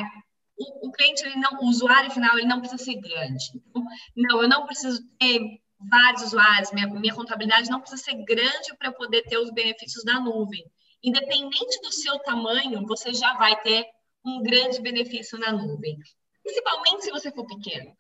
o, 0.58 0.88
o, 0.88 0.92
cliente, 0.92 1.26
ele 1.26 1.38
não, 1.38 1.60
o 1.62 1.70
usuário 1.70 2.12
final, 2.12 2.38
ele 2.38 2.48
não 2.48 2.60
precisa 2.60 2.84
ser 2.84 2.96
grande. 2.96 3.46
Então, 3.56 3.84
não, 4.16 4.42
eu 4.42 4.50
não 4.50 4.66
preciso 4.66 5.02
ter 5.18 5.40
vários 5.80 6.24
usuários, 6.24 6.72
minha, 6.72 6.88
minha 6.88 7.14
contabilidade 7.14 7.70
não 7.70 7.80
precisa 7.80 8.04
ser 8.04 8.16
grande 8.24 8.76
para 8.78 8.92
poder 8.92 9.24
ter 9.24 9.38
os 9.38 9.52
benefícios 9.52 10.04
da 10.04 10.20
nuvem. 10.20 10.64
Independente 11.02 11.82
do 11.82 11.92
seu 11.92 12.18
tamanho, 12.20 12.86
você 12.86 13.14
já 13.14 13.34
vai 13.36 13.60
ter 13.62 13.86
um 14.26 14.42
grande 14.42 14.82
benefício 14.82 15.38
na 15.38 15.52
nuvem. 15.52 15.98
Principalmente 16.42 17.04
se 17.04 17.12
você 17.12 17.32
for 17.32 17.46
pequeno. 17.46 17.96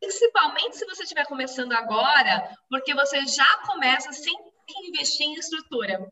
Principalmente 0.00 0.76
se 0.76 0.86
você 0.86 1.02
estiver 1.02 1.26
começando 1.26 1.72
agora, 1.72 2.56
porque 2.68 2.94
você 2.94 3.24
já 3.26 3.58
começa 3.66 4.12
sem 4.12 4.34
investir 4.86 5.26
em 5.26 5.34
estrutura. 5.34 6.10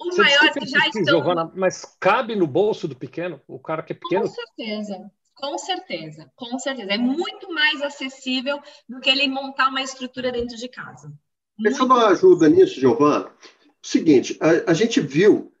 Os 0.00 0.16
Você 0.16 0.22
maiores 0.22 0.52
que 0.52 0.66
já 0.66 0.86
estão. 0.86 1.04
Giovana, 1.04 1.52
mas 1.54 1.84
cabe 2.00 2.34
no 2.34 2.46
bolso 2.46 2.88
do 2.88 2.96
pequeno? 2.96 3.40
O 3.46 3.58
cara 3.58 3.82
que 3.82 3.92
é 3.92 3.96
pequeno? 3.96 4.22
Com 4.22 4.34
certeza. 4.34 5.10
Com 5.36 5.58
certeza, 5.58 6.30
com 6.36 6.58
certeza. 6.58 6.92
É 6.92 6.98
muito 6.98 7.52
mais 7.52 7.82
acessível 7.82 8.60
do 8.88 9.00
que 9.00 9.10
ele 9.10 9.26
montar 9.28 9.68
uma 9.68 9.82
estrutura 9.82 10.30
dentro 10.30 10.56
de 10.56 10.68
casa. 10.68 11.12
Deixa 11.58 11.82
eu 11.82 11.88
dar 11.88 11.94
uma 11.94 12.08
ajuda 12.08 12.48
nisso, 12.48 12.80
Giovana. 12.80 13.30
Seguinte, 13.82 14.38
a, 14.40 14.70
a 14.70 14.74
gente 14.74 15.00
viu, 15.00 15.52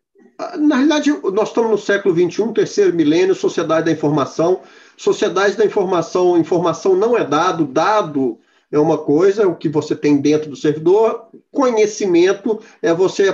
na 0.58 0.76
realidade, 0.76 1.10
nós 1.32 1.48
estamos 1.48 1.70
no 1.70 1.78
século 1.78 2.14
XXI, 2.14 2.52
terceiro 2.52 2.94
milênio, 2.94 3.34
sociedade 3.34 3.86
da 3.86 3.92
informação. 3.92 4.62
Sociedade 4.96 5.56
da 5.56 5.64
informação, 5.64 6.38
informação 6.38 6.94
não 6.94 7.16
é 7.16 7.24
dado, 7.24 7.66
dado 7.66 8.38
é 8.70 8.78
uma 8.78 8.98
coisa, 8.98 9.46
o 9.46 9.54
que 9.54 9.68
você 9.68 9.94
tem 9.94 10.16
dentro 10.16 10.50
do 10.50 10.56
servidor, 10.56 11.26
conhecimento 11.52 12.60
é 12.82 12.92
você 12.92 13.32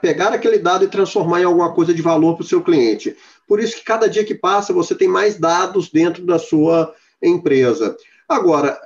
pegar 0.00 0.32
aquele 0.32 0.58
dado 0.58 0.84
e 0.84 0.88
transformar 0.88 1.40
em 1.40 1.44
alguma 1.44 1.72
coisa 1.72 1.92
de 1.92 2.00
valor 2.00 2.34
para 2.34 2.44
o 2.44 2.46
seu 2.46 2.62
cliente. 2.62 3.16
Por 3.46 3.60
isso 3.60 3.76
que 3.76 3.84
cada 3.84 4.08
dia 4.08 4.24
que 4.24 4.34
passa 4.34 4.72
você 4.72 4.94
tem 4.94 5.08
mais 5.08 5.36
dados 5.36 5.90
dentro 5.90 6.24
da 6.24 6.38
sua 6.38 6.94
empresa. 7.22 7.96
Agora, 8.28 8.80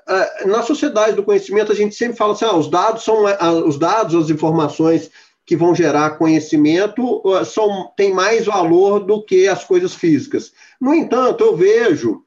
na 0.47 0.63
sociedade 0.63 1.15
do 1.15 1.23
conhecimento, 1.23 1.71
a 1.71 1.75
gente 1.75 1.95
sempre 1.95 2.17
fala 2.17 2.33
assim: 2.33 2.47
ah, 2.47 2.57
os 2.57 2.69
dados 2.69 3.05
são 3.05 3.25
os 3.67 3.79
dados, 3.79 4.15
as 4.15 4.31
informações 4.31 5.11
que 5.47 5.57
vão 5.57 5.75
gerar 5.75 6.17
conhecimento 6.17 7.23
são, 7.45 7.93
têm 7.95 8.15
mais 8.15 8.47
valor 8.47 9.01
do 9.01 9.23
que 9.23 9.47
as 9.47 9.63
coisas 9.63 9.95
físicas. 9.95 10.53
No 10.81 10.95
entanto, 10.95 11.45
eu 11.45 11.55
vejo 11.55 12.23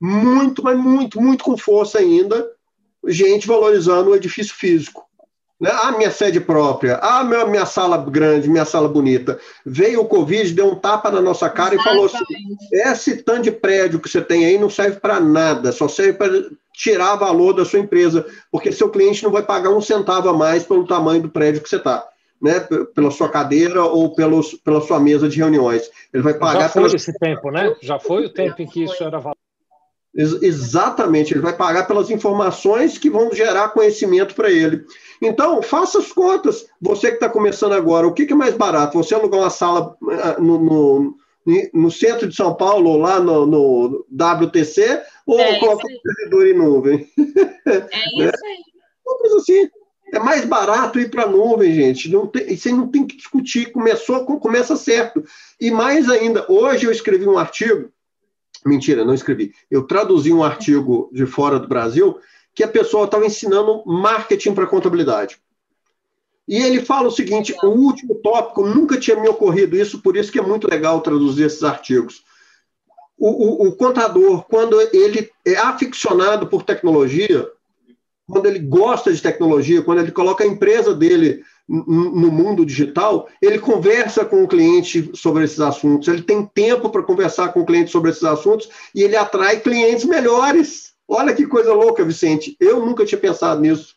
muito, 0.00 0.62
mas 0.62 0.76
muito, 0.76 1.20
muito 1.20 1.44
com 1.44 1.56
força 1.56 1.98
ainda, 1.98 2.46
gente 3.06 3.46
valorizando 3.46 4.10
o 4.10 4.16
edifício 4.16 4.54
físico. 4.54 5.06
Né? 5.58 5.70
Ah, 5.72 5.92
minha 5.92 6.10
sede 6.10 6.38
própria, 6.38 6.98
ah, 7.00 7.24
minha, 7.24 7.46
minha 7.46 7.64
sala 7.64 7.96
grande, 7.96 8.48
minha 8.48 8.66
sala 8.66 8.88
bonita. 8.88 9.38
Veio 9.64 10.02
o 10.02 10.04
Covid, 10.04 10.52
deu 10.52 10.66
um 10.66 10.74
tapa 10.74 11.10
na 11.10 11.20
nossa 11.20 11.48
cara 11.48 11.74
Exatamente. 11.74 12.04
e 12.04 12.10
falou 12.10 12.24
assim: 12.24 12.56
esse 12.72 13.22
tanto 13.22 13.42
de 13.42 13.52
prédio 13.52 13.98
que 13.98 14.08
você 14.08 14.20
tem 14.20 14.44
aí 14.44 14.58
não 14.58 14.68
serve 14.68 15.00
para 15.00 15.18
nada, 15.18 15.72
só 15.72 15.88
serve 15.88 16.12
para 16.12 16.30
tirar 16.74 17.16
valor 17.16 17.54
da 17.54 17.64
sua 17.64 17.78
empresa, 17.78 18.26
porque 18.52 18.70
seu 18.70 18.90
cliente 18.90 19.24
não 19.24 19.30
vai 19.30 19.42
pagar 19.42 19.70
um 19.70 19.80
centavo 19.80 20.28
a 20.28 20.34
mais 20.34 20.62
pelo 20.62 20.86
tamanho 20.86 21.22
do 21.22 21.30
prédio 21.30 21.62
que 21.62 21.68
você 21.68 21.76
está. 21.76 22.06
Né, 22.38 22.60
pela 22.94 23.10
sua 23.10 23.30
cadeira 23.30 23.82
ou 23.82 24.14
pelos, 24.14 24.52
pela 24.52 24.82
sua 24.82 25.00
mesa 25.00 25.26
de 25.26 25.38
reuniões. 25.38 25.90
Ele 26.12 26.22
vai 26.22 26.34
pagar. 26.34 26.60
Já 26.60 26.68
foi 26.68 26.82
pelas... 26.82 26.94
esse 26.94 27.18
tempo, 27.18 27.50
né? 27.50 27.74
Já 27.80 27.98
foi 27.98 28.26
o 28.26 28.30
tempo 28.30 28.60
em 28.60 28.66
que 28.66 28.84
isso 28.84 29.02
era 29.02 29.18
valor. 29.18 29.38
Exatamente, 30.16 31.34
ele 31.34 31.42
vai 31.42 31.54
pagar 31.54 31.86
pelas 31.86 32.10
informações 32.10 32.96
que 32.96 33.10
vão 33.10 33.34
gerar 33.34 33.68
conhecimento 33.68 34.34
para 34.34 34.50
ele. 34.50 34.84
Então, 35.20 35.60
faça 35.60 35.98
as 35.98 36.10
contas. 36.10 36.66
Você 36.80 37.08
que 37.08 37.14
está 37.14 37.28
começando 37.28 37.72
agora, 37.72 38.06
o 38.06 38.14
que, 38.14 38.24
que, 38.24 38.32
é 38.32 38.36
mais 38.36 38.54
barato? 38.54 38.96
Você 38.96 39.14
alugar 39.14 39.40
uma 39.40 39.50
sala 39.50 39.94
ah, 40.22 40.40
no, 40.40 40.58
no, 40.58 41.16
no 41.74 41.90
centro 41.90 42.26
de 42.26 42.34
São 42.34 42.54
Paulo, 42.54 42.90
ou 42.90 42.96
lá 42.96 43.20
no, 43.20 43.44
no 43.44 44.06
WTC, 44.10 45.02
ou 45.26 45.38
é 45.38 45.58
colocar 45.58 45.86
um 45.86 46.14
servidor 46.14 46.46
em 46.46 46.54
nuvem? 46.54 47.08
É 47.66 48.24
isso 48.24 48.46
aí. 48.46 48.62
Assim. 49.36 49.70
É 50.14 50.18
mais 50.18 50.44
barato 50.44 51.00
ir 51.00 51.10
para 51.10 51.24
a 51.24 51.28
nuvem, 51.28 51.74
gente. 51.74 52.10
Não 52.10 52.26
tem, 52.26 52.56
você 52.56 52.70
não 52.72 52.88
tem 52.88 53.06
que 53.06 53.16
discutir. 53.16 53.72
Começou, 53.72 54.24
começa 54.24 54.76
certo. 54.76 55.22
E 55.60 55.70
mais 55.70 56.08
ainda, 56.08 56.46
hoje 56.50 56.86
eu 56.86 56.92
escrevi 56.92 57.28
um 57.28 57.36
artigo 57.36 57.90
Mentira, 58.66 59.04
não 59.04 59.14
escrevi. 59.14 59.54
Eu 59.70 59.84
traduzi 59.84 60.32
um 60.32 60.42
artigo 60.42 61.08
de 61.12 61.24
fora 61.24 61.58
do 61.58 61.68
Brasil 61.68 62.18
que 62.52 62.64
a 62.64 62.68
pessoa 62.68 63.04
estava 63.04 63.24
ensinando 63.24 63.84
marketing 63.86 64.54
para 64.54 64.66
contabilidade. 64.66 65.38
E 66.48 66.56
ele 66.56 66.84
fala 66.84 67.08
o 67.08 67.12
seguinte: 67.12 67.54
o 67.62 67.68
último 67.68 68.16
tópico, 68.16 68.66
nunca 68.66 68.98
tinha 68.98 69.20
me 69.20 69.28
ocorrido 69.28 69.76
isso, 69.76 70.00
por 70.02 70.16
isso 70.16 70.32
que 70.32 70.38
é 70.38 70.42
muito 70.42 70.68
legal 70.68 71.00
traduzir 71.00 71.44
esses 71.44 71.62
artigos. 71.62 72.24
O, 73.16 73.64
o, 73.64 73.68
o 73.68 73.76
contador, 73.76 74.44
quando 74.44 74.80
ele 74.92 75.30
é 75.44 75.56
aficionado 75.56 76.46
por 76.46 76.62
tecnologia, 76.62 77.48
quando 78.28 78.46
ele 78.46 78.58
gosta 78.58 79.12
de 79.12 79.22
tecnologia, 79.22 79.82
quando 79.82 80.00
ele 80.00 80.10
coloca 80.10 80.42
a 80.42 80.46
empresa 80.46 80.92
dele 80.92 81.42
no 81.68 82.30
mundo 82.30 82.64
digital, 82.64 83.28
ele 83.42 83.58
conversa 83.58 84.24
com 84.24 84.42
o 84.42 84.48
cliente 84.48 85.10
sobre 85.14 85.44
esses 85.44 85.60
assuntos, 85.60 86.06
ele 86.06 86.22
tem 86.22 86.44
tempo 86.46 86.90
para 86.90 87.02
conversar 87.02 87.52
com 87.52 87.60
o 87.60 87.66
cliente 87.66 87.90
sobre 87.90 88.10
esses 88.10 88.22
assuntos 88.22 88.68
e 88.94 89.02
ele 89.02 89.16
atrai 89.16 89.60
clientes 89.60 90.04
melhores. 90.04 90.94
Olha 91.08 91.34
que 91.34 91.46
coisa 91.46 91.72
louca, 91.72 92.04
Vicente. 92.04 92.56
Eu 92.60 92.84
nunca 92.84 93.04
tinha 93.04 93.20
pensado 93.20 93.60
nisso. 93.60 93.96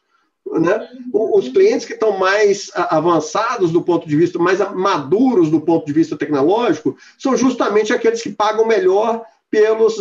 Né? 0.51 0.88
Os 1.13 1.47
clientes 1.49 1.86
que 1.86 1.93
estão 1.93 2.17
mais 2.17 2.72
avançados 2.74 3.72
do 3.72 3.84
ponto 3.84 4.07
de 4.07 4.15
vista, 4.15 4.39
mais 4.39 4.59
maduros 4.74 5.51
do 5.51 5.61
ponto 5.61 5.86
de 5.86 5.93
vista 5.93 6.17
tecnológico, 6.17 6.97
são 7.20 7.38
justamente 7.38 7.93
aqueles 7.93 8.22
que 8.22 8.32
pagam 8.32 8.65
melhor 8.65 9.24
pelos, 9.51 9.95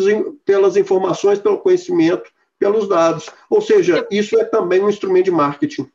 pelas 0.45 0.77
informações, 0.77 1.39
pelo 1.39 1.59
conhecimento, 1.59 2.31
pelos 2.59 2.89
dados. 2.89 3.29
Ou 3.51 3.61
seja, 3.61 4.07
isso 4.11 4.39
é 4.39 4.45
também 4.45 4.83
um 4.83 4.89
instrumento 4.89 5.27
de 5.27 5.31
marketing. 5.31 5.87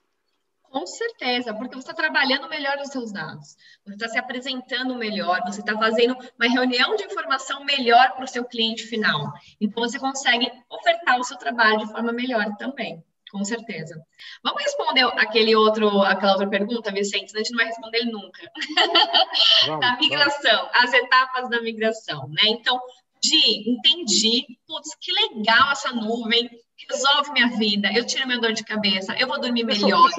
Com 0.73 0.87
certeza, 0.87 1.53
porque 1.53 1.75
você 1.75 1.91
está 1.91 1.93
trabalhando 1.93 2.49
melhor 2.49 2.79
os 2.79 2.89
seus 2.89 3.11
dados, 3.11 3.55
você 3.85 3.93
está 3.93 4.07
se 4.07 4.17
apresentando 4.17 4.95
melhor, 4.95 5.39
você 5.45 5.59
está 5.59 5.77
fazendo 5.77 6.17
uma 6.17 6.49
reunião 6.49 6.95
de 6.95 7.03
informação 7.03 7.63
melhor 7.63 8.13
para 8.15 8.23
o 8.23 8.27
seu 8.27 8.43
cliente 8.43 8.81
final. 8.87 9.31
Então, 9.61 9.83
você 9.83 9.99
consegue 9.99 10.51
ofertar 10.67 11.19
o 11.19 11.23
seu 11.23 11.37
trabalho 11.37 11.77
de 11.77 11.91
forma 11.91 12.11
melhor 12.11 12.55
também, 12.57 13.03
com 13.31 13.43
certeza. 13.43 14.03
Vamos 14.43 14.63
responder 14.63 15.03
aquele 15.19 15.55
outro, 15.55 16.01
aquela 16.01 16.31
outra 16.31 16.49
pergunta, 16.49 16.91
Vicente? 16.91 17.31
A 17.35 17.37
gente 17.37 17.51
não 17.51 17.57
vai 17.57 17.67
responder 17.67 18.05
nunca. 18.05 18.41
Vamos, 19.67 19.79
da 19.79 19.95
migração, 19.97 20.57
vamos. 20.57 20.71
as 20.73 20.93
etapas 20.93 21.49
da 21.51 21.61
migração, 21.61 22.27
né? 22.29 22.45
Então, 22.45 22.81
de 23.21 23.69
entendi, 23.69 24.57
putz, 24.65 24.95
que 24.99 25.11
legal 25.11 25.71
essa 25.71 25.91
nuvem, 25.91 26.49
resolve 26.89 27.31
minha 27.31 27.49
vida, 27.57 27.91
eu 27.93 28.07
tiro 28.07 28.25
minha 28.25 28.39
dor 28.39 28.53
de 28.53 28.63
cabeça, 28.63 29.15
eu 29.19 29.27
vou 29.27 29.39
dormir 29.39 29.63
melhor 29.63 30.09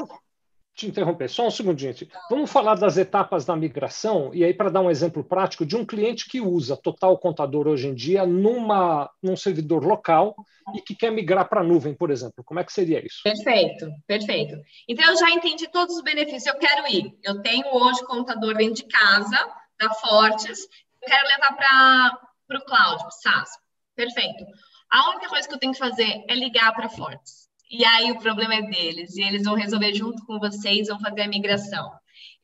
te 0.75 0.87
interromper 0.87 1.31
só 1.31 1.47
um 1.47 1.51
segundinho. 1.51 1.95
Vamos 2.29 2.51
falar 2.51 2.75
das 2.75 2.97
etapas 2.97 3.45
da 3.45 3.55
migração, 3.55 4.31
e 4.35 4.45
aí 4.45 4.53
para 4.53 4.71
dar 4.71 4.81
um 4.81 4.91
exemplo 4.91 5.23
prático 5.23 5.65
de 5.65 5.77
um 5.77 5.85
cliente 5.85 6.29
que 6.29 6.41
usa 6.41 6.77
Total 6.77 7.17
Contador 7.17 7.69
hoje 7.69 7.87
em 7.87 7.95
dia 7.95 8.27
numa, 8.27 9.09
num 9.23 9.37
servidor 9.37 9.85
local 9.85 10.35
e 10.75 10.81
que 10.81 10.95
quer 10.95 11.13
migrar 11.13 11.49
para 11.49 11.61
a 11.61 11.65
nuvem, 11.65 11.95
por 11.95 12.11
exemplo. 12.11 12.43
Como 12.45 12.59
é 12.59 12.65
que 12.65 12.73
seria 12.73 13.05
isso? 13.05 13.21
Perfeito, 13.23 13.89
perfeito. 14.07 14.57
Então 14.89 15.05
eu 15.09 15.17
já 15.17 15.31
entendi 15.31 15.69
todos 15.69 15.97
os 15.97 16.03
benefícios. 16.03 16.47
Eu 16.47 16.59
quero 16.59 16.87
ir. 16.89 17.15
Eu 17.23 17.41
tenho 17.41 17.67
hoje 17.73 18.05
contador 18.07 18.55
dentro 18.57 18.77
de 18.77 18.85
casa, 18.85 19.49
da 19.79 19.93
Fortes, 19.95 20.67
eu 21.03 21.09
quero 21.09 21.29
levar 21.29 21.57
para 21.57 22.59
o 22.59 22.65
cloud, 22.65 22.99
para 22.99 23.09
o 23.09 23.11
SaaS. 23.11 23.51
Perfeito. 23.95 24.45
A 24.91 25.11
única 25.11 25.29
coisa 25.29 25.47
que 25.47 25.55
eu 25.55 25.59
tenho 25.59 25.73
que 25.73 25.79
fazer 25.79 26.25
é 26.29 26.35
ligar 26.35 26.73
para 26.75 26.87
a 26.87 26.91
Fortes 26.91 27.44
e 27.71 27.85
aí 27.85 28.11
o 28.13 28.19
problema 28.19 28.55
é 28.55 28.63
deles, 28.63 29.17
e 29.17 29.23
eles 29.23 29.45
vão 29.45 29.55
resolver 29.55 29.95
junto 29.95 30.25
com 30.27 30.39
vocês, 30.39 30.89
vão 30.89 31.01
fazer 31.01 31.23
a 31.23 31.29
migração. 31.29 31.91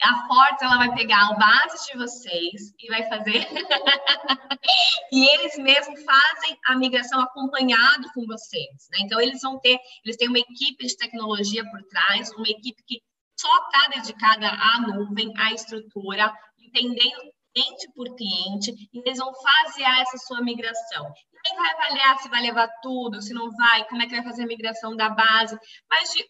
A 0.03 0.27
Forte 0.27 0.65
ela 0.65 0.79
vai 0.79 0.95
pegar 0.95 1.31
o 1.31 1.39
base 1.39 1.93
de 1.93 1.99
vocês 1.99 2.75
e 2.79 2.89
vai 2.89 3.07
fazer. 3.07 3.47
e 5.13 5.29
eles 5.35 5.59
mesmos 5.59 6.03
fazem 6.03 6.59
a 6.67 6.77
migração 6.77 7.21
acompanhado 7.21 8.11
com 8.15 8.27
vocês. 8.27 8.89
Né? 8.93 9.01
Então, 9.03 9.21
eles 9.21 9.43
vão 9.43 9.59
ter, 9.61 9.79
eles 10.03 10.17
têm 10.17 10.29
uma 10.29 10.39
equipe 10.39 10.87
de 10.87 10.97
tecnologia 10.97 11.63
por 11.71 11.83
trás, 11.85 12.31
uma 12.33 12.49
equipe 12.49 12.83
que 12.87 13.03
só 13.39 13.49
está 13.67 13.89
dedicada 13.95 14.49
à 14.49 14.81
nuvem, 14.81 15.33
à 15.37 15.53
estrutura, 15.53 16.33
entendendo 16.59 17.21
cliente 17.55 17.93
por 17.95 18.15
cliente, 18.17 18.73
e 18.93 18.99
eles 18.99 19.19
vão 19.19 19.33
fasear 19.35 20.01
essa 20.01 20.19
sua 20.19 20.43
migração. 20.43 21.13
Quem 21.45 21.57
vai 21.57 21.73
avaliar 21.73 22.19
se 22.19 22.29
vai 22.29 22.43
levar 22.43 22.69
tudo, 22.83 23.23
se 23.23 23.33
não 23.33 23.51
vai, 23.51 23.87
como 23.89 24.03
é 24.03 24.07
que 24.07 24.15
vai 24.15 24.25
fazer 24.25 24.45
a 24.45 24.47
migração 24.47 24.95
da 24.95 25.09
base, 25.09 25.59
mas 25.89 26.13
de 26.13 26.25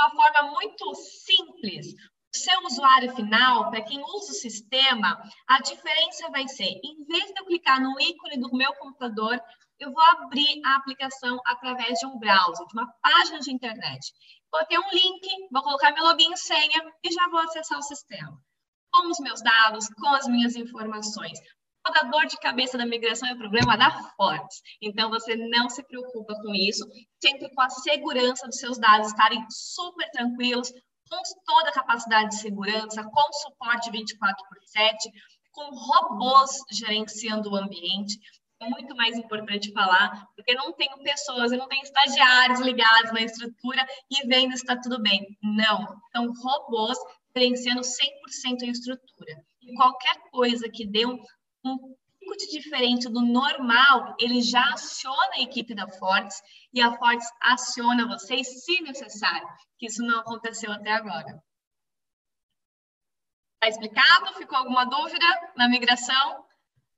uma 0.00 0.10
forma 0.10 0.50
muito 0.52 0.94
simples. 0.94 1.86
O 2.34 2.38
seu 2.38 2.60
usuário 2.64 3.14
final, 3.14 3.70
para 3.70 3.82
quem 3.82 4.00
usa 4.00 4.32
o 4.32 4.34
sistema, 4.34 5.22
a 5.46 5.60
diferença 5.60 6.30
vai 6.30 6.48
ser, 6.48 6.80
em 6.82 7.04
vez 7.04 7.26
de 7.26 7.40
eu 7.40 7.44
clicar 7.44 7.80
no 7.80 8.00
ícone 8.00 8.40
do 8.40 8.50
meu 8.56 8.72
computador, 8.76 9.38
eu 9.78 9.92
vou 9.92 10.02
abrir 10.02 10.60
a 10.64 10.76
aplicação 10.76 11.38
através 11.44 11.98
de 11.98 12.06
um 12.06 12.18
browser, 12.18 12.66
de 12.66 12.78
uma 12.78 12.90
página 13.02 13.38
de 13.40 13.52
internet. 13.52 14.12
Vou 14.50 14.64
ter 14.64 14.78
um 14.78 14.90
link, 14.90 15.28
vou 15.50 15.62
colocar 15.62 15.92
meu 15.92 16.04
login 16.04 16.32
e 16.32 16.36
senha 16.36 16.92
e 17.04 17.12
já 17.12 17.28
vou 17.28 17.40
acessar 17.40 17.78
o 17.78 17.82
sistema. 17.82 18.40
Com 18.92 19.10
os 19.10 19.18
meus 19.20 19.42
dados, 19.42 19.88
com 19.88 20.08
as 20.08 20.26
minhas 20.26 20.54
informações 20.54 21.38
toda 21.82 22.08
dor 22.10 22.26
de 22.26 22.38
cabeça 22.38 22.78
da 22.78 22.86
migração 22.86 23.28
é 23.28 23.34
problema 23.34 23.76
da 23.76 23.90
Fortes. 24.16 24.62
Então, 24.80 25.10
você 25.10 25.34
não 25.36 25.68
se 25.68 25.82
preocupa 25.82 26.34
com 26.34 26.54
isso, 26.54 26.84
sempre 27.20 27.52
com 27.54 27.60
a 27.60 27.68
segurança 27.68 28.46
dos 28.46 28.58
seus 28.58 28.78
dados 28.78 29.08
estarem 29.08 29.44
super 29.50 30.08
tranquilos, 30.10 30.72
com 31.10 31.20
toda 31.44 31.68
a 31.68 31.72
capacidade 31.72 32.30
de 32.30 32.40
segurança, 32.40 33.02
com 33.02 33.32
suporte 33.32 33.90
24 33.90 34.48
por 34.48 34.58
7, 34.64 35.10
com 35.50 35.70
robôs 35.74 36.58
gerenciando 36.70 37.50
o 37.50 37.56
ambiente. 37.56 38.18
É 38.60 38.68
muito 38.68 38.94
mais 38.94 39.16
importante 39.16 39.72
falar, 39.72 40.24
porque 40.36 40.54
não 40.54 40.72
tenho 40.72 40.96
pessoas, 41.02 41.50
eu 41.50 41.58
não 41.58 41.66
tenho 41.66 41.82
estagiários 41.82 42.60
ligados 42.60 43.12
na 43.12 43.20
estrutura 43.20 43.84
e 44.08 44.26
vendo 44.26 44.52
se 44.52 44.58
está 44.58 44.80
tudo 44.80 45.02
bem. 45.02 45.36
Não, 45.42 46.00
são 46.12 46.32
robôs 46.32 46.96
gerenciando 47.34 47.80
100% 47.80 48.62
a 48.62 48.66
estrutura. 48.66 49.44
E 49.62 49.74
qualquer 49.74 50.16
coisa 50.30 50.68
que 50.68 50.86
dê 50.86 51.06
um 51.06 51.18
um 51.64 51.78
pouco 51.78 52.36
de 52.36 52.50
diferente 52.50 53.08
do 53.08 53.20
normal, 53.20 54.16
ele 54.18 54.40
já 54.40 54.72
aciona 54.72 55.34
a 55.34 55.40
equipe 55.40 55.74
da 55.74 55.88
Fortes 55.88 56.40
e 56.72 56.80
a 56.80 56.96
Fortes 56.96 57.28
aciona 57.40 58.06
vocês 58.06 58.64
se 58.64 58.80
necessário, 58.82 59.46
que 59.78 59.86
isso 59.86 60.02
não 60.02 60.20
aconteceu 60.20 60.70
até 60.72 60.92
agora. 60.92 61.42
Está 63.54 63.68
explicado? 63.68 64.34
Ficou 64.34 64.58
alguma 64.58 64.84
dúvida 64.84 65.24
na 65.56 65.68
migração? 65.68 66.44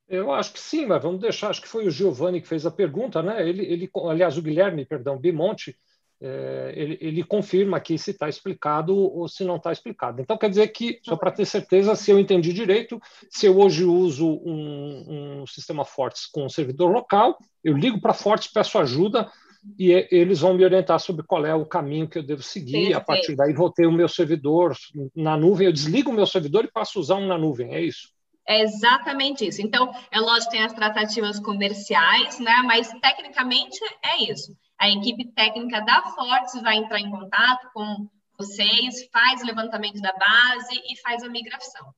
Eu 0.08 0.32
acho 0.32 0.52
que 0.52 0.60
sim, 0.60 0.86
mas 0.86 1.02
vamos 1.02 1.20
deixar. 1.20 1.50
Acho 1.50 1.62
que 1.62 1.68
foi 1.68 1.86
o 1.86 1.90
Giovanni 1.90 2.40
que 2.40 2.48
fez 2.48 2.64
a 2.66 2.70
pergunta, 2.70 3.22
né? 3.22 3.46
Ele, 3.46 3.64
ele 3.64 3.90
aliás, 4.08 4.36
o 4.36 4.42
Guilherme, 4.42 4.84
perdão, 4.84 5.18
Bimonte, 5.18 5.78
é, 6.26 6.72
ele, 6.74 6.98
ele, 7.02 7.22
confirma 7.22 7.76
aqui 7.76 7.98
se 7.98 8.12
está 8.12 8.30
explicado 8.30 8.96
ou 8.96 9.28
se 9.28 9.44
não 9.44 9.56
está 9.56 9.70
explicado. 9.70 10.22
Então, 10.22 10.38
quer 10.38 10.48
dizer 10.48 10.68
que, 10.68 10.98
só 11.02 11.16
para 11.16 11.30
ter 11.30 11.44
certeza, 11.44 11.94
se 11.94 12.10
eu 12.10 12.18
entendi 12.18 12.50
direito, 12.50 12.98
se 13.28 13.44
eu 13.44 13.58
hoje 13.58 13.84
uso 13.84 14.26
um, 14.26 15.42
um 15.42 15.46
sistema 15.46 15.84
Fortes 15.84 16.24
com 16.24 16.46
um 16.46 16.48
servidor 16.48 16.90
local, 16.90 17.36
eu 17.62 17.76
ligo 17.76 18.00
para 18.00 18.14
Fortes, 18.14 18.50
peço 18.50 18.78
ajuda 18.78 19.30
e 19.78 19.92
eles 20.10 20.40
vão 20.40 20.54
me 20.54 20.64
orientar 20.64 20.98
sobre 20.98 21.26
qual 21.26 21.44
é 21.44 21.54
o 21.54 21.66
caminho 21.66 22.08
que 22.08 22.18
eu 22.18 22.22
devo 22.22 22.42
seguir. 22.42 22.72
Perfeito. 22.72 22.96
A 22.96 23.00
partir 23.02 23.36
daí, 23.36 23.52
vou 23.52 23.70
ter 23.70 23.86
o 23.86 23.92
meu 23.92 24.08
servidor 24.08 24.74
na 25.14 25.36
nuvem, 25.36 25.66
eu 25.66 25.72
desligo 25.74 26.10
o 26.10 26.14
meu 26.14 26.26
servidor 26.26 26.64
e 26.64 26.72
passo 26.72 26.98
a 26.98 27.02
usar 27.02 27.16
um 27.16 27.26
na 27.26 27.36
nuvem, 27.36 27.74
é 27.74 27.82
isso? 27.82 28.08
É 28.48 28.62
exatamente 28.62 29.46
isso. 29.46 29.60
Então, 29.60 29.92
é 30.10 30.18
lógico 30.20 30.52
que 30.52 30.56
tem 30.56 30.64
as 30.64 30.72
tratativas 30.72 31.38
comerciais, 31.38 32.38
né? 32.38 32.62
Mas 32.64 32.90
tecnicamente 33.00 33.78
é 34.02 34.30
isso. 34.30 34.56
A 34.78 34.88
equipe 34.90 35.32
técnica 35.32 35.80
da 35.80 36.02
Fortes 36.02 36.60
vai 36.62 36.76
entrar 36.76 36.98
em 37.00 37.10
contato 37.10 37.70
com 37.72 38.08
vocês, 38.38 39.08
faz 39.12 39.42
o 39.42 39.46
levantamento 39.46 40.00
da 40.00 40.12
base 40.12 40.80
e 40.90 41.00
faz 41.00 41.22
a 41.22 41.28
migração. 41.28 41.94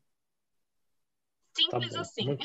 Simples 1.57 1.95
tá 1.95 2.01
assim. 2.03 2.27
Muito, 2.27 2.45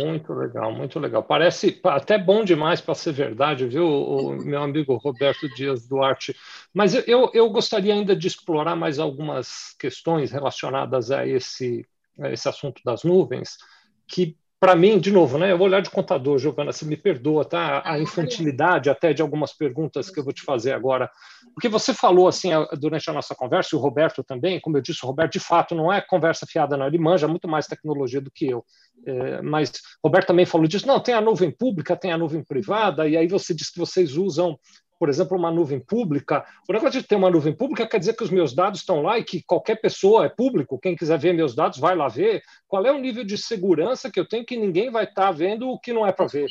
muito, 0.00 0.32
legal, 0.32 0.72
muito 0.72 0.98
legal. 0.98 1.22
Parece 1.22 1.78
até 1.84 2.16
bom 2.16 2.42
demais 2.42 2.80
para 2.80 2.94
ser 2.94 3.12
verdade, 3.12 3.66
viu, 3.66 3.86
o 3.86 4.30
meu 4.42 4.62
amigo 4.62 4.96
Roberto 4.96 5.46
Dias 5.54 5.86
Duarte. 5.86 6.34
Mas 6.72 6.94
eu, 7.06 7.30
eu 7.34 7.50
gostaria 7.50 7.92
ainda 7.92 8.16
de 8.16 8.26
explorar 8.26 8.74
mais 8.74 8.98
algumas 8.98 9.74
questões 9.78 10.32
relacionadas 10.32 11.10
a 11.10 11.26
esse, 11.26 11.86
a 12.18 12.30
esse 12.30 12.48
assunto 12.48 12.80
das 12.82 13.04
nuvens, 13.04 13.58
que 14.06 14.38
para 14.64 14.74
mim, 14.74 14.98
de 14.98 15.12
novo, 15.12 15.36
né, 15.36 15.52
eu 15.52 15.58
vou 15.58 15.66
olhar 15.66 15.82
de 15.82 15.90
contador, 15.90 16.38
Giovana, 16.38 16.72
você 16.72 16.86
me 16.86 16.96
perdoa, 16.96 17.44
tá? 17.44 17.82
A 17.84 17.98
infantilidade 17.98 18.88
até 18.88 19.12
de 19.12 19.20
algumas 19.20 19.52
perguntas 19.52 20.08
que 20.08 20.18
eu 20.18 20.24
vou 20.24 20.32
te 20.32 20.40
fazer 20.40 20.72
agora. 20.72 21.10
Porque 21.52 21.68
você 21.68 21.92
falou 21.92 22.26
assim 22.26 22.48
durante 22.78 23.10
a 23.10 23.12
nossa 23.12 23.34
conversa, 23.34 23.68
e 23.72 23.76
o 23.76 23.78
Roberto 23.78 24.24
também, 24.24 24.58
como 24.58 24.78
eu 24.78 24.80
disse, 24.80 25.04
o 25.04 25.06
Roberto 25.06 25.34
de 25.34 25.40
fato 25.40 25.74
não 25.74 25.92
é 25.92 26.00
conversa 26.00 26.46
fiada, 26.46 26.78
não, 26.78 26.86
ele 26.86 26.96
manja 26.96 27.28
muito 27.28 27.46
mais 27.46 27.66
tecnologia 27.66 28.22
do 28.22 28.30
que 28.30 28.48
eu. 28.48 28.64
É, 29.06 29.42
mas 29.42 29.70
o 30.02 30.08
Roberto 30.08 30.28
também 30.28 30.46
falou 30.46 30.66
disso, 30.66 30.86
não, 30.86 30.98
tem 30.98 31.14
a 31.14 31.20
nuvem 31.20 31.50
pública, 31.50 31.94
tem 31.94 32.10
a 32.10 32.16
nuvem 32.16 32.42
privada, 32.42 33.06
e 33.06 33.18
aí 33.18 33.28
você 33.28 33.52
disse 33.52 33.70
que 33.70 33.78
vocês 33.78 34.16
usam 34.16 34.58
por 35.04 35.10
exemplo, 35.10 35.36
uma 35.36 35.50
nuvem 35.50 35.78
pública. 35.78 36.46
O 36.66 36.72
negócio 36.72 36.98
de 36.98 37.06
ter 37.06 37.14
uma 37.14 37.28
nuvem 37.28 37.54
pública 37.54 37.86
quer 37.86 37.98
dizer 37.98 38.16
que 38.16 38.24
os 38.24 38.30
meus 38.30 38.54
dados 38.54 38.80
estão 38.80 39.02
lá 39.02 39.18
e 39.18 39.22
que 39.22 39.42
qualquer 39.42 39.78
pessoa 39.78 40.24
é 40.24 40.30
público, 40.30 40.78
quem 40.78 40.96
quiser 40.96 41.18
ver 41.18 41.34
meus 41.34 41.54
dados 41.54 41.78
vai 41.78 41.94
lá 41.94 42.08
ver. 42.08 42.40
Qual 42.66 42.86
é 42.86 42.90
o 42.90 42.98
nível 42.98 43.22
de 43.22 43.36
segurança 43.36 44.10
que 44.10 44.18
eu 44.18 44.26
tenho 44.26 44.46
que 44.46 44.56
ninguém 44.56 44.90
vai 44.90 45.04
estar 45.04 45.26
tá 45.26 45.30
vendo 45.30 45.68
o 45.68 45.78
que 45.78 45.92
não 45.92 46.06
é 46.06 46.12
para 46.12 46.26
ver? 46.26 46.46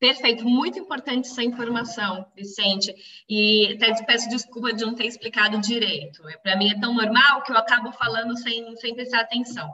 Perfeito. 0.00 0.44
Muito 0.44 0.78
importante 0.78 1.28
essa 1.28 1.42
informação, 1.42 2.26
Vicente. 2.34 2.94
E 3.28 3.74
até 3.74 3.92
peço 4.04 4.30
desculpa 4.30 4.72
de 4.72 4.84
não 4.84 4.94
ter 4.94 5.06
explicado 5.06 5.60
direito. 5.60 6.26
É, 6.26 6.38
Para 6.38 6.56
mim 6.56 6.70
é 6.70 6.80
tão 6.80 6.94
normal 6.94 7.42
que 7.42 7.52
eu 7.52 7.56
acabo 7.56 7.92
falando 7.92 8.34
sem, 8.38 8.74
sem 8.76 8.94
prestar 8.94 9.20
atenção. 9.20 9.68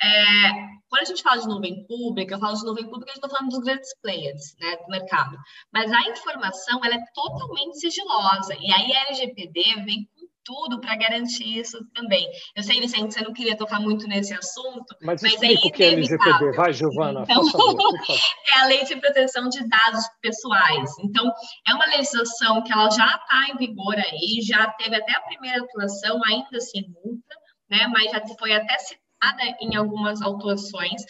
É, 0.00 0.50
quando 0.88 1.02
a 1.02 1.04
gente 1.04 1.22
fala 1.22 1.40
de 1.40 1.48
nuvem 1.48 1.84
pública, 1.86 2.34
eu 2.34 2.38
falo 2.38 2.56
de 2.56 2.64
nuvem 2.64 2.84
pública, 2.84 3.10
a 3.10 3.14
gente 3.14 3.24
está 3.24 3.28
falando 3.28 3.50
dos 3.50 3.64
grandes 3.64 3.92
players 4.00 4.56
né, 4.60 4.76
do 4.76 4.88
mercado. 4.88 5.36
Mas 5.72 5.90
a 5.92 6.00
informação 6.02 6.80
ela 6.84 6.94
é 6.94 7.04
totalmente 7.12 7.80
sigilosa. 7.80 8.54
E 8.60 8.72
aí 8.72 8.92
a 8.94 9.08
LGPD 9.08 9.62
vem 9.84 10.08
tudo 10.44 10.80
para 10.80 10.96
garantir 10.96 11.58
isso 11.58 11.78
também. 11.94 12.28
Eu 12.54 12.62
sei, 12.62 12.80
Vicente, 12.80 13.14
você 13.14 13.22
não 13.22 13.32
queria 13.32 13.56
tocar 13.56 13.80
muito 13.80 14.06
nesse 14.06 14.34
assunto, 14.34 14.96
mas, 15.02 15.22
mas 15.22 15.42
é 15.42 15.52
o 15.52 15.70
que 15.70 15.82
é. 15.82 16.52
Vai, 16.56 16.72
Giovana, 16.72 17.22
então, 17.22 17.50
favor, 17.50 17.92
É 18.48 18.60
a 18.60 18.66
Lei 18.66 18.84
de 18.84 18.96
Proteção 18.96 19.48
de 19.48 19.66
Dados 19.68 20.04
Pessoais. 20.20 20.90
Então, 21.00 21.30
é 21.66 21.74
uma 21.74 21.86
legislação 21.86 22.62
que 22.62 22.72
ela 22.72 22.90
já 22.90 23.06
está 23.06 23.48
em 23.52 23.56
vigor 23.56 23.96
aí, 23.96 24.40
já 24.42 24.70
teve 24.72 24.96
até 24.96 25.12
a 25.12 25.22
primeira 25.22 25.62
atuação, 25.62 26.20
ainda 26.24 26.60
sem 26.60 26.82
multa, 26.88 27.34
né, 27.70 27.86
mas 27.88 28.10
já 28.10 28.22
foi 28.38 28.52
até 28.52 28.78
citada 28.78 29.56
em 29.60 29.76
algumas 29.76 30.20
autuações 30.20 31.02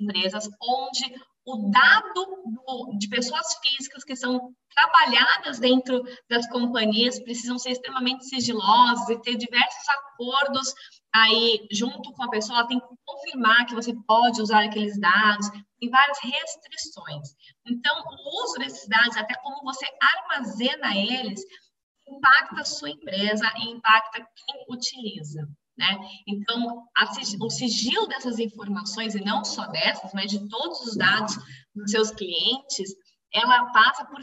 empresas 0.00 0.48
onde 0.60 1.14
o 1.46 1.70
dado 1.70 2.26
do, 2.44 2.98
de 2.98 3.08
pessoas 3.08 3.46
físicas 3.62 4.04
que 4.04 4.14
são 4.14 4.52
trabalhadas 4.74 5.58
dentro 5.58 6.02
das 6.28 6.48
companhias 6.48 7.18
precisam 7.20 7.58
ser 7.58 7.70
extremamente 7.70 8.26
sigilosas 8.26 9.08
e 9.08 9.20
ter 9.20 9.36
diversos 9.36 9.88
acordos 9.88 10.74
aí 11.12 11.66
junto 11.72 12.12
com 12.12 12.22
a 12.22 12.30
pessoa, 12.30 12.60
ela 12.60 12.68
tem 12.68 12.78
que 12.78 12.86
confirmar 13.04 13.66
que 13.66 13.74
você 13.74 13.92
pode 14.06 14.40
usar 14.40 14.64
aqueles 14.64 14.98
dados, 15.00 15.50
tem 15.80 15.90
várias 15.90 16.18
restrições. 16.22 17.28
Então, 17.66 17.94
o 17.96 18.44
uso 18.44 18.58
desses 18.58 18.88
dados, 18.88 19.16
até 19.16 19.34
como 19.42 19.62
você 19.64 19.86
armazena 20.00 20.96
eles, 20.96 21.40
impacta 22.08 22.60
a 22.60 22.64
sua 22.64 22.90
empresa 22.90 23.50
e 23.58 23.70
impacta 23.70 24.18
quem 24.18 24.64
utiliza. 24.68 25.48
Né? 25.80 25.98
Então, 26.26 26.84
o 27.40 27.48
sigilo 27.48 28.06
dessas 28.06 28.38
informações, 28.38 29.14
e 29.14 29.24
não 29.24 29.42
só 29.42 29.66
dessas, 29.68 30.12
mas 30.12 30.30
de 30.30 30.46
todos 30.46 30.78
os 30.82 30.94
dados 30.94 31.34
dos 31.74 31.90
seus 31.90 32.10
clientes, 32.10 32.90
ela 33.32 33.64
passa 33.72 34.04
por 34.04 34.22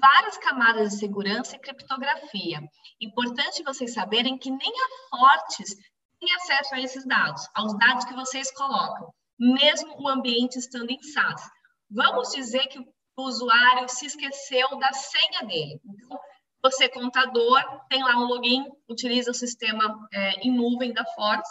várias 0.00 0.38
camadas 0.38 0.92
de 0.92 0.98
segurança 0.98 1.54
e 1.54 1.58
criptografia. 1.58 2.62
Importante 2.98 3.62
vocês 3.62 3.92
saberem 3.92 4.38
que 4.38 4.50
nem 4.50 4.72
a 4.72 5.18
Fortes 5.18 5.76
tem 6.18 6.34
acesso 6.36 6.74
a 6.74 6.80
esses 6.80 7.06
dados, 7.06 7.46
aos 7.54 7.76
dados 7.76 8.06
que 8.06 8.14
vocês 8.14 8.50
colocam, 8.50 9.12
mesmo 9.38 10.00
o 10.00 10.08
ambiente 10.08 10.58
estando 10.58 10.90
em 10.90 11.02
SaaS. 11.02 11.42
Vamos 11.90 12.30
dizer 12.30 12.66
que 12.68 12.78
o 12.78 13.22
usuário 13.22 13.86
se 13.86 14.06
esqueceu 14.06 14.78
da 14.78 14.94
senha 14.94 15.42
dele. 15.42 15.78
Então, 15.84 16.18
você, 16.62 16.88
contador, 16.88 17.62
tem 17.88 18.02
lá 18.02 18.16
um 18.16 18.26
login, 18.26 18.64
utiliza 18.88 19.30
o 19.30 19.34
sistema 19.34 20.08
é, 20.12 20.46
em 20.46 20.54
nuvem 20.54 20.92
da 20.92 21.04
Fortes, 21.14 21.50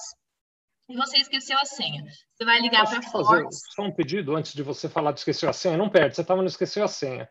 e 0.90 0.96
você 0.96 1.18
esqueceu 1.18 1.58
a 1.60 1.66
senha. 1.66 2.04
Você 2.34 2.44
vai 2.44 2.60
ligar 2.60 2.88
para 2.90 2.98
a 2.98 3.02
Fortes. 3.04 3.62
Só 3.76 3.84
um 3.84 3.92
pedido 3.92 4.36
antes 4.36 4.54
de 4.54 4.64
você 4.64 4.90
falar 4.90 5.12
de 5.12 5.20
esqueceu 5.20 5.48
a 5.48 5.54
senha. 5.54 5.78
Não 5.78 5.88
perde, 5.88 6.16
você 6.16 6.22
estava 6.22 6.42
no 6.42 6.48
esqueceu 6.48 6.84
a 6.84 6.88
senha. 6.88 7.30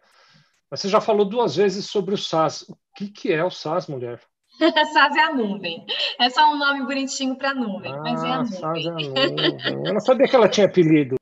Mas 0.70 0.80
você 0.80 0.88
já 0.88 1.00
falou 1.00 1.24
duas 1.24 1.56
vezes 1.56 1.86
sobre 1.86 2.14
o 2.14 2.18
SaaS. 2.18 2.62
O 2.62 2.76
que, 2.96 3.08
que 3.08 3.32
é 3.32 3.44
o 3.44 3.50
SaaS, 3.50 3.88
mulher? 3.88 4.20
SaaS 4.92 5.16
é 5.16 5.24
a 5.24 5.34
nuvem. 5.34 5.84
É 6.20 6.30
só 6.30 6.52
um 6.52 6.56
nome 6.56 6.84
bonitinho 6.84 7.36
para 7.36 7.52
nuvem, 7.52 7.92
ah, 7.92 8.00
mas 8.02 8.22
é 8.22 8.28
a 8.28 8.38
nuvem. 8.42 8.60
SaaS 8.60 8.84
é 8.84 8.88
a 8.88 8.92
nuvem. 8.94 9.86
Eu 9.86 9.94
não 9.94 10.00
sabia 10.00 10.28
que 10.28 10.36
ela 10.36 10.48
tinha 10.48 10.66
apelido. 10.66 11.16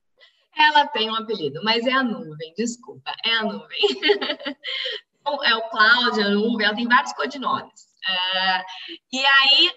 Ela 0.55 0.87
tem 0.87 1.09
um 1.09 1.15
apelido, 1.15 1.61
mas 1.63 1.85
é 1.85 1.91
a 1.91 2.03
nuvem, 2.03 2.53
desculpa, 2.57 3.13
é 3.23 3.31
a 3.31 3.43
nuvem. 3.43 3.79
É 5.43 5.55
o 5.55 5.69
cloud, 5.69 6.21
a 6.21 6.29
nuvem, 6.29 6.65
ela 6.65 6.75
tem 6.75 6.87
vários 6.87 7.13
codinomes. 7.13 7.87
É, 8.07 8.65
e 9.11 9.25
aí, 9.25 9.71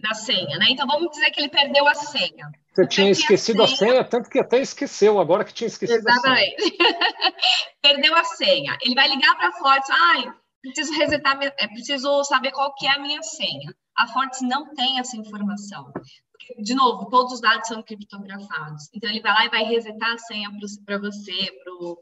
na 0.00 0.14
senha, 0.14 0.58
né? 0.58 0.66
Então 0.70 0.86
vamos 0.86 1.10
dizer 1.10 1.30
que 1.30 1.40
ele 1.40 1.48
perdeu 1.48 1.86
a 1.86 1.94
senha. 1.94 2.50
Você 2.74 2.86
tinha 2.86 3.10
esquecido 3.10 3.62
a 3.62 3.66
senha, 3.66 3.90
a 3.90 3.94
senha, 3.94 4.04
tanto 4.04 4.28
que 4.28 4.38
até 4.38 4.60
esqueceu 4.60 5.18
agora 5.18 5.44
que 5.44 5.54
tinha 5.54 5.68
esquecido 5.68 5.98
Exatamente. 5.98 6.54
a 6.54 6.60
senha. 6.60 7.34
Perdeu 7.80 8.14
a 8.14 8.24
senha. 8.24 8.76
Ele 8.82 8.94
vai 8.94 9.08
ligar 9.08 9.34
para 9.36 9.48
a 9.48 9.52
Fortes, 9.52 9.88
ai, 9.90 10.34
preciso 10.60 10.92
resetar, 10.92 11.38
é 11.42 11.68
preciso 11.68 12.22
saber 12.24 12.50
qual 12.50 12.74
que 12.74 12.86
é 12.86 12.90
a 12.90 12.98
minha 12.98 13.22
senha. 13.22 13.74
A 13.96 14.06
Fortes 14.08 14.42
não 14.42 14.74
tem 14.74 14.98
essa 14.98 15.16
informação. 15.16 15.90
Porque, 15.92 16.62
de 16.62 16.74
novo, 16.74 17.08
todos 17.08 17.32
os 17.32 17.40
dados 17.40 17.66
são 17.66 17.82
criptografados. 17.82 18.90
Então 18.94 19.08
ele 19.08 19.22
vai 19.22 19.32
lá 19.32 19.44
e 19.46 19.48
vai 19.48 19.64
resetar 19.64 20.12
a 20.12 20.18
senha 20.18 20.50
para 20.84 20.98
você, 20.98 21.50
para 21.64 21.72
o 21.72 21.98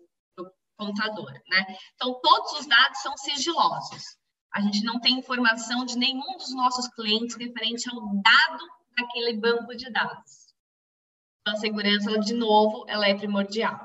contador, 0.77 1.33
né? 1.49 1.77
Então 1.95 2.21
todos 2.21 2.53
os 2.61 2.67
dados 2.67 2.99
são 3.01 3.17
sigilosos. 3.17 4.03
A 4.55 4.61
gente 4.61 4.85
não 4.85 5.01
tem 5.01 5.19
informação 5.19 5.85
de 5.85 5.99
nenhum 5.99 6.37
dos 6.37 6.55
nossos 6.55 6.87
clientes 6.89 7.37
referente 7.37 7.91
ao 7.91 8.01
dado 8.01 8.65
daquele 8.97 9.37
banco 9.37 9.75
de 9.77 9.91
dados. 9.91 10.45
Então, 11.41 11.55
a 11.55 11.57
segurança, 11.57 12.19
de 12.21 12.35
novo, 12.35 12.87
ela 12.89 13.07
é 13.07 13.15
primordial. 13.15 13.79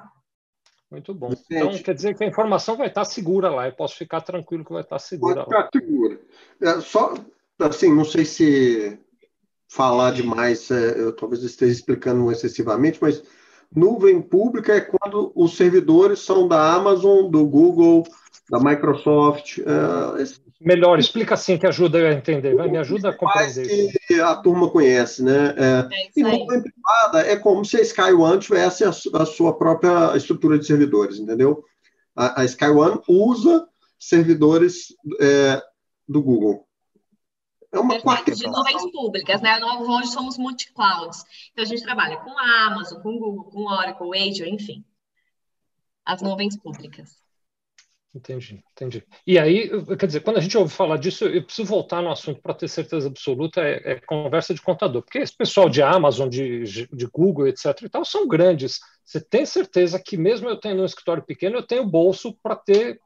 Muito 0.90 1.14
bom. 1.14 1.34
Então, 1.52 1.78
quer 1.84 1.94
dizer 1.94 2.16
que 2.16 2.24
a 2.24 2.28
informação 2.28 2.78
vai 2.78 2.88
estar 2.88 3.04
segura 3.04 3.50
lá. 3.50 3.68
Eu 3.68 3.74
posso 3.74 3.96
ficar 3.96 4.22
tranquilo 4.22 4.64
que 4.64 4.72
vai 4.72 4.82
estar 4.82 4.98
segura 4.98 5.44
vai 5.46 5.64
lá. 5.64 5.70
segura. 5.72 6.20
É, 6.62 6.82
só, 6.82 7.14
assim, 7.60 7.94
não 7.94 8.06
sei 8.06 8.24
se 8.24 9.00
falar 9.68 10.12
demais, 10.12 10.72
é, 10.72 11.00
eu 11.00 11.16
talvez 11.16 11.44
esteja 11.44 11.74
explicando 11.74 12.32
excessivamente, 12.32 12.98
mas 13.02 13.24
nuvem 13.76 14.22
pública 14.22 14.76
é 14.76 14.82
quando 14.82 15.32
os 15.36 15.56
servidores 15.56 16.20
são 16.20 16.48
da 16.48 16.74
Amazon, 16.74 17.30
do 17.30 17.46
Google, 17.46 18.04
da 18.50 18.60
Microsoft. 18.60 19.60
É, 19.60 20.50
Melhor, 20.62 21.00
explica 21.00 21.36
assim 21.36 21.58
que 21.58 21.66
ajuda 21.66 22.00
a 22.00 22.14
entender, 22.14 22.54
vai, 22.54 22.70
me 22.70 22.78
ajuda 22.78 23.10
a 23.10 23.14
compreender. 23.14 23.94
que 24.06 24.20
a 24.20 24.36
turma 24.36 24.70
conhece, 24.70 25.24
né? 25.24 25.56
É, 25.56 25.96
é 25.96 26.10
e 26.18 26.22
nuvem 26.22 26.62
privada 26.62 27.22
é 27.26 27.38
como 27.38 27.64
se 27.64 27.78
a 27.78 27.82
SkyOne 27.82 28.40
tivesse 28.40 28.84
a, 28.84 28.90
a 28.90 29.26
sua 29.26 29.58
própria 29.58 30.18
estrutura 30.18 30.60
de 30.60 30.66
servidores, 30.66 31.18
entendeu? 31.18 31.64
A, 32.14 32.42
a 32.42 32.46
SkyOne 32.46 33.00
usa 33.08 33.66
servidores 33.98 34.94
é, 35.22 35.62
do 36.08 36.22
Google. 36.22 36.66
É 37.72 37.80
uma 37.80 38.02
quarta 38.02 38.34
de 38.34 38.48
nuvens 38.48 38.92
públicas, 38.92 39.42
né? 39.42 39.60
Nós 39.60 39.88
hoje 39.88 40.12
somos 40.12 40.38
multi-clouds. 40.38 41.24
Então, 41.52 41.64
a 41.64 41.68
gente 41.68 41.84
trabalha 41.84 42.18
com 42.18 42.38
a 42.38 42.66
Amazon, 42.66 43.02
com 43.02 43.20
Google, 43.20 43.44
com 43.46 43.66
Oracle, 43.66 44.18
Azure, 44.18 44.50
enfim. 44.50 44.84
As 46.04 46.22
nuvens 46.22 46.58
públicas. 46.58 47.20
Entendi, 48.14 48.64
entendi. 48.72 49.04
E 49.26 49.38
aí, 49.38 49.70
quer 49.96 50.08
dizer, 50.08 50.22
quando 50.22 50.38
a 50.38 50.42
gente 50.42 50.58
ouve 50.58 50.74
falar 50.74 50.98
disso, 50.98 51.26
eu 51.26 51.44
preciso 51.44 51.68
voltar 51.68 52.02
no 52.02 52.12
assunto 52.12 52.42
para 52.42 52.56
ter 52.56 52.68
certeza 52.68 53.08
absoluta, 53.08 53.62
é, 53.62 53.92
é, 53.92 54.00
conversa 54.00 54.52
de 54.52 54.62
contador, 54.64 55.04
porque 55.04 55.20
esse 55.20 55.36
pessoal 55.36 55.70
de 55.70 55.84
Amazon, 55.84 56.28
de, 56.28 56.88
de 56.88 57.06
Google, 57.06 57.48
etc. 57.48 57.66
e 57.84 57.90
tal, 57.90 58.04
são 58.04 58.28
grandes. 58.28 58.80
Você 59.06 59.22
tem 59.22 59.46
certeza 59.46 60.02
que 60.04 60.18
mesmo 60.18 60.50
eu 60.50 60.60
tendo 60.60 60.82
um 60.82 60.86
escritório 60.86 61.22
pequeno, 61.22 61.58
eu 61.58 61.68
tenho 61.68 61.86
bolso 61.86 62.36
para 62.42 62.56
ter 62.56 63.00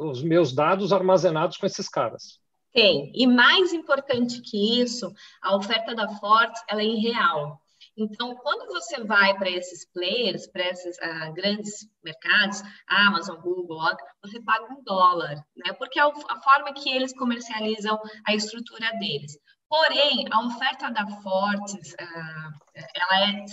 os 0.00 0.24
meus 0.24 0.52
dados 0.52 0.92
armazenados 0.92 1.56
com 1.56 1.66
esses 1.66 1.88
caras? 1.88 2.40
Tem. 2.76 3.10
E 3.14 3.26
mais 3.26 3.72
importante 3.72 4.42
que 4.42 4.82
isso, 4.82 5.10
a 5.40 5.56
oferta 5.56 5.94
da 5.94 6.10
Forte, 6.16 6.60
ela 6.68 6.82
é 6.82 6.84
em 6.84 7.00
real. 7.00 7.58
Então, 7.96 8.34
quando 8.34 8.66
você 8.68 9.02
vai 9.02 9.34
para 9.34 9.48
esses 9.48 9.90
players, 9.90 10.46
para 10.46 10.68
esses 10.68 10.94
uh, 10.98 11.32
grandes 11.32 11.88
mercados, 12.04 12.62
Amazon, 12.86 13.40
Google, 13.40 13.80
você 14.22 14.42
paga 14.42 14.70
um 14.70 14.84
dólar, 14.84 15.42
né? 15.56 15.72
Porque 15.78 15.98
é 15.98 16.02
a 16.02 16.42
forma 16.42 16.74
que 16.74 16.90
eles 16.90 17.16
comercializam 17.16 17.98
a 18.26 18.34
estrutura 18.34 18.90
deles. 18.98 19.38
Porém, 19.70 20.26
a 20.30 20.44
oferta 20.44 20.90
da 20.90 21.06
Fortes, 21.22 21.94
uh, 21.94 22.76
ela 22.94 23.20
é 23.20 23.46
100% 23.46 23.48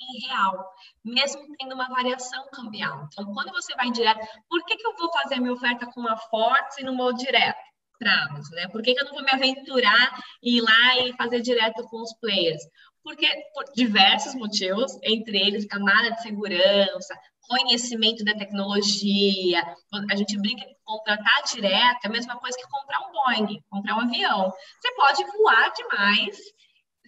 em 0.00 0.26
real, 0.26 0.68
mesmo 1.04 1.46
tendo 1.56 1.76
uma 1.76 1.88
variação 1.88 2.44
cambial. 2.50 3.06
Então, 3.06 3.32
quando 3.32 3.52
você 3.52 3.72
vai 3.76 3.88
direto, 3.92 4.26
por 4.48 4.64
que, 4.64 4.76
que 4.76 4.84
eu 4.84 4.96
vou 4.96 5.12
fazer 5.12 5.36
a 5.36 5.40
minha 5.40 5.52
oferta 5.52 5.86
com 5.86 6.08
a 6.08 6.16
Fortes 6.16 6.78
e 6.78 6.82
não 6.82 6.96
vou 6.96 7.12
direto? 7.12 7.75
Amazon, 8.04 8.54
né? 8.54 8.68
Por 8.68 8.82
que, 8.82 8.94
que 8.94 9.00
eu 9.00 9.04
não 9.04 9.14
vou 9.14 9.22
me 9.22 9.30
aventurar 9.30 10.18
e 10.42 10.58
ir 10.58 10.60
lá 10.60 10.98
e 11.00 11.12
fazer 11.14 11.40
direto 11.40 11.82
com 11.84 12.02
os 12.02 12.12
players? 12.20 12.62
porque 13.06 13.28
por 13.54 13.64
diversos 13.72 14.34
motivos, 14.34 14.98
entre 15.00 15.38
eles 15.38 15.64
camada 15.64 16.10
de 16.10 16.22
segurança, 16.22 17.16
conhecimento 17.46 18.24
da 18.24 18.34
tecnologia. 18.34 19.62
A 20.10 20.16
gente 20.16 20.36
brinca 20.36 20.64
que 20.64 20.74
contratar 20.84 21.44
direto 21.44 22.04
é 22.04 22.08
a 22.08 22.10
mesma 22.10 22.36
coisa 22.36 22.58
que 22.58 22.68
comprar 22.68 22.98
um 23.06 23.12
Boeing, 23.12 23.62
comprar 23.70 23.94
um 23.94 24.00
avião. 24.00 24.52
Você 24.80 24.92
pode 24.96 25.24
voar 25.38 25.72
demais, 25.72 26.36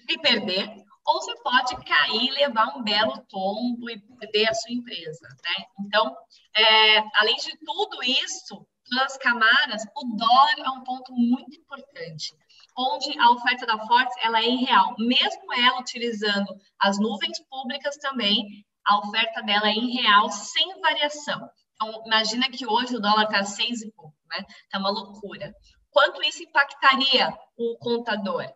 se 0.08 0.18
perder, 0.20 0.70
ou 1.04 1.20
você 1.20 1.34
pode 1.42 1.76
cair, 1.84 2.30
levar 2.30 2.76
um 2.76 2.82
belo 2.84 3.18
tombo 3.28 3.90
e 3.90 4.00
perder 4.20 4.48
a 4.50 4.54
sua 4.54 4.72
empresa. 4.72 5.28
Né? 5.28 5.64
Então, 5.80 6.16
é, 6.56 6.98
além 7.16 7.34
de 7.36 7.58
tudo 7.58 8.04
isso, 8.04 8.64
todas 8.88 9.12
as 9.12 9.18
camadas, 9.18 9.82
o 9.96 10.16
dólar 10.16 10.58
é 10.58 10.70
um 10.70 10.82
ponto 10.82 11.12
muito 11.12 11.56
importante 11.56 12.34
onde 12.78 13.18
a 13.18 13.32
oferta 13.32 13.66
da 13.66 13.76
Forte 13.86 14.14
ela 14.22 14.38
é 14.38 14.48
irreal. 14.48 14.94
Mesmo 14.98 15.52
ela 15.52 15.80
utilizando 15.80 16.56
as 16.78 16.96
nuvens 16.98 17.40
públicas 17.50 17.96
também, 17.96 18.64
a 18.86 18.98
oferta 19.00 19.42
dela 19.42 19.68
é 19.68 19.74
irreal, 19.74 20.30
sem 20.30 20.80
variação. 20.80 21.50
Então, 21.74 22.02
imagina 22.06 22.48
que 22.48 22.66
hoje 22.66 22.94
o 22.94 23.00
dólar 23.00 23.24
está 23.24 23.44
seis 23.44 23.82
e 23.82 23.90
pouco, 23.90 24.14
né? 24.30 24.44
Está 24.64 24.78
uma 24.78 24.90
loucura. 24.90 25.52
Quanto 25.90 26.22
isso 26.22 26.42
impactaria 26.42 27.36
o 27.56 27.76
contador? 27.78 28.46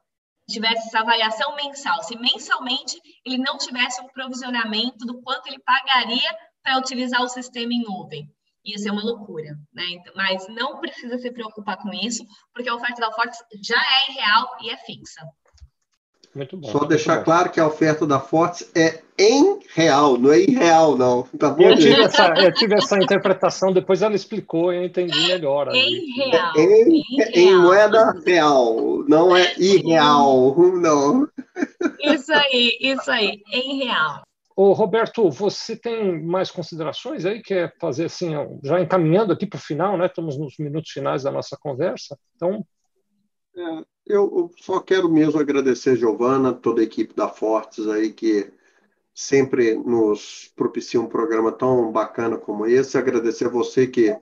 Tivesse 0.48 0.88
essa 0.88 1.04
variação 1.04 1.54
mensal, 1.56 2.02
se 2.02 2.16
mensalmente 2.16 3.00
ele 3.24 3.38
não 3.38 3.58
tivesse 3.58 4.00
um 4.00 4.08
provisionamento 4.08 5.04
do 5.06 5.20
quanto 5.22 5.46
ele 5.48 5.58
pagaria 5.60 6.36
para 6.62 6.78
utilizar 6.78 7.22
o 7.22 7.28
sistema 7.28 7.72
em 7.72 7.82
nuvem. 7.82 8.28
Isso 8.64 8.88
é 8.88 8.92
uma 8.92 9.02
loucura, 9.02 9.56
né? 9.72 9.84
Então, 9.90 10.12
mas 10.14 10.46
não 10.48 10.78
precisa 10.78 11.18
se 11.18 11.30
preocupar 11.32 11.76
com 11.78 11.92
isso, 11.92 12.24
porque 12.54 12.68
a 12.68 12.74
oferta 12.74 13.00
da 13.00 13.12
Fortes 13.12 13.38
já 13.62 13.76
é 13.76 14.12
real 14.12 14.48
e 14.62 14.70
é 14.70 14.76
fixa. 14.76 15.20
Muito 16.34 16.56
bom. 16.56 16.68
Só 16.68 16.84
deixar 16.84 17.18
bom. 17.18 17.24
claro 17.24 17.50
que 17.50 17.60
a 17.60 17.66
oferta 17.66 18.06
da 18.06 18.18
Fortes 18.18 18.70
é 18.74 19.02
em 19.18 19.60
real, 19.74 20.16
não 20.16 20.32
é 20.32 20.40
irreal, 20.40 20.96
não. 20.96 21.24
Tá 21.38 21.50
bom? 21.50 21.62
Eu 21.62 21.76
tive, 21.76 22.00
essa, 22.00 22.28
eu 22.38 22.54
tive 22.54 22.74
essa 22.74 22.96
interpretação, 22.96 23.72
depois 23.72 24.00
ela 24.00 24.14
explicou 24.14 24.72
e 24.72 24.76
eu 24.76 24.84
entendi 24.84 25.26
melhor. 25.26 25.68
Em 25.74 26.14
real. 26.16 26.52
É 26.56 26.60
em, 26.62 26.98
em, 26.98 27.16
real. 27.16 27.30
em 27.34 27.56
moeda 27.56 28.22
real, 28.24 29.04
não 29.06 29.36
é 29.36 29.54
irreal, 29.58 30.56
não. 30.72 31.28
Isso 32.00 32.32
aí, 32.32 32.78
isso 32.80 33.10
aí, 33.10 33.42
em 33.52 33.84
real. 33.84 34.22
Ô, 34.54 34.72
Roberto, 34.72 35.30
você 35.30 35.76
tem 35.76 36.22
mais 36.22 36.50
considerações 36.50 37.24
aí? 37.24 37.42
Quer 37.42 37.74
fazer 37.80 38.06
assim, 38.06 38.32
já 38.62 38.80
encaminhando 38.80 39.32
aqui 39.32 39.46
para 39.46 39.56
o 39.56 39.60
final, 39.60 39.96
né? 39.96 40.06
Estamos 40.06 40.38
nos 40.38 40.56
minutos 40.58 40.90
finais 40.90 41.22
da 41.22 41.30
nossa 41.30 41.56
conversa. 41.56 42.18
Então. 42.36 42.64
É, 43.56 43.84
eu 44.06 44.50
só 44.58 44.80
quero 44.80 45.08
mesmo 45.08 45.40
agradecer, 45.40 45.96
Giovana, 45.96 46.52
toda 46.52 46.80
a 46.80 46.84
equipe 46.84 47.14
da 47.14 47.28
Fortes 47.28 47.86
aí, 47.88 48.12
que 48.12 48.52
sempre 49.14 49.74
nos 49.74 50.52
propicia 50.56 51.00
um 51.00 51.06
programa 51.06 51.52
tão 51.52 51.90
bacana 51.90 52.36
como 52.36 52.66
esse. 52.66 52.98
Agradecer 52.98 53.46
a 53.46 53.50
você 53.50 53.86
que 53.86 54.16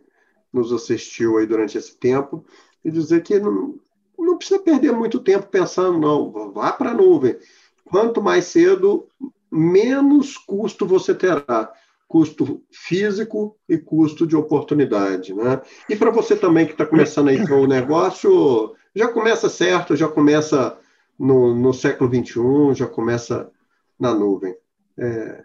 nos 0.52 0.72
assistiu 0.72 1.38
aí 1.38 1.46
durante 1.46 1.78
esse 1.78 1.96
tempo 1.96 2.44
e 2.84 2.90
dizer 2.90 3.22
que 3.22 3.38
não, 3.38 3.78
não 4.18 4.36
precisa 4.36 4.60
perder 4.60 4.92
muito 4.92 5.20
tempo 5.20 5.46
pensando, 5.46 5.98
não. 5.98 6.52
Vá 6.52 6.72
para 6.72 6.90
a 6.90 6.94
nuvem. 6.94 7.36
Quanto 7.84 8.22
mais 8.22 8.44
cedo, 8.46 9.08
menos 9.50 10.36
custo 10.36 10.86
você 10.86 11.14
terá, 11.14 11.72
custo 12.06 12.62
físico 12.72 13.56
e 13.68 13.78
custo 13.78 14.26
de 14.26 14.36
oportunidade, 14.36 15.32
né? 15.34 15.60
E 15.88 15.96
para 15.96 16.10
você 16.10 16.36
também 16.36 16.66
que 16.66 16.72
está 16.72 16.84
começando 16.84 17.28
aí 17.28 17.46
com 17.46 17.60
o 17.60 17.66
negócio, 17.66 18.74
já 18.94 19.08
começa 19.08 19.48
certo, 19.48 19.94
já 19.96 20.08
começa 20.08 20.78
no, 21.18 21.54
no 21.54 21.72
século 21.72 22.10
XXI, 22.12 22.74
já 22.74 22.86
começa 22.86 23.50
na 23.98 24.14
nuvem. 24.14 24.56
É, 24.98 25.44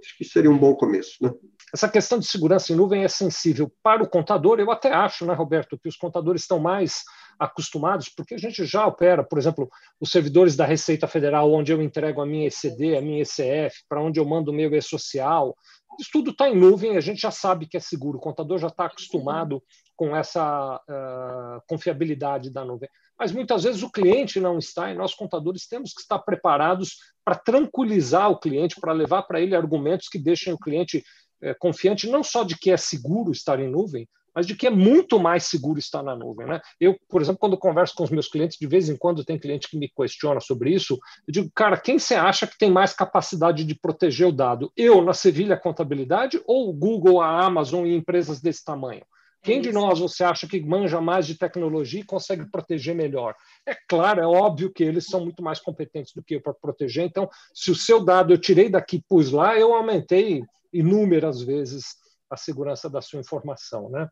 acho 0.00 0.16
que 0.16 0.24
seria 0.24 0.50
um 0.50 0.58
bom 0.58 0.74
começo, 0.74 1.16
né? 1.20 1.32
Essa 1.72 1.88
questão 1.88 2.18
de 2.18 2.26
segurança 2.26 2.72
em 2.72 2.76
nuvem 2.76 3.04
é 3.04 3.08
sensível 3.08 3.70
para 3.82 4.02
o 4.02 4.08
contador. 4.08 4.58
Eu 4.58 4.70
até 4.70 4.90
acho, 4.92 5.26
né, 5.26 5.34
Roberto, 5.34 5.78
que 5.78 5.88
os 5.88 5.96
contadores 5.96 6.42
estão 6.42 6.58
mais 6.58 7.02
acostumados, 7.38 8.08
porque 8.08 8.34
a 8.34 8.38
gente 8.38 8.64
já 8.64 8.86
opera, 8.86 9.22
por 9.22 9.38
exemplo, 9.38 9.70
os 10.00 10.10
servidores 10.10 10.56
da 10.56 10.66
Receita 10.66 11.06
Federal, 11.06 11.52
onde 11.52 11.72
eu 11.72 11.80
entrego 11.80 12.20
a 12.20 12.26
minha 12.26 12.48
ECD, 12.48 12.96
a 12.96 13.00
minha 13.00 13.22
ECF, 13.22 13.84
para 13.88 14.02
onde 14.02 14.18
eu 14.18 14.24
mando 14.24 14.50
o 14.50 14.54
meu 14.54 14.74
e-social. 14.74 15.56
Isso 15.98 16.10
tudo 16.12 16.32
está 16.32 16.48
em 16.48 16.56
nuvem, 16.56 16.96
a 16.96 17.00
gente 17.00 17.20
já 17.20 17.30
sabe 17.30 17.66
que 17.66 17.76
é 17.76 17.80
seguro, 17.80 18.18
o 18.18 18.20
contador 18.20 18.58
já 18.58 18.68
está 18.68 18.86
acostumado 18.86 19.62
com 19.96 20.16
essa 20.16 20.76
uh, 20.76 21.62
confiabilidade 21.68 22.50
da 22.50 22.64
nuvem. 22.64 22.88
Mas 23.18 23.32
muitas 23.32 23.64
vezes 23.64 23.82
o 23.82 23.90
cliente 23.90 24.38
não 24.38 24.58
está 24.58 24.92
e 24.92 24.94
nós, 24.94 25.14
contadores, 25.14 25.66
temos 25.66 25.92
que 25.92 26.00
estar 26.00 26.20
preparados 26.20 26.98
para 27.24 27.34
tranquilizar 27.34 28.30
o 28.30 28.38
cliente, 28.38 28.80
para 28.80 28.92
levar 28.92 29.22
para 29.24 29.40
ele 29.40 29.56
argumentos 29.56 30.08
que 30.08 30.18
deixem 30.18 30.52
o 30.52 30.58
cliente 30.58 31.04
uh, 31.42 31.54
confiante 31.58 32.08
não 32.08 32.22
só 32.22 32.42
de 32.42 32.56
que 32.56 32.70
é 32.70 32.76
seguro 32.76 33.32
estar 33.32 33.60
em 33.60 33.68
nuvem, 33.68 34.08
mas 34.38 34.46
de 34.46 34.54
que 34.54 34.68
é 34.68 34.70
muito 34.70 35.18
mais 35.18 35.46
seguro 35.46 35.80
estar 35.80 36.00
na 36.00 36.14
nuvem. 36.14 36.46
Né? 36.46 36.60
Eu, 36.78 36.96
por 37.08 37.20
exemplo, 37.20 37.40
quando 37.40 37.58
converso 37.58 37.92
com 37.96 38.04
os 38.04 38.10
meus 38.10 38.28
clientes, 38.28 38.56
de 38.56 38.68
vez 38.68 38.88
em 38.88 38.96
quando 38.96 39.24
tem 39.24 39.36
cliente 39.36 39.68
que 39.68 39.76
me 39.76 39.88
questiona 39.88 40.38
sobre 40.38 40.70
isso, 40.70 40.96
eu 41.26 41.32
digo, 41.32 41.50
cara, 41.52 41.76
quem 41.76 41.98
você 41.98 42.14
acha 42.14 42.46
que 42.46 42.56
tem 42.56 42.70
mais 42.70 42.92
capacidade 42.92 43.64
de 43.64 43.74
proteger 43.74 44.28
o 44.28 44.32
dado? 44.32 44.70
Eu, 44.76 45.02
na 45.02 45.12
Sevilha 45.12 45.56
Contabilidade, 45.56 46.40
ou 46.46 46.70
o 46.70 46.72
Google, 46.72 47.20
a 47.20 47.44
Amazon 47.44 47.84
e 47.84 47.96
empresas 47.96 48.40
desse 48.40 48.64
tamanho? 48.64 49.02
Quem 49.42 49.60
de 49.60 49.72
nós 49.72 49.98
você 49.98 50.22
acha 50.22 50.46
que 50.46 50.60
manja 50.60 51.00
mais 51.00 51.26
de 51.26 51.36
tecnologia 51.36 52.02
e 52.02 52.06
consegue 52.06 52.48
proteger 52.48 52.94
melhor? 52.94 53.34
É 53.66 53.76
claro, 53.88 54.20
é 54.20 54.26
óbvio 54.26 54.72
que 54.72 54.84
eles 54.84 55.06
são 55.06 55.20
muito 55.24 55.42
mais 55.42 55.58
competentes 55.58 56.12
do 56.14 56.22
que 56.22 56.36
eu 56.36 56.40
para 56.40 56.54
proteger. 56.54 57.04
Então, 57.04 57.28
se 57.52 57.72
o 57.72 57.74
seu 57.74 58.04
dado 58.04 58.32
eu 58.32 58.38
tirei 58.38 58.68
daqui 58.68 58.98
e 58.98 59.04
pus 59.08 59.32
lá, 59.32 59.58
eu 59.58 59.74
aumentei 59.74 60.44
inúmeras 60.72 61.42
vezes 61.42 61.96
a 62.30 62.36
segurança 62.36 62.88
da 62.88 63.00
sua 63.00 63.20
informação. 63.20 63.88
Né? 63.90 64.08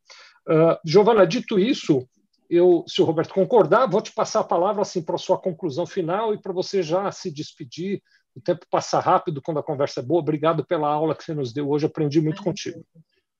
Uh, 0.48 0.78
Giovana, 0.84 1.26
dito 1.26 1.58
isso, 1.58 2.06
eu, 2.48 2.84
se 2.86 3.02
o 3.02 3.04
Roberto 3.04 3.34
concordar, 3.34 3.86
vou 3.86 4.00
te 4.00 4.12
passar 4.12 4.40
a 4.40 4.44
palavra 4.44 4.82
assim 4.82 5.02
para 5.02 5.16
a 5.16 5.18
sua 5.18 5.38
conclusão 5.38 5.86
final 5.86 6.32
e 6.32 6.40
para 6.40 6.52
você 6.52 6.82
já 6.82 7.10
se 7.10 7.30
despedir. 7.30 8.02
O 8.34 8.40
tempo 8.40 8.66
passa 8.70 9.00
rápido 9.00 9.40
quando 9.42 9.58
a 9.58 9.62
conversa 9.62 10.00
é 10.00 10.02
boa. 10.02 10.20
Obrigado 10.20 10.64
pela 10.64 10.88
aula 10.88 11.14
que 11.14 11.24
você 11.24 11.34
nos 11.34 11.52
deu 11.52 11.68
hoje, 11.68 11.86
aprendi 11.86 12.20
muito 12.20 12.42
contigo. 12.42 12.84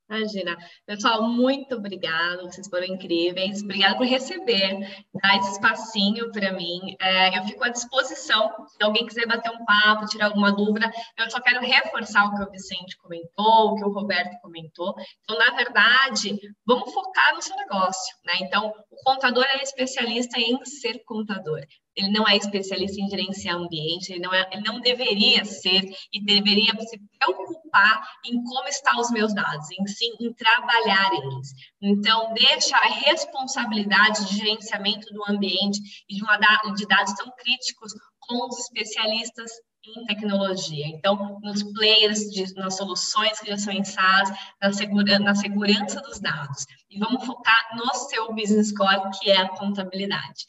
Imagina. 0.09 0.57
Pessoal, 0.87 1.29
muito 1.29 1.75
obrigada, 1.75 2.43
vocês 2.45 2.69
foram 2.69 2.87
incríveis. 2.87 3.61
Obrigada 3.61 3.97
por 3.97 4.07
receber, 4.07 4.79
dar 5.21 5.37
esse 5.39 5.53
espacinho 5.53 6.31
para 6.31 6.53
mim. 6.53 6.95
É, 7.01 7.37
eu 7.37 7.43
fico 7.43 7.65
à 7.65 7.69
disposição, 7.69 8.53
se 8.69 8.83
alguém 8.85 9.05
quiser 9.05 9.27
bater 9.27 9.51
um 9.51 9.65
papo, 9.65 10.07
tirar 10.07 10.27
alguma 10.27 10.53
dúvida. 10.53 10.91
Eu 11.19 11.29
só 11.29 11.41
quero 11.41 11.61
reforçar 11.61 12.25
o 12.27 12.37
que 12.37 12.43
o 12.43 12.51
Vicente 12.51 12.97
comentou, 12.99 13.73
o 13.73 13.75
que 13.75 13.85
o 13.85 13.93
Roberto 13.93 14.41
comentou. 14.41 14.95
Então, 15.25 15.37
na 15.37 15.57
verdade, 15.57 16.39
vamos 16.65 16.93
focar 16.95 17.35
no 17.35 17.43
seu 17.43 17.57
negócio, 17.57 18.17
né? 18.25 18.35
Então, 18.43 18.73
o 18.91 18.97
contador 19.05 19.45
é 19.45 19.63
especialista 19.63 20.39
em 20.39 20.65
ser 20.65 21.03
contador 21.05 21.61
ele 21.97 22.11
não 22.11 22.29
é 22.29 22.37
especialista 22.37 23.01
em 23.01 23.09
gerenciar 23.09 23.57
ambiente, 23.57 24.13
ele 24.13 24.21
não, 24.21 24.33
é, 24.33 24.49
ele 24.53 24.63
não 24.63 24.81
deveria 24.81 25.45
ser 25.45 25.83
e 26.13 26.23
deveria 26.23 26.73
se 26.81 27.01
preocupar 27.19 28.03
em 28.25 28.43
como 28.45 28.69
estão 28.69 29.01
os 29.01 29.11
meus 29.11 29.35
dados, 29.35 29.69
em 29.71 29.87
sim 29.87 30.13
em 30.21 30.33
trabalhar 30.35 31.11
eles. 31.15 31.49
Então, 31.81 32.35
deixa 32.35 32.77
a 32.77 32.89
responsabilidade 32.89 34.27
de 34.27 34.37
gerenciamento 34.37 35.13
do 35.13 35.25
ambiente 35.29 35.81
e 36.09 36.17
de, 36.17 36.23
uma, 36.23 36.37
de 36.37 36.87
dados 36.87 37.15
tão 37.15 37.33
críticos 37.39 37.93
com 38.21 38.47
os 38.49 38.59
especialistas 38.59 39.51
em 39.87 40.05
tecnologia. 40.05 40.87
Então, 40.89 41.39
nos 41.43 41.63
players, 41.73 42.19
de, 42.31 42.53
nas 42.55 42.77
soluções 42.77 43.39
que 43.39 43.49
já 43.49 43.57
são 43.57 43.73
em 43.73 43.85
SaaS, 43.85 44.31
na, 44.61 44.73
segura, 44.73 45.19
na 45.19 45.35
segurança 45.35 46.01
dos 46.03 46.19
dados. 46.19 46.67
E 46.91 46.99
vamos 46.99 47.25
focar 47.25 47.69
no 47.77 47.95
seu 47.95 48.33
business 48.35 48.77
core, 48.77 49.11
que 49.19 49.31
é 49.31 49.39
a 49.39 49.49
contabilidade. 49.49 50.45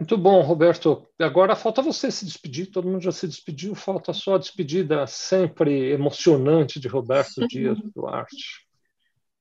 Muito 0.00 0.16
bom, 0.16 0.40
Roberto. 0.40 1.06
Agora 1.18 1.54
falta 1.54 1.82
você 1.82 2.10
se 2.10 2.24
despedir, 2.24 2.70
todo 2.70 2.88
mundo 2.88 3.02
já 3.02 3.12
se 3.12 3.28
despediu, 3.28 3.74
falta 3.74 4.14
só 4.14 4.36
a 4.36 4.38
despedida 4.38 5.06
sempre 5.06 5.90
emocionante 5.92 6.80
de 6.80 6.88
Roberto 6.88 7.46
Dias 7.46 7.76
Duarte. 7.94 8.66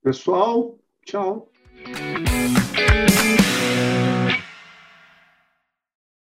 Pessoal, 0.04 0.78
tchau. 1.06 1.50